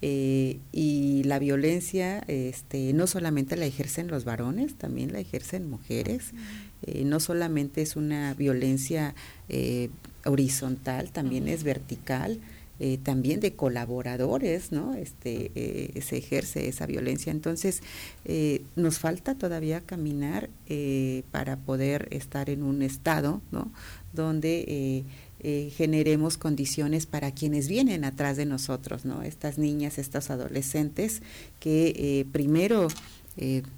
Eh, 0.00 0.60
y 0.70 1.24
la 1.24 1.40
violencia 1.40 2.20
este, 2.28 2.92
no 2.92 3.08
solamente 3.08 3.56
la 3.56 3.66
ejercen 3.66 4.06
los 4.06 4.24
varones, 4.24 4.76
también 4.76 5.12
la 5.12 5.18
ejercen 5.18 5.68
mujeres. 5.68 6.30
Eh, 6.82 7.04
no 7.04 7.18
solamente 7.18 7.82
es 7.82 7.96
una 7.96 8.32
violencia 8.34 9.16
horizontal, 10.24 11.10
también 11.10 11.48
es 11.48 11.64
vertical. 11.64 12.38
Eh, 12.80 12.98
también 13.00 13.38
de 13.38 13.54
colaboradores, 13.54 14.72
¿no? 14.72 14.94
Este, 14.94 15.52
eh, 15.54 16.00
se 16.02 16.16
ejerce 16.16 16.66
esa 16.68 16.86
violencia. 16.86 17.30
Entonces, 17.30 17.82
eh, 18.24 18.62
nos 18.74 18.98
falta 18.98 19.36
todavía 19.36 19.80
caminar 19.80 20.50
para 21.30 21.56
poder 21.56 22.08
estar 22.10 22.50
en 22.50 22.62
un 22.62 22.82
estado, 22.82 23.42
¿no? 23.52 23.70
Donde 24.12 25.04
generemos 25.76 26.38
condiciones 26.38 27.06
para 27.06 27.32
quienes 27.32 27.68
vienen 27.68 28.04
atrás 28.04 28.36
de 28.36 28.46
nosotros, 28.46 29.04
¿no? 29.04 29.22
Estas 29.22 29.58
niñas, 29.58 29.98
estos 29.98 30.30
adolescentes 30.30 31.22
que 31.60 32.26
primero 32.32 32.88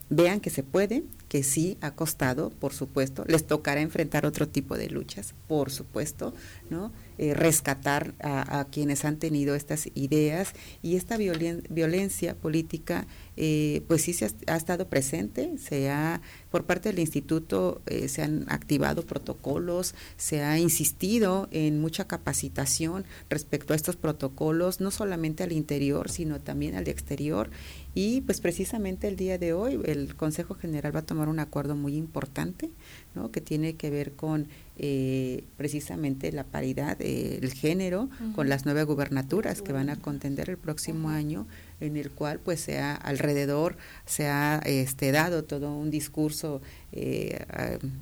vean 0.09 0.41
que 0.41 0.51
se 0.51 0.63
puede, 0.63 1.03
que 1.29 1.43
sí 1.43 1.77
ha 1.81 1.91
costado, 1.91 2.51
por 2.51 2.73
supuesto, 2.73 3.25
les 3.27 3.47
tocará 3.47 3.81
enfrentar 3.81 4.27
otro 4.27 4.49
tipo 4.49 4.79
de 4.79 4.89
luchas, 4.89 5.35
por 5.49 5.71
supuesto, 5.71 6.33
¿no? 6.71 6.93
Eh, 7.19 7.33
rescatar 7.33 8.15
a, 8.21 8.67
quienes 8.71 9.07
han 9.07 9.17
tenido 9.17 9.55
estas 9.55 9.89
ideas 9.95 10.53
y 10.83 10.97
esta 10.97 11.17
violencia 11.17 12.35
política 12.35 13.07
eh, 13.39 13.83
pues 13.89 14.03
sí 14.03 14.13
se 14.13 14.31
ha, 14.47 14.57
estado 14.57 14.89
presente, 14.89 15.57
se 15.57 15.89
ha, 15.89 16.21
por 16.51 16.65
parte 16.65 16.91
del 16.91 16.99
instituto 16.99 17.81
eh, 17.87 18.09
se 18.09 18.23
han 18.23 18.45
activado 18.49 19.07
protocolos, 19.07 19.95
se 20.19 20.43
ha 20.43 20.59
insistido 20.59 21.49
en 21.53 21.81
mucha 21.81 22.07
capacitación 22.07 23.07
respecto 23.31 23.73
a 23.73 23.77
estos 23.77 23.97
protocolos, 23.97 24.81
no 24.81 24.91
solamente 24.91 25.43
al 25.43 25.53
interior, 25.53 26.11
sino 26.11 26.39
también 26.41 26.75
al 26.75 26.89
exterior, 26.89 27.51
Y 27.95 28.21
pues 28.23 28.43
precisamente 28.43 29.09
el 29.09 29.17
día 29.17 29.39
de 29.39 29.55
hoy 29.55 29.81
el 29.87 30.17
Consejo 30.17 30.55
General 30.55 30.95
va 30.95 31.01
a 31.01 31.07
tomar 31.07 31.31
un 31.31 31.39
acuerdo 31.39 31.77
muy 31.77 31.97
importante, 31.97 32.71
¿no? 33.17 33.33
que 33.33 33.41
tiene 33.41 33.75
que 33.75 33.91
ver 33.91 34.13
con 34.13 34.47
eh, 34.79 35.43
precisamente 35.57 36.31
la 36.31 36.45
paridad 36.45 36.99
del 36.99 37.53
género 37.53 38.11
con 38.35 38.49
las 38.49 38.67
nueve 38.67 38.85
gubernaturas 38.85 39.63
que 39.63 39.73
van 39.73 39.89
a 39.89 39.97
contender 39.97 40.51
el 40.51 40.59
próximo 40.59 41.09
año 41.09 41.47
en 41.81 41.97
el 41.97 42.11
cual 42.11 42.39
pues 42.39 42.61
sea 42.61 42.95
alrededor 42.95 43.79
se 44.05 44.29
ha 44.29 44.61
este 44.65 45.13
dado 45.13 45.45
todo 45.45 45.75
un 45.75 45.91
discurso 45.91 46.61
eh, 46.93 47.45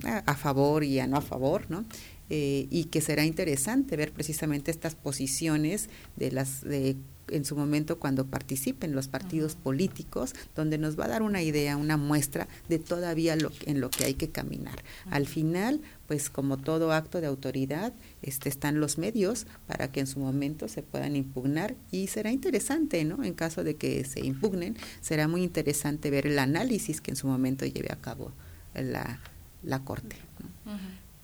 a, 0.04 0.34
favor 0.34 0.82
y 0.82 0.98
a 0.98 1.06
no 1.06 1.16
a 1.16 1.22
favor 1.22 1.70
no 1.70 1.84
eh, 2.28 2.66
y 2.70 2.84
que 2.86 3.00
será 3.00 3.24
interesante 3.24 3.96
ver 3.96 4.12
precisamente 4.12 4.70
estas 4.70 4.96
posiciones 4.96 5.88
de 6.16 6.32
las 6.32 6.62
de 6.62 6.96
en 7.28 7.44
su 7.44 7.56
momento 7.56 7.98
cuando 7.98 8.26
participen 8.26 8.94
los 8.94 9.08
partidos 9.08 9.54
políticos, 9.54 10.34
donde 10.54 10.78
nos 10.78 10.98
va 10.98 11.06
a 11.06 11.08
dar 11.08 11.22
una 11.22 11.42
idea, 11.42 11.76
una 11.76 11.96
muestra 11.96 12.48
de 12.68 12.78
todavía 12.78 13.36
lo, 13.36 13.50
en 13.66 13.80
lo 13.80 13.90
que 13.90 14.04
hay 14.04 14.14
que 14.14 14.30
caminar. 14.30 14.82
Al 15.10 15.26
final, 15.26 15.80
pues 16.06 16.30
como 16.30 16.56
todo 16.56 16.92
acto 16.92 17.20
de 17.20 17.26
autoridad, 17.26 17.92
este, 18.22 18.48
están 18.48 18.80
los 18.80 18.98
medios 18.98 19.46
para 19.66 19.90
que 19.90 20.00
en 20.00 20.06
su 20.06 20.20
momento 20.20 20.68
se 20.68 20.82
puedan 20.82 21.16
impugnar 21.16 21.74
y 21.90 22.08
será 22.08 22.30
interesante, 22.30 23.04
¿no? 23.04 23.24
En 23.24 23.34
caso 23.34 23.64
de 23.64 23.76
que 23.76 24.04
se 24.04 24.24
impugnen, 24.24 24.76
será 25.00 25.28
muy 25.28 25.42
interesante 25.42 26.10
ver 26.10 26.26
el 26.26 26.38
análisis 26.38 27.00
que 27.00 27.10
en 27.10 27.16
su 27.16 27.26
momento 27.26 27.64
lleve 27.66 27.88
a 27.92 28.00
cabo 28.00 28.32
la, 28.74 29.20
la 29.62 29.84
Corte. 29.84 30.16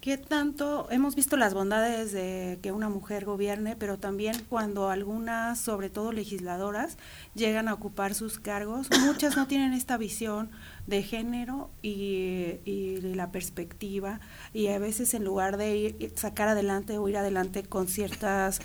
¿Qué 0.01 0.17
tanto 0.17 0.89
hemos 0.91 1.15
visto 1.15 1.37
las 1.37 1.53
bondades 1.53 2.11
de 2.13 2.59
que 2.63 2.73
una 2.73 2.89
mujer 2.89 3.27
gobierne, 3.27 3.77
pero 3.77 3.99
también 3.99 4.35
cuando 4.49 4.89
algunas, 4.89 5.61
sobre 5.61 5.91
todo 5.91 6.11
legisladoras, 6.11 6.97
llegan 7.35 7.69
a 7.69 7.75
ocupar 7.75 8.15
sus 8.15 8.39
cargos, 8.39 8.89
muchas 9.05 9.37
no 9.37 9.47
tienen 9.47 9.75
esta 9.75 9.99
visión 9.99 10.51
de 10.87 11.03
género 11.03 11.69
y, 11.83 12.95
de 13.03 13.15
la 13.15 13.31
perspectiva, 13.31 14.21
y 14.55 14.69
a 14.69 14.79
veces 14.79 15.13
en 15.13 15.23
lugar 15.23 15.59
de 15.59 15.77
ir, 15.77 16.13
sacar 16.17 16.49
adelante 16.49 16.97
o 16.97 17.07
ir 17.07 17.19
adelante 17.19 17.63
con 17.63 17.87
ciertas 17.87 18.61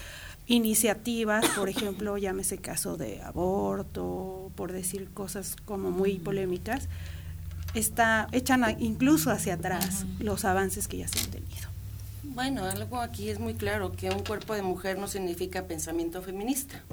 iniciativas, 0.47 1.45
por 1.49 1.67
ejemplo, 1.67 2.17
llámese 2.17 2.59
caso 2.59 2.95
de 2.95 3.21
aborto, 3.21 4.53
por 4.55 4.71
decir 4.71 5.09
cosas 5.13 5.57
como 5.65 5.91
muy 5.91 6.17
polémicas, 6.17 6.87
está, 7.75 8.27
echan 8.31 8.63
incluso 8.79 9.31
hacia 9.31 9.55
atrás 9.55 10.05
los 10.19 10.45
avances 10.45 10.87
que 10.87 10.97
ya 10.97 11.07
se 11.07 11.19
han 11.19 11.31
tenido. 11.31 11.75
Bueno, 12.23 12.65
algo 12.65 12.99
aquí 12.99 13.29
es 13.29 13.39
muy 13.39 13.53
claro, 13.53 13.93
que 13.93 14.09
un 14.09 14.23
cuerpo 14.23 14.55
de 14.55 14.61
mujer 14.61 14.97
no 14.97 15.07
significa 15.07 15.67
pensamiento 15.67 16.21
feminista. 16.21 16.83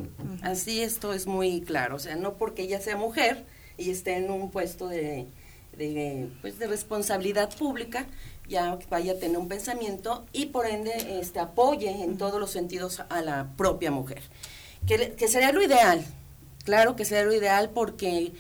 Así 0.43 0.83
esto 0.83 1.13
es 1.13 1.27
muy 1.27 1.63
claro, 1.63 1.97
o 1.97 1.99
sea, 1.99 2.15
no 2.15 2.35
porque 2.35 2.63
ella 2.63 2.81
sea 2.81 2.97
mujer 2.97 3.45
y 3.77 3.91
esté 3.91 4.19
en 4.19 4.31
un 4.31 4.51
puesto 4.51 4.87
de, 4.87 5.27
de, 5.77 6.29
pues, 6.43 6.59
de 6.59 6.67
responsabilidad 6.69 7.51
pública, 7.57 8.07
ya 8.49 8.79
vaya 8.91 9.15
a 9.15 9.19
tener 9.19 9.39
un 9.39 9.49
pensamiento 9.49 10.27
y 10.33 10.47
por 10.47 10.67
ende 10.67 11.19
este, 11.21 11.41
apoye 11.41 11.91
en 11.91 12.19
todos 12.19 12.39
los 12.39 12.51
sentidos 12.51 13.03
a 13.09 13.23
la 13.23 13.49
propia 13.57 13.91
mujer. 13.91 14.23
Que, 14.87 15.13
que 15.13 15.29
sería 15.29 15.53
lo 15.53 15.63
ideal, 15.63 16.05
claro 16.65 16.95
que 16.95 17.05
sería 17.05 17.25
lo 17.25 17.35
ideal 17.35 17.71
porque 17.71 18.33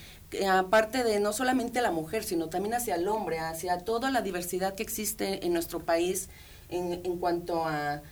aparte 0.51 1.05
de 1.05 1.20
no 1.20 1.33
solamente 1.33 1.80
la 1.80 1.91
mujer, 1.91 2.24
sino 2.24 2.49
también 2.49 2.74
hacia 2.74 2.95
el 2.95 3.09
hombre, 3.09 3.39
hacia 3.39 3.78
toda 3.78 4.11
la 4.11 4.22
diversidad 4.22 4.74
que 4.74 4.83
existe 4.83 5.45
en 5.45 5.53
nuestro 5.53 5.80
país 5.80 6.28
en, 6.68 7.01
en 7.05 7.18
cuanto 7.18 7.64
a, 7.64 8.03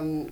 mm, 0.00 0.26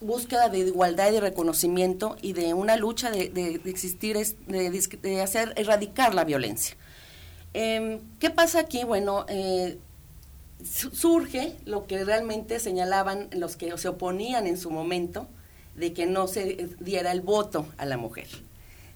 búsqueda 0.00 0.48
de 0.48 0.58
igualdad 0.58 1.10
y 1.10 1.12
de 1.12 1.20
reconocimiento 1.20 2.16
y 2.20 2.32
de 2.32 2.52
una 2.54 2.76
lucha 2.76 3.10
de, 3.10 3.30
de, 3.30 3.60
existir, 3.70 4.16
de, 4.16 4.70
de, 5.02 5.22
hacer 5.22 5.52
erradicar 5.56 6.14
la 6.14 6.24
violencia. 6.24 6.76
Em, 7.54 8.00
¿Qué 8.18 8.30
pasa 8.30 8.60
aquí? 8.60 8.84
Bueno, 8.84 9.24
eh, 9.28 9.78
surge 10.62 11.56
lo 11.64 11.86
que 11.86 12.04
realmente 12.04 12.58
señalaban 12.58 13.28
los 13.32 13.56
que 13.56 13.76
se 13.78 13.88
oponían 13.88 14.46
en 14.46 14.58
su 14.58 14.70
momento 14.70 15.26
de 15.74 15.92
que 15.92 16.06
no 16.06 16.26
se 16.26 16.68
diera 16.80 17.12
el 17.12 17.20
voto 17.20 17.66
a 17.78 17.86
la 17.86 17.96
mujer 17.96 18.28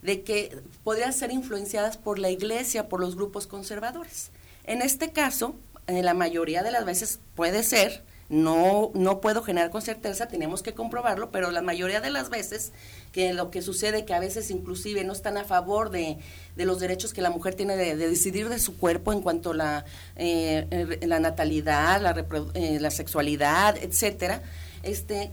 de 0.02 0.22
que 0.22 0.62
podrían 0.84 1.12
ser 1.12 1.30
influenciadas 1.32 1.96
por 1.96 2.18
la 2.18 2.30
iglesia, 2.30 2.88
por 2.88 3.00
los 3.00 3.16
grupos 3.16 3.46
conservadores. 3.46 4.30
En 4.64 4.82
este 4.82 5.12
caso, 5.12 5.54
en 5.86 6.04
la 6.04 6.14
mayoría 6.14 6.62
de 6.62 6.70
las 6.70 6.84
veces 6.84 7.20
puede 7.34 7.62
ser, 7.62 8.04
no, 8.28 8.90
no 8.94 9.20
puedo 9.22 9.42
generar 9.42 9.70
con 9.70 9.80
certeza, 9.80 10.28
tenemos 10.28 10.62
que 10.62 10.74
comprobarlo, 10.74 11.30
pero 11.30 11.50
la 11.50 11.62
mayoría 11.62 12.00
de 12.00 12.10
las 12.10 12.28
veces 12.28 12.72
que 13.10 13.32
lo 13.32 13.50
que 13.50 13.62
sucede 13.62 14.04
que 14.04 14.12
a 14.12 14.20
veces 14.20 14.50
inclusive 14.50 15.02
no 15.04 15.14
están 15.14 15.38
a 15.38 15.44
favor 15.44 15.90
de, 15.90 16.18
los 16.56 16.78
derechos 16.78 17.14
que 17.14 17.22
la 17.22 17.30
mujer 17.30 17.54
tiene 17.54 17.76
de, 17.76 17.96
decidir 17.96 18.50
de 18.50 18.58
su 18.58 18.76
cuerpo 18.76 19.14
en 19.14 19.22
cuanto 19.22 19.52
a 19.52 19.54
la, 19.54 19.84
eh, 20.16 20.98
la 21.06 21.20
natalidad, 21.20 22.02
la, 22.02 22.26
eh, 22.52 22.78
la 22.80 22.90
sexualidad, 22.90 23.78
etcétera, 23.78 24.42
este, 24.82 25.32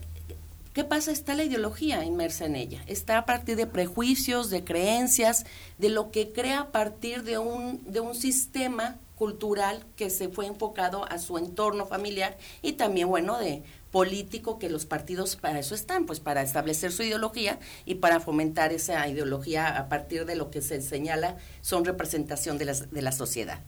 ¿Qué 0.76 0.84
pasa? 0.84 1.13
Está 1.13 1.36
la 1.36 1.45
ideología 1.45 2.03
inmersa 2.03 2.43
en 2.43 2.57
ella. 2.57 2.84
Está 2.86 3.17
a 3.17 3.26
partir 3.26 3.55
de 3.55 3.65
prejuicios, 3.65 4.49
de 4.49 4.65
creencias, 4.65 5.45
de 5.78 5.88
lo 5.88 6.11
que 6.11 6.34
crea 6.34 6.59
a 6.59 6.71
partir 6.73 7.23
de 7.23 7.38
un, 7.38 7.82
de 7.89 8.01
un 8.01 8.13
sistema 8.13 8.99
cultural 9.15 9.86
que 9.95 10.09
se 10.09 10.28
fue 10.28 10.47
enfocado 10.47 11.09
a 11.09 11.17
su 11.17 11.38
entorno 11.38 11.86
familiar 11.86 12.38
y 12.61 12.73
también, 12.73 13.07
bueno, 13.07 13.38
de 13.38 13.63
político 13.89 14.59
que 14.59 14.69
los 14.69 14.86
partidos 14.86 15.38
para 15.38 15.59
eso 15.59 15.76
están, 15.76 16.05
pues 16.05 16.19
para 16.19 16.41
establecer 16.41 16.91
su 16.91 17.03
ideología 17.03 17.57
y 17.86 17.95
para 17.95 18.19
fomentar 18.19 18.73
esa 18.73 19.07
ideología 19.07 19.78
a 19.78 19.88
partir 19.88 20.26
de 20.26 20.36
lo 20.36 20.51
que 20.51 20.61
se 20.61 20.82
señala 20.82 21.38
son 21.61 21.86
representación 21.86 22.57
de 22.57 22.65
la, 22.65 22.73
de 22.73 23.01
la 23.01 23.13
sociedad. 23.13 23.61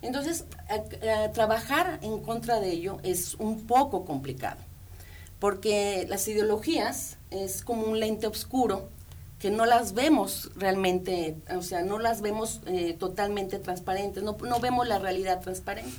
Entonces, 0.00 0.46
trabajar 1.34 1.98
en 2.00 2.22
contra 2.22 2.58
de 2.58 2.70
ello 2.70 3.00
es 3.02 3.34
un 3.34 3.66
poco 3.66 4.06
complicado 4.06 4.62
porque 5.44 6.06
las 6.08 6.26
ideologías 6.26 7.18
es 7.30 7.62
como 7.62 7.82
un 7.82 8.00
lente 8.00 8.26
oscuro 8.26 8.88
que 9.38 9.50
no 9.50 9.66
las 9.66 9.92
vemos 9.92 10.50
realmente, 10.56 11.36
o 11.54 11.60
sea, 11.60 11.82
no 11.82 11.98
las 11.98 12.22
vemos 12.22 12.62
eh, 12.64 12.96
totalmente 12.98 13.58
transparentes, 13.58 14.22
no, 14.22 14.38
no 14.42 14.58
vemos 14.58 14.88
la 14.88 14.98
realidad 14.98 15.42
transparente. 15.42 15.98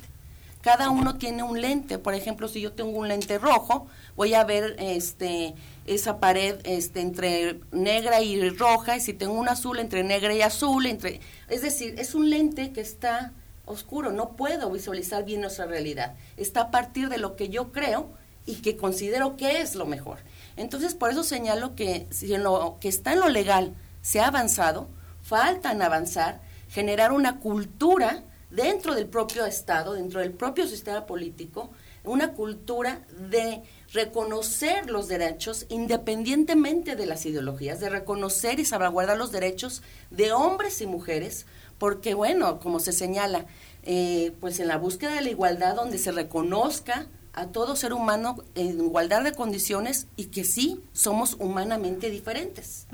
Cada 0.62 0.90
uno 0.90 1.16
tiene 1.16 1.44
un 1.44 1.60
lente, 1.60 2.00
por 2.00 2.14
ejemplo, 2.14 2.48
si 2.48 2.60
yo 2.60 2.72
tengo 2.72 2.98
un 2.98 3.06
lente 3.06 3.38
rojo, 3.38 3.86
voy 4.16 4.34
a 4.34 4.42
ver 4.42 4.74
este 4.80 5.54
esa 5.84 6.18
pared 6.18 6.56
este 6.64 7.00
entre 7.00 7.60
negra 7.70 8.22
y 8.22 8.50
roja, 8.50 8.96
y 8.96 9.00
si 9.00 9.12
tengo 9.12 9.34
un 9.34 9.48
azul 9.48 9.78
entre 9.78 10.02
negra 10.02 10.34
y 10.34 10.42
azul, 10.42 10.86
entre 10.86 11.20
es 11.48 11.62
decir, 11.62 11.94
es 12.00 12.16
un 12.16 12.30
lente 12.30 12.72
que 12.72 12.80
está 12.80 13.32
oscuro, 13.64 14.10
no 14.10 14.30
puedo 14.30 14.72
visualizar 14.72 15.24
bien 15.24 15.42
nuestra 15.42 15.66
realidad. 15.66 16.16
Está 16.36 16.62
a 16.62 16.70
partir 16.72 17.08
de 17.10 17.18
lo 17.18 17.36
que 17.36 17.48
yo 17.48 17.70
creo 17.70 18.10
y 18.46 18.56
que 18.56 18.76
considero 18.76 19.36
que 19.36 19.60
es 19.60 19.74
lo 19.74 19.84
mejor. 19.84 20.18
Entonces, 20.56 20.94
por 20.94 21.10
eso 21.10 21.24
señalo 21.24 21.74
que 21.74 22.06
si 22.10 22.32
en 22.32 22.44
lo 22.44 22.78
que 22.80 22.88
está 22.88 23.12
en 23.12 23.20
lo 23.20 23.28
legal 23.28 23.74
se 24.00 24.20
ha 24.20 24.28
avanzado, 24.28 24.88
faltan 25.22 25.82
avanzar, 25.82 26.40
generar 26.68 27.12
una 27.12 27.40
cultura 27.40 28.22
dentro 28.50 28.94
del 28.94 29.06
propio 29.06 29.44
Estado, 29.44 29.94
dentro 29.94 30.20
del 30.20 30.32
propio 30.32 30.66
sistema 30.66 31.04
político, 31.04 31.70
una 32.04 32.32
cultura 32.32 33.00
de 33.28 33.62
reconocer 33.92 34.88
los 34.88 35.08
derechos 35.08 35.66
independientemente 35.68 36.94
de 36.94 37.06
las 37.06 37.26
ideologías, 37.26 37.80
de 37.80 37.90
reconocer 37.90 38.60
y 38.60 38.64
salvaguardar 38.64 39.18
los 39.18 39.32
derechos 39.32 39.82
de 40.10 40.32
hombres 40.32 40.80
y 40.80 40.86
mujeres, 40.86 41.46
porque 41.78 42.14
bueno, 42.14 42.60
como 42.60 42.78
se 42.78 42.92
señala, 42.92 43.46
eh, 43.82 44.32
pues 44.40 44.60
en 44.60 44.68
la 44.68 44.78
búsqueda 44.78 45.14
de 45.14 45.22
la 45.22 45.30
igualdad 45.30 45.74
donde 45.74 45.98
se 45.98 46.12
reconozca 46.12 47.06
a 47.36 47.48
todo 47.48 47.76
ser 47.76 47.92
humano 47.92 48.42
en 48.54 48.80
igualdad 48.80 49.22
de 49.22 49.32
condiciones 49.32 50.08
y 50.16 50.26
que 50.26 50.42
sí 50.42 50.80
somos 50.92 51.36
humanamente 51.38 52.10
diferentes. 52.10 52.86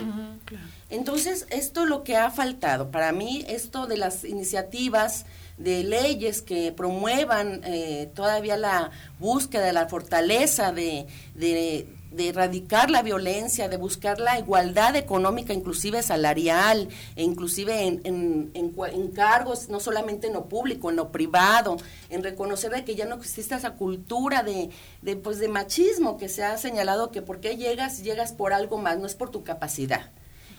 Entonces, 0.90 1.46
esto 1.48 1.84
es 1.84 1.88
lo 1.88 2.02
que 2.02 2.16
ha 2.16 2.30
faltado. 2.30 2.90
Para 2.90 3.12
mí, 3.12 3.44
esto 3.48 3.86
de 3.86 3.96
las 3.96 4.24
iniciativas 4.24 5.26
de 5.58 5.84
leyes 5.84 6.42
que 6.42 6.72
promuevan 6.72 7.60
eh, 7.64 8.10
todavía 8.14 8.56
la 8.56 8.90
búsqueda 9.20 9.64
de 9.64 9.72
la 9.72 9.88
fortaleza 9.88 10.72
de, 10.72 11.06
de 11.34 11.86
de 12.14 12.28
erradicar 12.28 12.90
la 12.90 13.02
violencia, 13.02 13.68
de 13.68 13.76
buscar 13.76 14.18
la 14.18 14.38
igualdad 14.38 14.96
económica, 14.96 15.52
inclusive 15.52 16.02
salarial, 16.02 16.88
e 17.16 17.22
inclusive 17.22 17.86
en, 17.86 18.00
en, 18.04 18.50
en, 18.54 19.08
cargos, 19.12 19.68
no 19.68 19.80
solamente 19.80 20.26
en 20.26 20.34
lo 20.34 20.48
público, 20.48 20.90
en 20.90 20.96
lo 20.96 21.10
privado, 21.10 21.76
en 22.10 22.22
reconocer 22.22 22.72
que 22.84 22.94
ya 22.94 23.06
no 23.06 23.16
existe 23.16 23.54
esa 23.54 23.72
cultura 23.72 24.42
de, 24.42 24.70
de, 25.02 25.16
pues, 25.16 25.38
de 25.38 25.48
machismo 25.48 26.16
que 26.16 26.28
se 26.28 26.44
ha 26.44 26.56
señalado 26.58 27.10
que 27.10 27.22
por 27.22 27.40
qué 27.40 27.56
llegas, 27.56 28.02
llegas 28.02 28.32
por 28.32 28.52
algo 28.52 28.78
más, 28.78 28.98
no 28.98 29.06
es 29.06 29.14
por 29.14 29.30
tu 29.30 29.42
capacidad. 29.42 30.10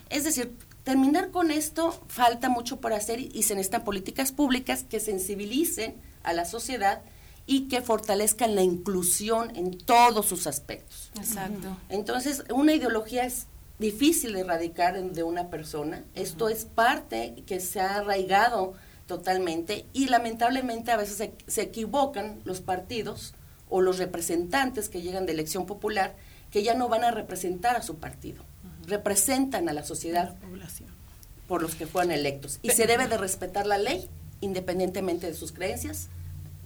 Es 0.10 0.24
decir, 0.24 0.56
terminar 0.84 1.32
con 1.32 1.50
esto 1.50 2.00
falta 2.08 2.50
mucho 2.50 2.80
por 2.80 2.94
hacer 2.94 3.20
y 3.20 3.44
se 3.44 3.56
necesitan 3.56 3.84
políticas 3.84 4.32
públicas 4.32 4.86
que 4.88 5.00
sensibilicen 5.00 5.96
a 6.24 6.34
la 6.34 6.46
sociedad 6.46 7.02
y 7.46 7.68
que 7.68 7.82
fortalezcan 7.82 8.56
la 8.56 8.62
inclusión 8.62 9.56
en 9.56 9.78
todos 9.78 10.26
sus 10.26 10.48
aspectos. 10.48 11.12
Exacto. 11.18 11.78
Entonces, 11.90 12.44
una 12.54 12.74
ideología 12.74 13.26
es 13.26 13.48
difícil 13.80 14.34
de 14.34 14.42
erradicar 14.42 15.02
de 15.02 15.24
una 15.24 15.50
persona. 15.50 16.04
Esto 16.16 16.50
es 16.50 16.66
parte 16.66 17.44
que 17.46 17.60
se 17.60 17.82
ha 17.82 17.98
arraigado 17.98 18.74
totalmente 19.08 19.86
y 19.94 20.08
lamentablemente 20.08 20.92
a 20.92 20.98
veces 20.98 21.32
se, 21.48 21.62
equivocan 21.62 22.40
los 22.46 22.62
partidos 22.62 23.34
o 23.70 23.82
los 23.82 23.98
representantes 23.98 24.88
que 24.88 25.02
llegan 25.02 25.26
de 25.26 25.34
elección 25.34 25.66
popular 25.66 26.16
que 26.52 26.64
ya 26.64 26.76
no 26.76 26.88
van 26.88 27.04
a 27.04 27.12
representar 27.12 27.76
a 27.76 27.82
su 27.82 27.96
partido, 27.98 28.44
representan 28.88 29.68
a 29.68 29.74
la 29.74 29.84
sociedad 29.84 30.36
por 31.48 31.62
los 31.62 31.76
que 31.76 31.88
fueron 31.88 32.12
electos. 32.12 32.60
Y 32.62 32.70
se 32.70 32.86
debe 32.86 33.08
de 33.08 33.18
respetar 33.18 33.66
la 33.66 33.78
ley 33.78 34.08
independientemente 34.40 35.28
de 35.28 35.34
sus 35.34 35.52
creencias, 35.52 36.10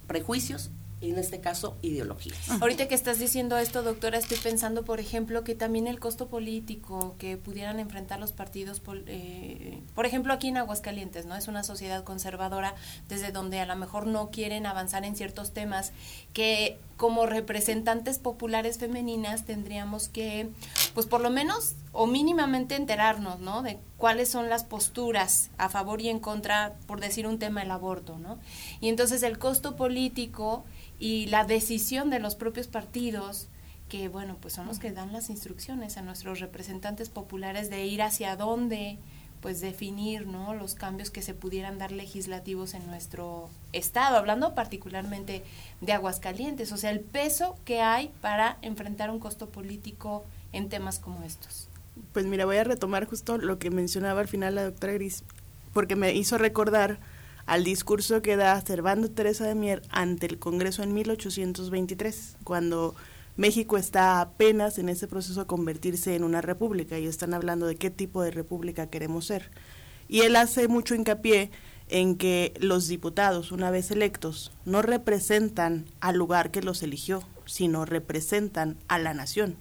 prejuicios 0.07 0.71
en 1.01 1.17
este 1.17 1.39
caso 1.39 1.77
ideologías. 1.81 2.49
Ahorita 2.59 2.87
que 2.87 2.95
estás 2.95 3.19
diciendo 3.19 3.57
esto, 3.57 3.83
doctora, 3.83 4.17
estoy 4.17 4.37
pensando, 4.37 4.83
por 4.83 4.99
ejemplo, 4.99 5.43
que 5.43 5.53
también 5.53 5.85
el 5.85 5.99
costo 5.99 6.27
político 6.27 7.15
que 7.19 7.37
pudieran 7.37 7.79
enfrentar 7.79 8.19
los 8.19 8.31
partidos, 8.31 8.81
eh, 9.05 9.79
por 9.93 10.05
ejemplo, 10.05 10.33
aquí 10.33 10.47
en 10.47 10.57
Aguascalientes, 10.57 11.25
¿no? 11.25 11.35
Es 11.35 11.47
una 11.47 11.63
sociedad 11.63 12.03
conservadora 12.03 12.73
desde 13.07 13.31
donde 13.31 13.59
a 13.59 13.65
lo 13.67 13.75
mejor 13.75 14.07
no 14.07 14.31
quieren 14.31 14.65
avanzar 14.65 15.05
en 15.05 15.15
ciertos 15.15 15.51
temas 15.51 15.91
que 16.33 16.79
como 16.97 17.27
representantes 17.27 18.17
populares 18.17 18.79
femeninas 18.79 19.45
tendríamos 19.45 20.09
que, 20.09 20.49
pues 20.97 21.05
por 21.05 21.21
lo 21.21 21.29
menos 21.29 21.75
o 21.91 22.07
mínimamente 22.07 22.75
enterarnos, 22.75 23.39
¿no? 23.39 23.61
De 23.61 23.77
cuáles 23.97 24.29
son 24.29 24.49
las 24.49 24.63
posturas 24.63 25.51
a 25.59 25.69
favor 25.69 26.01
y 26.01 26.09
en 26.09 26.19
contra, 26.19 26.73
por 26.87 27.01
decir 27.01 27.27
un 27.27 27.37
tema, 27.37 27.61
el 27.61 27.69
aborto, 27.69 28.17
¿no? 28.17 28.39
Y 28.81 28.89
entonces 28.89 29.21
el 29.21 29.37
costo 29.37 29.75
político 29.75 30.65
y 30.97 31.27
la 31.27 31.43
decisión 31.43 32.09
de 32.09 32.17
los 32.17 32.33
propios 32.33 32.65
partidos 32.65 33.47
que 33.89 34.09
bueno 34.09 34.37
pues 34.41 34.55
son 34.55 34.65
los 34.65 34.79
que 34.79 34.91
dan 34.91 35.13
las 35.13 35.29
instrucciones 35.29 35.97
a 35.97 36.01
nuestros 36.01 36.39
representantes 36.39 37.09
populares 37.09 37.69
de 37.69 37.85
ir 37.85 38.01
hacia 38.01 38.35
dónde 38.35 38.97
pues 39.39 39.61
definir 39.61 40.25
no 40.25 40.55
los 40.55 40.73
cambios 40.73 41.11
que 41.11 41.21
se 41.21 41.35
pudieran 41.35 41.77
dar 41.77 41.91
legislativos 41.91 42.73
en 42.73 42.87
nuestro 42.87 43.51
estado 43.71 44.17
hablando 44.17 44.55
particularmente 44.55 45.43
de 45.79 45.93
Aguascalientes 45.93 46.71
o 46.71 46.77
sea 46.77 46.89
el 46.89 47.01
peso 47.01 47.55
que 47.65 47.81
hay 47.81 48.11
para 48.19 48.57
enfrentar 48.63 49.11
un 49.11 49.19
costo 49.19 49.49
político 49.49 50.25
en 50.51 50.69
temas 50.69 50.99
como 50.99 51.23
estos 51.23 51.69
pues 52.13 52.25
mira 52.25 52.45
voy 52.45 52.57
a 52.57 52.63
retomar 52.63 53.05
justo 53.05 53.37
lo 53.37 53.59
que 53.59 53.71
mencionaba 53.71 54.21
al 54.21 54.27
final 54.27 54.55
la 54.55 54.63
doctora 54.63 54.93
Gris 54.93 55.23
porque 55.73 55.95
me 55.95 56.13
hizo 56.13 56.37
recordar 56.37 56.99
al 57.47 57.63
discurso 57.63 58.21
que 58.21 58.35
da 58.35 58.59
Servando 58.61 59.09
Teresa 59.09 59.47
de 59.47 59.55
Mier 59.55 59.81
ante 59.89 60.25
el 60.25 60.37
Congreso 60.37 60.83
en 60.83 60.93
1823, 60.93 62.37
cuando 62.43 62.93
México 63.37 63.77
está 63.77 64.19
apenas 64.19 64.79
en 64.79 64.89
ese 64.89 65.07
proceso 65.07 65.41
de 65.41 65.47
convertirse 65.47 66.15
en 66.15 66.25
una 66.25 66.41
república 66.41 66.99
y 66.99 67.07
están 67.07 67.33
hablando 67.33 67.65
de 67.65 67.77
qué 67.77 67.89
tipo 67.89 68.21
de 68.21 68.31
república 68.31 68.89
queremos 68.89 69.25
ser. 69.25 69.49
Y 70.09 70.21
él 70.21 70.35
hace 70.35 70.67
mucho 70.67 70.93
hincapié 70.93 71.51
en 71.87 72.17
que 72.17 72.53
los 72.59 72.87
diputados, 72.87 73.53
una 73.53 73.71
vez 73.71 73.91
electos, 73.91 74.51
no 74.65 74.81
representan 74.81 75.85
al 76.01 76.17
lugar 76.17 76.51
que 76.51 76.61
los 76.61 76.83
eligió, 76.83 77.23
sino 77.45 77.85
representan 77.85 78.77
a 78.89 78.99
la 78.99 79.13
nación 79.13 79.55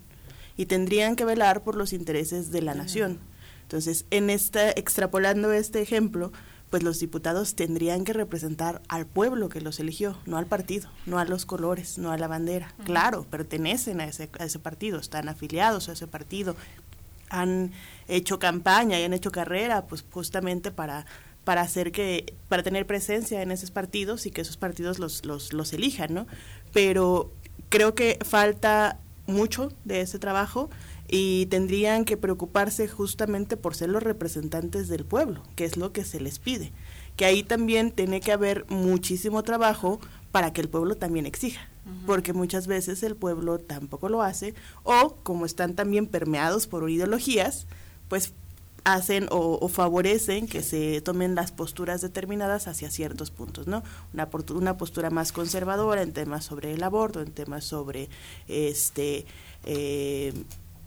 y 0.56 0.66
tendrían 0.66 1.16
que 1.16 1.24
velar 1.24 1.62
por 1.62 1.76
los 1.76 1.92
intereses 1.92 2.50
de 2.50 2.62
la 2.62 2.74
nación. 2.74 3.18
Entonces, 3.62 4.06
en 4.10 4.30
esta 4.30 4.70
extrapolando 4.70 5.52
este 5.52 5.82
ejemplo, 5.82 6.32
pues 6.70 6.82
los 6.82 6.98
diputados 6.98 7.54
tendrían 7.54 8.04
que 8.04 8.12
representar 8.12 8.82
al 8.88 9.06
pueblo 9.06 9.48
que 9.48 9.60
los 9.60 9.78
eligió, 9.80 10.18
no 10.26 10.36
al 10.36 10.46
partido, 10.46 10.88
no 11.04 11.18
a 11.18 11.24
los 11.24 11.46
colores, 11.46 11.98
no 11.98 12.10
a 12.10 12.18
la 12.18 12.28
bandera. 12.28 12.74
Claro, 12.84 13.24
pertenecen 13.28 14.00
a 14.00 14.04
ese, 14.04 14.30
a 14.38 14.44
ese 14.44 14.58
partido, 14.58 14.98
están 14.98 15.28
afiliados 15.28 15.88
a 15.88 15.92
ese 15.92 16.06
partido, 16.06 16.56
han 17.28 17.72
hecho 18.08 18.38
campaña 18.38 18.98
y 18.98 19.04
han 19.04 19.12
hecho 19.12 19.30
carrera, 19.30 19.86
pues 19.86 20.04
justamente 20.10 20.70
para 20.70 21.06
para 21.44 21.60
hacer 21.60 21.92
que 21.92 22.34
para 22.48 22.64
tener 22.64 22.88
presencia 22.88 23.40
en 23.40 23.52
esos 23.52 23.70
partidos 23.70 24.26
y 24.26 24.32
que 24.32 24.40
esos 24.40 24.56
partidos 24.56 24.98
los, 24.98 25.24
los, 25.24 25.52
los 25.52 25.72
elijan, 25.72 26.12
¿no? 26.12 26.26
Pero 26.72 27.30
creo 27.68 27.94
que 27.94 28.18
falta 28.24 28.98
mucho 29.26 29.72
de 29.84 30.00
ese 30.00 30.18
trabajo 30.18 30.70
y 31.08 31.46
tendrían 31.46 32.04
que 32.04 32.16
preocuparse 32.16 32.88
justamente 32.88 33.56
por 33.56 33.74
ser 33.74 33.90
los 33.90 34.02
representantes 34.02 34.88
del 34.88 35.04
pueblo, 35.04 35.42
que 35.54 35.64
es 35.64 35.76
lo 35.76 35.92
que 35.92 36.04
se 36.04 36.20
les 36.20 36.38
pide. 36.38 36.72
Que 37.16 37.24
ahí 37.24 37.42
también 37.42 37.92
tiene 37.92 38.20
que 38.20 38.32
haber 38.32 38.66
muchísimo 38.68 39.42
trabajo 39.42 40.00
para 40.32 40.52
que 40.52 40.60
el 40.60 40.68
pueblo 40.68 40.96
también 40.96 41.24
exija, 41.24 41.68
porque 42.04 42.32
muchas 42.32 42.66
veces 42.66 43.02
el 43.02 43.16
pueblo 43.16 43.58
tampoco 43.58 44.08
lo 44.08 44.22
hace 44.22 44.54
o 44.82 45.16
como 45.22 45.46
están 45.46 45.74
también 45.74 46.06
permeados 46.06 46.66
por 46.66 46.90
ideologías, 46.90 47.66
pues 48.08 48.34
hacen 48.86 49.26
o, 49.30 49.68
favorecen 49.68 50.46
que 50.46 50.62
se 50.62 51.00
tomen 51.00 51.34
las 51.34 51.50
posturas 51.50 52.00
determinadas 52.00 52.68
hacia 52.68 52.88
ciertos 52.88 53.32
puntos, 53.32 53.66
¿no? 53.66 53.82
Una, 54.14 54.28
una 54.54 54.76
postura 54.76 55.10
más 55.10 55.32
conservadora 55.32 56.02
en 56.02 56.12
temas 56.12 56.44
sobre 56.44 56.72
el 56.72 56.82
aborto, 56.84 57.20
en 57.20 57.32
temas 57.32 57.64
sobre 57.64 58.08
este 58.46 59.26
eh, 59.64 60.32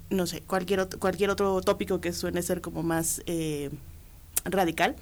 no 0.10 0.26
sé, 0.28 0.42
cualquier 0.42 0.80
otro, 0.80 0.98
cualquier 0.98 1.30
otro 1.30 1.60
tópico 1.60 2.00
que 2.00 2.14
suene 2.14 2.42
ser 2.42 2.62
como 2.62 2.84
más 2.84 3.22
eh, 3.26 3.70
radical. 4.46 4.96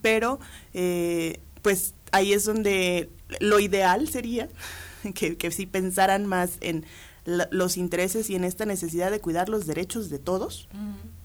Pero, 0.00 0.40
eh, 0.72 1.38
pues 1.60 1.92
ahí 2.12 2.32
es 2.32 2.46
donde 2.46 3.10
lo 3.40 3.60
ideal 3.60 4.08
sería 4.08 4.48
que, 5.14 5.36
que 5.36 5.50
si 5.50 5.66
pensaran 5.66 6.24
más 6.24 6.56
en 6.62 6.86
los 7.24 7.76
intereses 7.76 8.30
y 8.30 8.34
en 8.34 8.44
esta 8.44 8.64
necesidad 8.64 9.10
de 9.10 9.20
cuidar 9.20 9.48
los 9.48 9.66
derechos 9.66 10.10
de 10.10 10.18
todos, 10.18 10.68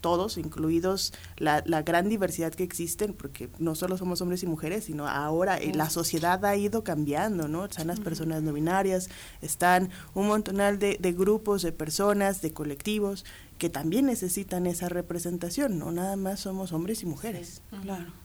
todos, 0.02 0.38
incluidos 0.38 1.14
la, 1.38 1.64
la, 1.66 1.82
gran 1.82 2.10
diversidad 2.10 2.54
que 2.54 2.64
existen, 2.64 3.14
porque 3.14 3.50
no 3.60 3.76
solo 3.76 3.98
somos 3.98 4.22
hombres 4.22 4.44
y 4.44 4.48
mujeres, 4.48 4.86
sino 4.86 5.08
ahora 5.08 5.58
eh, 5.58 5.74
la 5.74 5.90
sociedad 5.90 6.44
ha 6.46 6.56
ido 6.56 6.84
cambiando, 6.84 7.48
¿no? 7.48 7.66
Están 7.66 7.88
las 7.88 8.00
personas 8.00 8.44
no 8.44 8.54
binarias, 8.54 9.10
están 9.42 9.90
un 10.14 10.28
montonal 10.28 10.78
de, 10.78 10.98
de 11.00 11.14
grupos, 11.14 11.62
de 11.62 11.72
personas, 11.72 12.42
de 12.42 12.52
colectivos 12.52 13.26
que 13.58 13.70
también 13.70 14.06
necesitan 14.06 14.68
esa 14.68 14.90
representación, 14.90 15.80
no 15.80 15.92
nada 15.92 16.18
más 16.18 16.42
somos 16.42 16.74
hombres 16.74 17.04
y 17.04 17.06
mujeres. 17.06 17.62
Claro. 17.82 18.25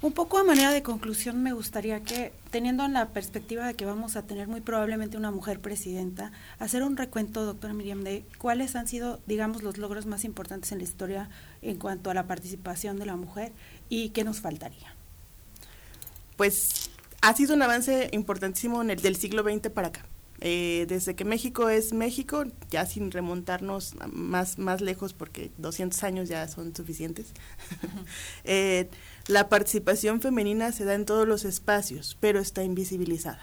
Un 0.00 0.12
poco 0.12 0.38
a 0.38 0.44
manera 0.44 0.70
de 0.70 0.84
conclusión 0.84 1.42
me 1.42 1.52
gustaría 1.52 2.04
que, 2.04 2.32
teniendo 2.52 2.84
en 2.84 2.92
la 2.92 3.08
perspectiva 3.08 3.66
de 3.66 3.74
que 3.74 3.84
vamos 3.84 4.14
a 4.14 4.22
tener 4.22 4.46
muy 4.46 4.60
probablemente 4.60 5.16
una 5.16 5.32
mujer 5.32 5.60
presidenta, 5.60 6.30
hacer 6.60 6.84
un 6.84 6.96
recuento, 6.96 7.44
doctora 7.44 7.74
Miriam, 7.74 8.04
de 8.04 8.24
cuáles 8.38 8.76
han 8.76 8.86
sido, 8.86 9.18
digamos, 9.26 9.64
los 9.64 9.76
logros 9.76 10.06
más 10.06 10.24
importantes 10.24 10.70
en 10.70 10.78
la 10.78 10.84
historia 10.84 11.30
en 11.62 11.78
cuanto 11.78 12.10
a 12.10 12.14
la 12.14 12.28
participación 12.28 13.00
de 13.00 13.06
la 13.06 13.16
mujer 13.16 13.52
y 13.88 14.10
qué 14.10 14.22
nos 14.22 14.40
faltaría. 14.40 14.94
Pues 16.36 16.90
ha 17.20 17.34
sido 17.34 17.56
un 17.56 17.62
avance 17.62 18.08
importantísimo 18.12 18.80
en 18.82 18.90
el 18.90 19.02
del 19.02 19.16
siglo 19.16 19.42
XX 19.42 19.68
para 19.70 19.88
acá. 19.88 20.06
Eh, 20.40 20.86
desde 20.88 21.16
que 21.16 21.24
México 21.24 21.68
es 21.68 21.92
México, 21.92 22.44
ya 22.70 22.86
sin 22.86 23.10
remontarnos 23.10 23.94
más, 24.12 24.58
más 24.58 24.80
lejos 24.80 25.12
porque 25.12 25.50
200 25.58 26.02
años 26.04 26.28
ya 26.28 26.46
son 26.46 26.74
suficientes, 26.74 27.32
eh, 28.44 28.88
la 29.26 29.48
participación 29.48 30.20
femenina 30.20 30.70
se 30.70 30.84
da 30.84 30.94
en 30.94 31.06
todos 31.06 31.26
los 31.26 31.44
espacios, 31.44 32.16
pero 32.20 32.38
está 32.38 32.62
invisibilizada 32.62 33.40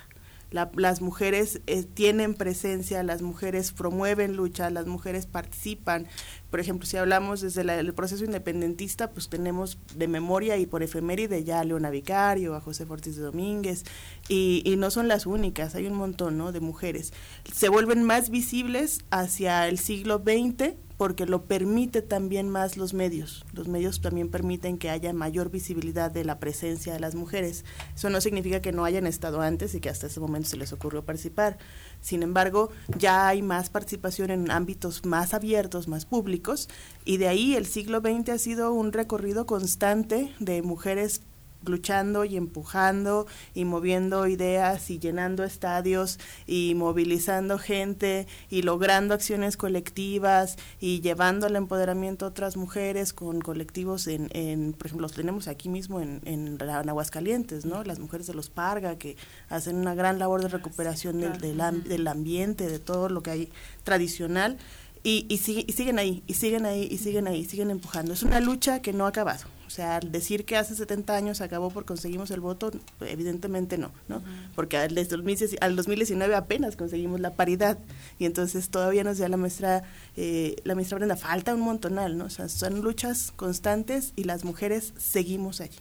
las 0.51 1.01
mujeres 1.01 1.61
eh, 1.67 1.83
tienen 1.83 2.33
presencia, 2.33 3.03
las 3.03 3.21
mujeres 3.21 3.71
promueven 3.71 4.35
lucha, 4.35 4.69
las 4.69 4.87
mujeres 4.87 5.25
participan. 5.25 6.07
Por 6.49 6.59
ejemplo, 6.59 6.85
si 6.85 6.97
hablamos 6.97 7.41
desde 7.41 7.61
el 7.61 7.93
proceso 7.93 8.23
independentista, 8.23 9.11
pues 9.11 9.29
tenemos 9.29 9.77
de 9.95 10.07
memoria 10.07 10.57
y 10.57 10.65
por 10.65 10.83
efeméride 10.83 11.43
ya 11.43 11.59
a 11.59 11.63
Leona 11.63 11.89
Vicario, 11.89 12.55
a 12.55 12.61
José 12.61 12.85
Ortiz 12.87 13.15
de 13.15 13.23
Domínguez, 13.23 13.83
y, 14.29 14.61
y, 14.65 14.77
no 14.77 14.91
son 14.91 15.07
las 15.07 15.25
únicas, 15.25 15.75
hay 15.75 15.87
un 15.87 15.95
montón 15.95 16.37
¿no? 16.37 16.51
de 16.51 16.59
mujeres. 16.59 17.13
Se 17.53 17.69
vuelven 17.69 18.03
más 18.03 18.29
visibles 18.29 19.03
hacia 19.09 19.67
el 19.67 19.79
siglo 19.79 20.23
XX 20.25 20.75
porque 20.97 21.25
lo 21.25 21.45
permite 21.45 22.01
también 22.01 22.49
más 22.49 22.77
los 22.77 22.93
medios. 22.93 23.45
Los 23.53 23.67
medios 23.67 24.01
también 24.01 24.29
permiten 24.29 24.77
que 24.77 24.89
haya 24.89 25.11
mayor 25.13 25.49
visibilidad 25.51 26.11
de 26.11 26.23
la 26.23 26.39
presencia 26.39 26.93
de 26.93 26.99
las 26.99 27.15
mujeres. 27.15 27.65
Eso 27.95 28.09
no 28.09 28.21
significa 28.21 28.61
que 28.61 28.71
no 28.71 28.85
hayan 28.85 29.05
estado 29.05 29.41
antes 29.41 29.75
y 29.75 29.81
que 29.81 29.89
hasta 29.89 30.07
ese 30.07 30.19
momento 30.19 30.49
se 30.49 30.57
les 30.57 30.71
ocurrió 30.71 31.03
participar. 31.03 31.57
Sin 32.05 32.21
embargo, 32.21 32.69
ya 32.99 33.27
hay 33.27 33.41
más 33.41 33.71
participación 33.71 34.29
en 34.29 34.51
ámbitos 34.51 35.05
más 35.05 35.33
abiertos, 35.33 35.87
más 35.87 36.05
públicos, 36.05 36.69
y 37.03 37.17
de 37.17 37.27
ahí 37.27 37.55
el 37.55 37.65
siglo 37.65 37.99
XX 37.99 38.29
ha 38.29 38.37
sido 38.37 38.71
un 38.73 38.93
recorrido 38.93 39.47
constante 39.47 40.31
de 40.37 40.61
mujeres 40.61 41.23
luchando 41.67 42.25
y 42.25 42.37
empujando 42.37 43.27
y 43.53 43.65
moviendo 43.65 44.27
ideas 44.27 44.89
y 44.89 44.99
llenando 44.99 45.43
estadios 45.43 46.19
y 46.47 46.73
movilizando 46.75 47.57
gente 47.57 48.27
y 48.49 48.61
logrando 48.61 49.13
acciones 49.13 49.57
colectivas 49.57 50.57
y 50.79 51.01
llevando 51.01 51.47
el 51.47 51.55
empoderamiento 51.55 52.25
a 52.25 52.29
otras 52.29 52.57
mujeres 52.57 53.13
con 53.13 53.41
colectivos 53.41 54.07
en, 54.07 54.29
en 54.33 54.73
por 54.73 54.87
ejemplo, 54.87 55.05
los 55.05 55.13
tenemos 55.13 55.47
aquí 55.47 55.69
mismo 55.69 56.01
en, 56.01 56.21
en, 56.25 56.57
Aguascalientes, 56.65 57.65
¿no? 57.65 57.83
Las 57.83 57.99
mujeres 57.99 58.27
de 58.27 58.33
los 58.33 58.49
Parga 58.49 58.97
que 58.97 59.17
hacen 59.49 59.75
una 59.75 59.95
gran 59.95 60.19
labor 60.19 60.41
de 60.41 60.49
recuperación 60.49 61.19
del, 61.19 61.39
del, 61.39 61.83
del 61.83 62.07
ambiente, 62.07 62.67
de 62.67 62.79
todo 62.79 63.09
lo 63.09 63.21
que 63.21 63.31
hay 63.31 63.49
tradicional 63.83 64.57
y, 65.05 65.27
y, 65.29 65.37
siguen 65.37 65.99
ahí, 65.99 66.23
y 66.25 66.33
siguen 66.33 66.65
ahí, 66.65 66.87
y 66.89 66.97
siguen 66.97 67.27
ahí, 67.27 67.45
siguen 67.45 67.69
empujando. 67.69 68.13
Es 68.13 68.23
una 68.23 68.39
lucha 68.39 68.81
que 68.81 68.91
no 68.91 69.05
ha 69.05 69.09
acabado. 69.09 69.43
O 69.75 69.77
sea, 69.77 69.97
al 69.97 70.09
decir 70.09 70.45
que 70.45 70.55
hace 70.55 70.73
70 70.73 71.13
años 71.13 71.41
acabó 71.41 71.69
por 71.69 71.83
conseguimos 71.83 72.31
el 72.31 72.39
voto, 72.39 72.71
evidentemente 73.01 73.77
no, 73.77 73.91
¿no? 74.07 74.23
Porque 74.55 74.77
al, 74.77 74.95
2019 74.95 76.33
apenas 76.33 76.77
conseguimos 76.77 77.19
la 77.19 77.31
paridad 77.31 77.77
y 78.17 78.23
entonces 78.23 78.69
todavía 78.69 79.03
nos 79.03 79.17
da 79.17 79.27
la 79.27 79.35
maestra, 79.35 79.83
eh, 80.15 80.55
la 80.63 80.75
maestra 80.75 80.97
Brenda, 80.97 81.17
falta 81.17 81.53
un 81.53 81.59
montonal, 81.59 82.17
¿no? 82.17 82.23
O 82.23 82.29
sea, 82.29 82.47
son 82.47 82.79
luchas 82.79 83.33
constantes 83.35 84.13
y 84.15 84.23
las 84.23 84.45
mujeres 84.45 84.93
seguimos 84.95 85.59
allí. 85.59 85.77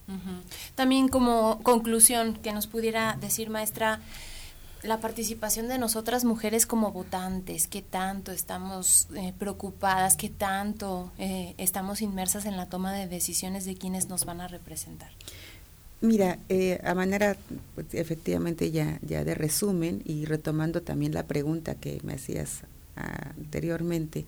También 0.74 1.07
como 1.07 1.61
conclusión 1.62 2.34
que 2.34 2.53
nos 2.53 2.66
pudiera 2.66 3.16
decir, 3.20 3.49
maestra, 3.49 4.01
la 4.85 5.01
participación 5.01 5.68
de 5.68 5.78
nosotras 5.78 6.24
mujeres 6.24 6.66
como 6.66 6.93
votantes, 6.93 7.66
qué 7.66 7.82
tanto 7.82 8.32
estamos 8.32 9.09
eh, 9.16 9.32
preocupadas, 9.39 10.16
qué 10.16 10.28
tanto 10.28 11.11
eh, 11.18 11.55
estamos 11.59 12.03
inmersas 12.03 12.45
en 12.45 12.57
la 12.57 12.66
toma 12.66 12.93
de 12.93 13.09
decisiones 13.09 13.64
de 13.64 13.76
quienes 13.76 14.09
nos 14.09 14.24
van 14.24 14.41
a 14.41 14.49
representar. 14.49 15.11
Mira, 16.01 16.39
eh, 16.49 16.80
a 16.85 16.95
manera 16.95 17.37
pues, 17.74 17.87
efectivamente 17.93 18.70
ya, 18.70 18.99
ya 19.03 19.24
de 19.24 19.35
resumen 19.35 20.03
y 20.05 20.26
retomando 20.26 20.82
también 20.82 21.14
la 21.14 21.26
pregunta 21.26 21.74
que 21.74 22.01
me 22.03 22.14
hacías 22.14 22.61
anteriormente, 22.97 24.26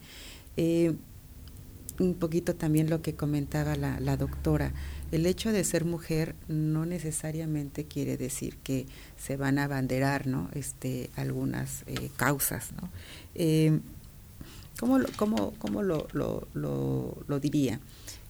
un 2.01 2.15
poquito 2.15 2.55
también 2.55 2.91
lo 2.91 3.03
que 3.03 3.15
comentaba 3.15 3.77
la, 3.77 4.01
la 4.01 4.17
doctora 4.17 4.73
el 5.13 5.27
hecho 5.27 5.53
de 5.53 5.65
ser 5.65 5.85
mujer 5.85 6.35
no 6.49 6.85
necesariamente 6.87 7.85
quiere 7.85 8.17
decir 8.17 8.57
que 8.59 8.87
se 9.17 9.37
van 9.37 9.59
a 9.59 9.65
abanderar 9.65 10.27
¿no? 10.27 10.51
este, 10.55 11.11
algunas 11.17 11.85
eh, 11.87 12.11
causas. 12.17 12.73
¿no? 12.73 12.91
Eh, 13.35 13.81
¿Cómo, 14.79 14.99
lo, 14.99 15.09
cómo, 15.17 15.83
lo, 15.83 16.07
lo, 16.13 17.41
diría? 17.41 17.81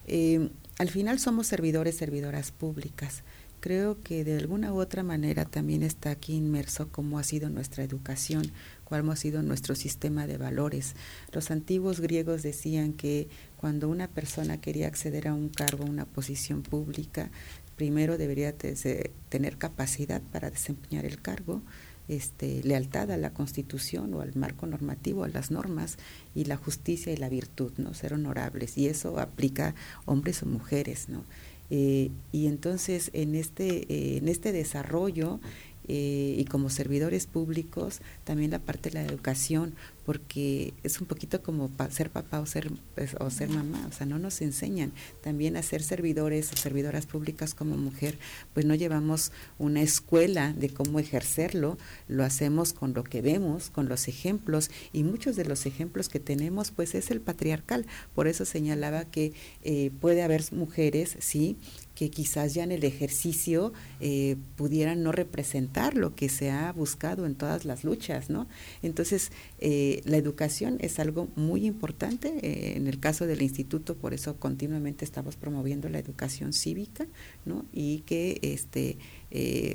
Eh, 0.05 0.49
al 0.77 0.89
final 0.89 1.19
somos 1.19 1.47
servidores, 1.47 1.97
servidoras 1.97 2.51
públicas. 2.51 3.23
Creo 3.59 4.01
que 4.03 4.23
de 4.23 4.37
alguna 4.37 4.71
u 4.71 4.79
otra 4.79 5.01
manera 5.01 5.43
también 5.43 5.81
está 5.81 6.11
aquí 6.11 6.35
inmerso 6.35 6.89
cómo 6.91 7.17
ha 7.17 7.23
sido 7.23 7.49
nuestra 7.49 7.83
educación, 7.83 8.51
cuál 8.83 9.09
ha 9.09 9.15
sido 9.15 9.41
nuestro 9.41 9.75
sistema 9.75 10.27
de 10.27 10.37
valores. 10.37 10.95
Los 11.31 11.51
antiguos 11.51 11.99
griegos 11.99 12.43
decían 12.43 12.93
que 12.93 13.27
cuando 13.57 13.89
una 13.89 14.07
persona 14.07 14.61
quería 14.61 14.87
acceder 14.87 15.27
a 15.27 15.33
un 15.33 15.49
cargo, 15.49 15.83
a 15.83 15.89
una 15.89 16.05
posición 16.05 16.61
pública, 16.61 17.31
primero 17.75 18.17
debería 18.17 18.55
tener 18.55 19.57
capacidad 19.57 20.21
para 20.31 20.49
desempeñar 20.49 21.05
el 21.05 21.21
cargo, 21.21 21.61
este, 22.07 22.63
lealtad 22.63 23.11
a 23.11 23.17
la 23.17 23.33
Constitución 23.33 24.13
o 24.13 24.21
al 24.21 24.35
marco 24.35 24.65
normativo, 24.65 25.23
a 25.23 25.27
las 25.27 25.51
normas, 25.51 25.97
y 26.33 26.45
la 26.45 26.55
justicia 26.55 27.11
y 27.11 27.17
la 27.17 27.29
virtud, 27.29 27.73
¿no? 27.77 27.93
Ser 27.93 28.13
honorables. 28.13 28.77
Y 28.77 28.87
eso 28.87 29.19
aplica 29.19 29.75
hombres 30.05 30.41
o 30.41 30.45
mujeres, 30.45 31.09
¿no? 31.09 31.25
Eh, 31.69 32.11
y 32.31 32.47
entonces 32.47 33.09
en 33.11 33.35
este, 33.35 33.93
eh, 33.93 34.17
en 34.17 34.29
este 34.29 34.53
desarrollo 34.53 35.41
eh, 35.87 36.35
y 36.37 36.45
como 36.45 36.69
servidores 36.69 37.27
públicos, 37.27 38.01
también 38.23 38.51
la 38.51 38.59
parte 38.59 38.89
de 38.89 38.95
la 38.95 39.05
educación, 39.05 39.75
porque 40.05 40.73
es 40.83 41.01
un 41.01 41.07
poquito 41.07 41.41
como 41.41 41.69
ser 41.89 42.09
papá 42.09 42.39
o 42.39 42.45
ser, 42.45 42.71
pues, 42.95 43.15
o 43.19 43.29
ser 43.29 43.49
mamá, 43.49 43.85
o 43.89 43.91
sea, 43.91 44.05
no 44.05 44.17
nos 44.19 44.41
enseñan. 44.41 44.93
También 45.21 45.57
a 45.57 45.63
ser 45.63 45.83
servidores 45.83 46.51
o 46.53 46.55
servidoras 46.55 47.05
públicas 47.05 47.53
como 47.53 47.75
mujer, 47.75 48.17
pues 48.53 48.65
no 48.65 48.73
llevamos 48.73 49.33
una 49.59 49.81
escuela 49.81 50.53
de 50.53 50.69
cómo 50.69 50.99
ejercerlo, 50.99 51.77
lo 52.07 52.23
hacemos 52.23 52.71
con 52.71 52.93
lo 52.93 53.03
que 53.03 53.21
vemos, 53.21 53.69
con 53.69 53.89
los 53.89 54.07
ejemplos, 54.07 54.71
y 54.93 55.03
muchos 55.03 55.35
de 55.35 55.43
los 55.43 55.65
ejemplos 55.65 56.07
que 56.07 56.19
tenemos, 56.21 56.71
pues 56.71 56.95
es 56.95 57.11
el 57.11 57.19
patriarcal, 57.19 57.85
por 58.15 58.27
eso 58.27 58.45
señalaba 58.45 59.05
que 59.05 59.33
eh, 59.63 59.91
puede 59.99 60.21
haber 60.21 60.43
mujeres, 60.53 61.17
sí, 61.19 61.57
que 61.97 62.11
quizás 62.11 62.53
ya 62.53 62.63
en 62.63 62.71
el 62.71 62.83
ejercicio 62.83 63.73
eh, 63.99 64.35
pudieran 64.55 65.01
no 65.01 65.11
representar 65.11 65.97
lo 65.97 66.13
que 66.13 66.29
se 66.29 66.51
ha 66.51 66.71
buscado 66.71 67.25
en 67.25 67.33
todas 67.33 67.65
las 67.65 67.83
luchas, 67.83 68.29
¿no? 68.29 68.47
Entonces, 68.83 69.31
eh, 69.57 70.03
la 70.05 70.17
educación 70.17 70.77
es 70.79 70.99
algo 70.99 71.27
muy 71.35 71.65
importante. 71.65 72.37
Eh, 72.43 72.77
en 72.77 72.85
el 72.85 72.99
caso 72.99 73.25
del 73.25 73.41
instituto, 73.41 73.95
por 73.95 74.13
eso 74.13 74.35
continuamente 74.35 75.05
estamos 75.05 75.37
promoviendo 75.37 75.89
la 75.89 75.97
educación 75.97 76.53
cívica, 76.53 77.07
¿no? 77.45 77.65
Y 77.73 78.03
que 78.05 78.37
este 78.43 78.97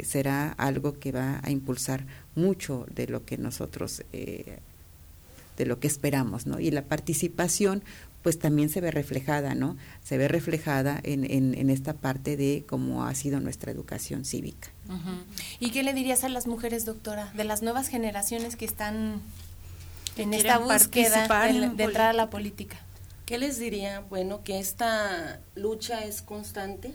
será 0.04 0.52
algo 0.52 0.98
que 0.98 1.12
va 1.12 1.40
a 1.42 1.50
impulsar 1.50 2.06
mucho 2.34 2.86
de 2.94 3.06
lo 3.06 3.24
que 3.26 3.36
nosotros 3.36 4.02
de 5.56 5.66
lo 5.66 5.78
que 5.78 5.86
esperamos, 5.86 6.46
¿no? 6.46 6.58
Y 6.58 6.70
la 6.70 6.84
participación, 6.84 7.82
pues 8.22 8.38
también 8.38 8.68
se 8.68 8.80
ve 8.80 8.90
reflejada, 8.90 9.54
¿no? 9.54 9.76
Se 10.02 10.16
ve 10.16 10.28
reflejada 10.28 11.00
en, 11.02 11.24
en, 11.30 11.70
esta 11.70 11.94
parte 11.94 12.36
de 12.36 12.64
cómo 12.68 13.04
ha 13.04 13.14
sido 13.14 13.40
nuestra 13.40 13.72
educación 13.72 14.24
cívica. 14.24 14.70
¿Y 15.58 15.70
qué 15.70 15.82
le 15.82 15.92
dirías 15.92 16.24
a 16.24 16.28
las 16.28 16.46
mujeres, 16.46 16.84
doctora, 16.84 17.32
de 17.34 17.44
las 17.44 17.62
nuevas 17.62 17.88
generaciones 17.88 18.56
que 18.56 18.64
están 18.64 19.20
en 20.16 20.34
esta 20.34 20.58
búsqueda 20.58 21.26
de, 21.46 21.70
de 21.70 21.84
entrar 21.84 22.10
a 22.10 22.12
la 22.12 22.30
política? 22.30 22.78
¿Qué 23.26 23.38
les 23.38 23.58
diría? 23.58 24.00
Bueno, 24.00 24.42
que 24.44 24.58
esta 24.58 25.40
lucha 25.54 26.04
es 26.04 26.22
constante, 26.22 26.92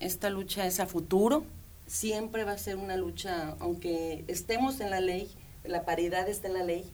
esta 0.00 0.30
lucha 0.30 0.66
es 0.66 0.80
a 0.80 0.86
futuro, 0.86 1.44
siempre 1.86 2.44
va 2.44 2.52
a 2.52 2.58
ser 2.58 2.76
una 2.76 2.96
lucha, 2.96 3.56
aunque 3.60 4.24
estemos 4.28 4.80
en 4.80 4.90
la 4.90 5.00
ley, 5.00 5.30
la 5.64 5.84
paridad 5.84 6.28
está 6.28 6.48
en 6.48 6.54
la 6.54 6.64
ley, 6.64 6.84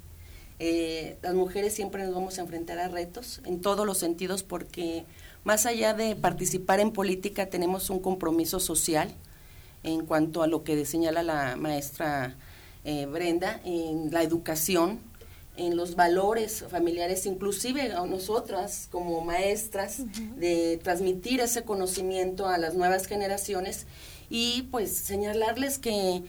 eh, 0.58 1.18
las 1.22 1.34
mujeres 1.34 1.74
siempre 1.74 2.04
nos 2.04 2.14
vamos 2.14 2.38
a 2.38 2.42
enfrentar 2.42 2.78
a 2.78 2.88
retos 2.88 3.40
en 3.44 3.60
todos 3.60 3.86
los 3.86 3.98
sentidos 3.98 4.42
porque 4.42 5.04
más 5.42 5.66
allá 5.66 5.94
de 5.94 6.14
participar 6.16 6.80
en 6.80 6.92
política 6.92 7.46
tenemos 7.46 7.90
un 7.90 7.98
compromiso 7.98 8.60
social 8.60 9.14
en 9.82 10.06
cuanto 10.06 10.42
a 10.42 10.46
lo 10.46 10.64
que 10.64 10.84
señala 10.86 11.22
la 11.22 11.56
maestra 11.56 12.36
eh, 12.84 13.06
Brenda, 13.06 13.60
en 13.64 14.10
la 14.12 14.22
educación, 14.22 15.00
en 15.56 15.76
los 15.76 15.94
valores 15.94 16.64
familiares, 16.68 17.26
inclusive 17.26 17.92
a 17.92 18.04
nosotras 18.06 18.88
como 18.90 19.20
maestras, 19.20 20.02
de 20.36 20.78
transmitir 20.82 21.40
ese 21.40 21.64
conocimiento 21.64 22.48
a 22.48 22.58
las 22.58 22.74
nuevas 22.74 23.06
generaciones 23.06 23.86
y 24.30 24.62
pues 24.70 24.96
señalarles 24.96 25.78
que, 25.78 26.22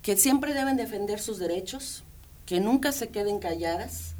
que 0.00 0.16
siempre 0.16 0.54
deben 0.54 0.76
defender 0.76 1.20
sus 1.20 1.38
derechos, 1.38 2.04
que 2.52 2.60
nunca 2.60 2.92
se 2.92 3.08
queden 3.08 3.38
calladas, 3.38 4.12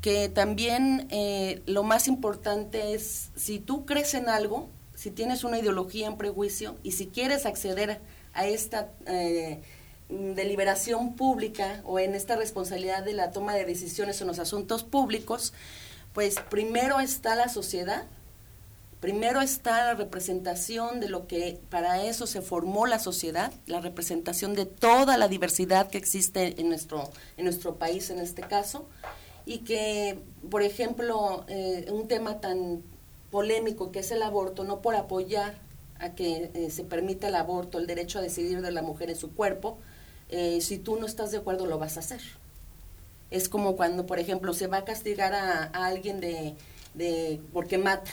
que 0.00 0.28
también 0.28 1.06
eh, 1.12 1.62
lo 1.66 1.84
más 1.84 2.08
importante 2.08 2.92
es, 2.92 3.30
si 3.36 3.60
tú 3.60 3.86
crees 3.86 4.14
en 4.14 4.28
algo, 4.28 4.68
si 4.96 5.12
tienes 5.12 5.44
una 5.44 5.60
ideología 5.60 6.08
en 6.08 6.16
prejuicio 6.16 6.74
y 6.82 6.90
si 6.90 7.06
quieres 7.06 7.46
acceder 7.46 8.00
a 8.34 8.46
esta 8.48 8.88
eh, 9.06 9.62
deliberación 10.08 11.14
pública 11.14 11.80
o 11.84 12.00
en 12.00 12.16
esta 12.16 12.34
responsabilidad 12.34 13.04
de 13.04 13.12
la 13.12 13.30
toma 13.30 13.54
de 13.54 13.64
decisiones 13.64 14.20
en 14.20 14.26
los 14.26 14.40
asuntos 14.40 14.82
públicos, 14.82 15.52
pues 16.14 16.34
primero 16.50 16.98
está 16.98 17.36
la 17.36 17.48
sociedad, 17.48 18.06
Primero 19.00 19.40
está 19.40 19.84
la 19.84 19.94
representación 19.94 20.98
de 20.98 21.08
lo 21.08 21.28
que 21.28 21.60
para 21.70 22.02
eso 22.02 22.26
se 22.26 22.42
formó 22.42 22.86
la 22.86 22.98
sociedad, 22.98 23.52
la 23.66 23.80
representación 23.80 24.54
de 24.54 24.66
toda 24.66 25.16
la 25.16 25.28
diversidad 25.28 25.88
que 25.88 25.98
existe 25.98 26.60
en 26.60 26.68
nuestro, 26.68 27.08
en 27.36 27.44
nuestro 27.44 27.76
país 27.76 28.10
en 28.10 28.18
este 28.18 28.42
caso, 28.42 28.88
y 29.46 29.58
que, 29.58 30.18
por 30.50 30.62
ejemplo, 30.62 31.44
eh, 31.46 31.86
un 31.92 32.08
tema 32.08 32.40
tan 32.40 32.82
polémico 33.30 33.92
que 33.92 34.00
es 34.00 34.10
el 34.10 34.20
aborto, 34.22 34.64
no 34.64 34.80
por 34.80 34.96
apoyar 34.96 35.54
a 36.00 36.10
que 36.10 36.50
eh, 36.54 36.70
se 36.70 36.82
permita 36.82 37.28
el 37.28 37.36
aborto, 37.36 37.78
el 37.78 37.86
derecho 37.86 38.18
a 38.18 38.22
decidir 38.22 38.62
de 38.62 38.72
la 38.72 38.82
mujer 38.82 39.10
en 39.10 39.16
su 39.16 39.32
cuerpo, 39.32 39.78
eh, 40.28 40.60
si 40.60 40.76
tú 40.76 40.96
no 40.96 41.06
estás 41.06 41.30
de 41.30 41.38
acuerdo 41.38 41.66
lo 41.66 41.78
vas 41.78 41.96
a 41.98 42.00
hacer. 42.00 42.20
Es 43.30 43.48
como 43.48 43.76
cuando, 43.76 44.06
por 44.06 44.18
ejemplo, 44.18 44.54
se 44.54 44.66
va 44.66 44.78
a 44.78 44.84
castigar 44.84 45.34
a, 45.34 45.70
a 45.72 45.86
alguien 45.86 46.20
de, 46.20 46.56
de 46.94 47.40
porque 47.52 47.78
mata 47.78 48.10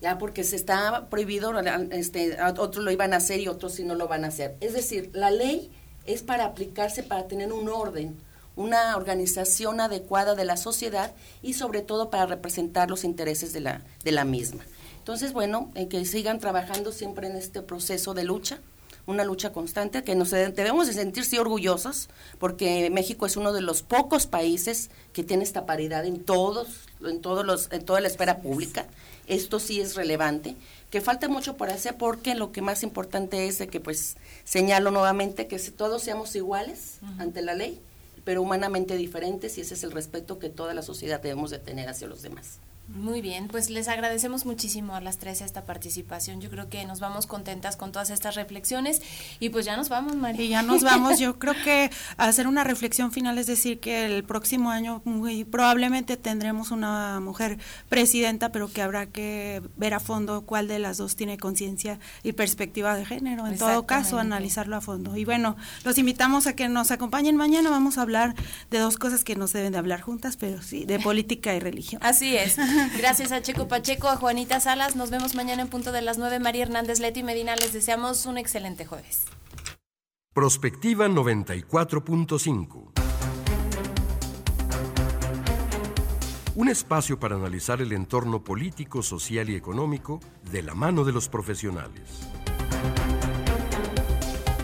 ya 0.00 0.18
porque 0.18 0.44
se 0.44 0.56
está 0.56 1.08
prohibido, 1.08 1.52
este, 1.90 2.36
otros 2.42 2.84
lo 2.84 2.90
iban 2.90 3.12
a 3.12 3.16
hacer 3.16 3.40
y 3.40 3.48
otros 3.48 3.74
sí 3.74 3.84
no 3.84 3.94
lo 3.94 4.08
van 4.08 4.24
a 4.24 4.28
hacer. 4.28 4.56
Es 4.60 4.72
decir, 4.72 5.10
la 5.12 5.30
ley 5.30 5.70
es 6.06 6.22
para 6.22 6.44
aplicarse, 6.44 7.02
para 7.02 7.26
tener 7.26 7.52
un 7.52 7.68
orden, 7.68 8.16
una 8.54 8.96
organización 8.96 9.80
adecuada 9.80 10.34
de 10.34 10.44
la 10.44 10.56
sociedad 10.56 11.12
y 11.42 11.54
sobre 11.54 11.80
todo 11.82 12.10
para 12.10 12.26
representar 12.26 12.90
los 12.90 13.04
intereses 13.04 13.52
de 13.52 13.60
la, 13.60 13.82
de 14.04 14.12
la 14.12 14.24
misma. 14.24 14.64
Entonces, 14.98 15.32
bueno, 15.32 15.72
que 15.88 16.04
sigan 16.04 16.38
trabajando 16.38 16.92
siempre 16.92 17.28
en 17.28 17.36
este 17.36 17.62
proceso 17.62 18.14
de 18.14 18.24
lucha, 18.24 18.60
una 19.06 19.24
lucha 19.24 19.52
constante, 19.52 20.04
que 20.04 20.14
nos 20.14 20.30
debemos 20.30 20.86
de 20.86 20.92
sentirse 20.92 21.40
orgullosos, 21.40 22.10
porque 22.38 22.90
México 22.90 23.24
es 23.24 23.38
uno 23.38 23.54
de 23.54 23.62
los 23.62 23.82
pocos 23.82 24.26
países 24.26 24.90
que 25.14 25.24
tiene 25.24 25.44
esta 25.44 25.64
paridad 25.64 26.04
en 26.04 26.22
todos, 26.22 26.68
en 27.02 27.22
todos 27.22 27.46
los, 27.46 27.72
en 27.72 27.86
toda 27.86 28.00
la 28.02 28.08
esfera 28.08 28.42
pública 28.42 28.86
esto 29.28 29.60
sí 29.60 29.80
es 29.80 29.94
relevante, 29.94 30.56
que 30.90 31.00
falta 31.00 31.28
mucho 31.28 31.56
por 31.56 31.70
hacer 31.70 31.96
porque 31.96 32.34
lo 32.34 32.50
que 32.52 32.62
más 32.62 32.82
importante 32.82 33.46
es 33.46 33.58
de 33.58 33.68
que 33.68 33.80
pues 33.80 34.16
señalo 34.44 34.90
nuevamente 34.90 35.46
que 35.46 35.58
si 35.58 35.70
todos 35.70 36.02
seamos 36.02 36.34
iguales 36.34 36.98
ante 37.18 37.42
la 37.42 37.54
ley, 37.54 37.80
pero 38.24 38.42
humanamente 38.42 38.96
diferentes 38.96 39.56
y 39.58 39.62
ese 39.62 39.74
es 39.74 39.84
el 39.84 39.92
respeto 39.92 40.38
que 40.38 40.50
toda 40.50 40.74
la 40.74 40.82
sociedad 40.82 41.20
debemos 41.20 41.50
de 41.50 41.58
tener 41.58 41.88
hacia 41.88 42.08
los 42.08 42.22
demás. 42.22 42.58
Muy 42.94 43.20
bien, 43.20 43.48
pues 43.48 43.68
les 43.68 43.86
agradecemos 43.86 44.46
muchísimo 44.46 44.94
a 44.94 45.00
las 45.02 45.18
tres 45.18 45.42
esta 45.42 45.66
participación. 45.66 46.40
Yo 46.40 46.48
creo 46.48 46.70
que 46.70 46.86
nos 46.86 47.00
vamos 47.00 47.26
contentas 47.26 47.76
con 47.76 47.92
todas 47.92 48.08
estas 48.08 48.34
reflexiones 48.34 49.02
y 49.40 49.50
pues 49.50 49.66
ya 49.66 49.76
nos 49.76 49.90
vamos, 49.90 50.16
María. 50.16 50.42
Y 50.42 50.48
ya 50.48 50.62
nos 50.62 50.82
vamos. 50.82 51.18
Yo 51.18 51.38
creo 51.38 51.54
que 51.62 51.90
hacer 52.16 52.46
una 52.46 52.64
reflexión 52.64 53.12
final 53.12 53.36
es 53.36 53.46
decir 53.46 53.78
que 53.78 54.06
el 54.06 54.24
próximo 54.24 54.70
año 54.70 55.02
muy 55.04 55.44
probablemente 55.44 56.16
tendremos 56.16 56.70
una 56.70 57.20
mujer 57.20 57.58
presidenta, 57.90 58.52
pero 58.52 58.72
que 58.72 58.80
habrá 58.80 59.04
que 59.06 59.62
ver 59.76 59.92
a 59.92 60.00
fondo 60.00 60.42
cuál 60.46 60.66
de 60.66 60.78
las 60.78 60.96
dos 60.96 61.14
tiene 61.14 61.36
conciencia 61.36 62.00
y 62.22 62.32
perspectiva 62.32 62.96
de 62.96 63.04
género. 63.04 63.46
En 63.46 63.58
todo 63.58 63.84
caso, 63.84 64.18
analizarlo 64.18 64.76
a 64.76 64.80
fondo. 64.80 65.14
Y 65.14 65.26
bueno, 65.26 65.56
los 65.84 65.98
invitamos 65.98 66.46
a 66.46 66.54
que 66.54 66.68
nos 66.68 66.90
acompañen 66.90 67.36
mañana. 67.36 67.68
Vamos 67.68 67.98
a 67.98 68.02
hablar 68.02 68.34
de 68.70 68.78
dos 68.78 68.96
cosas 68.96 69.24
que 69.24 69.36
no 69.36 69.46
se 69.46 69.58
deben 69.58 69.72
de 69.72 69.78
hablar 69.78 70.00
juntas, 70.00 70.38
pero 70.38 70.62
sí, 70.62 70.86
de 70.86 70.98
política 70.98 71.54
y 71.54 71.60
religión. 71.60 72.00
Así 72.02 72.34
es. 72.34 72.56
Gracias 72.98 73.32
a 73.32 73.42
Checo 73.42 73.68
Pacheco, 73.68 74.08
a 74.08 74.16
Juanita 74.16 74.60
Salas. 74.60 74.96
Nos 74.96 75.10
vemos 75.10 75.34
mañana 75.34 75.62
en 75.62 75.68
punto 75.68 75.92
de 75.92 76.02
las 76.02 76.18
9. 76.18 76.38
María 76.40 76.62
Hernández 76.62 77.00
Leti 77.00 77.22
Medina, 77.22 77.56
les 77.56 77.72
deseamos 77.72 78.26
un 78.26 78.38
excelente 78.38 78.86
jueves. 78.86 79.24
Prospectiva 80.34 81.08
94.5. 81.08 82.92
Un 86.54 86.68
espacio 86.68 87.20
para 87.20 87.36
analizar 87.36 87.80
el 87.80 87.92
entorno 87.92 88.42
político, 88.42 89.02
social 89.02 89.48
y 89.48 89.54
económico 89.54 90.18
de 90.50 90.62
la 90.62 90.74
mano 90.74 91.04
de 91.04 91.12
los 91.12 91.28
profesionales. 91.28 92.28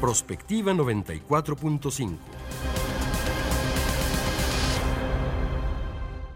Prospectiva 0.01 0.73
94.5. 0.73 2.19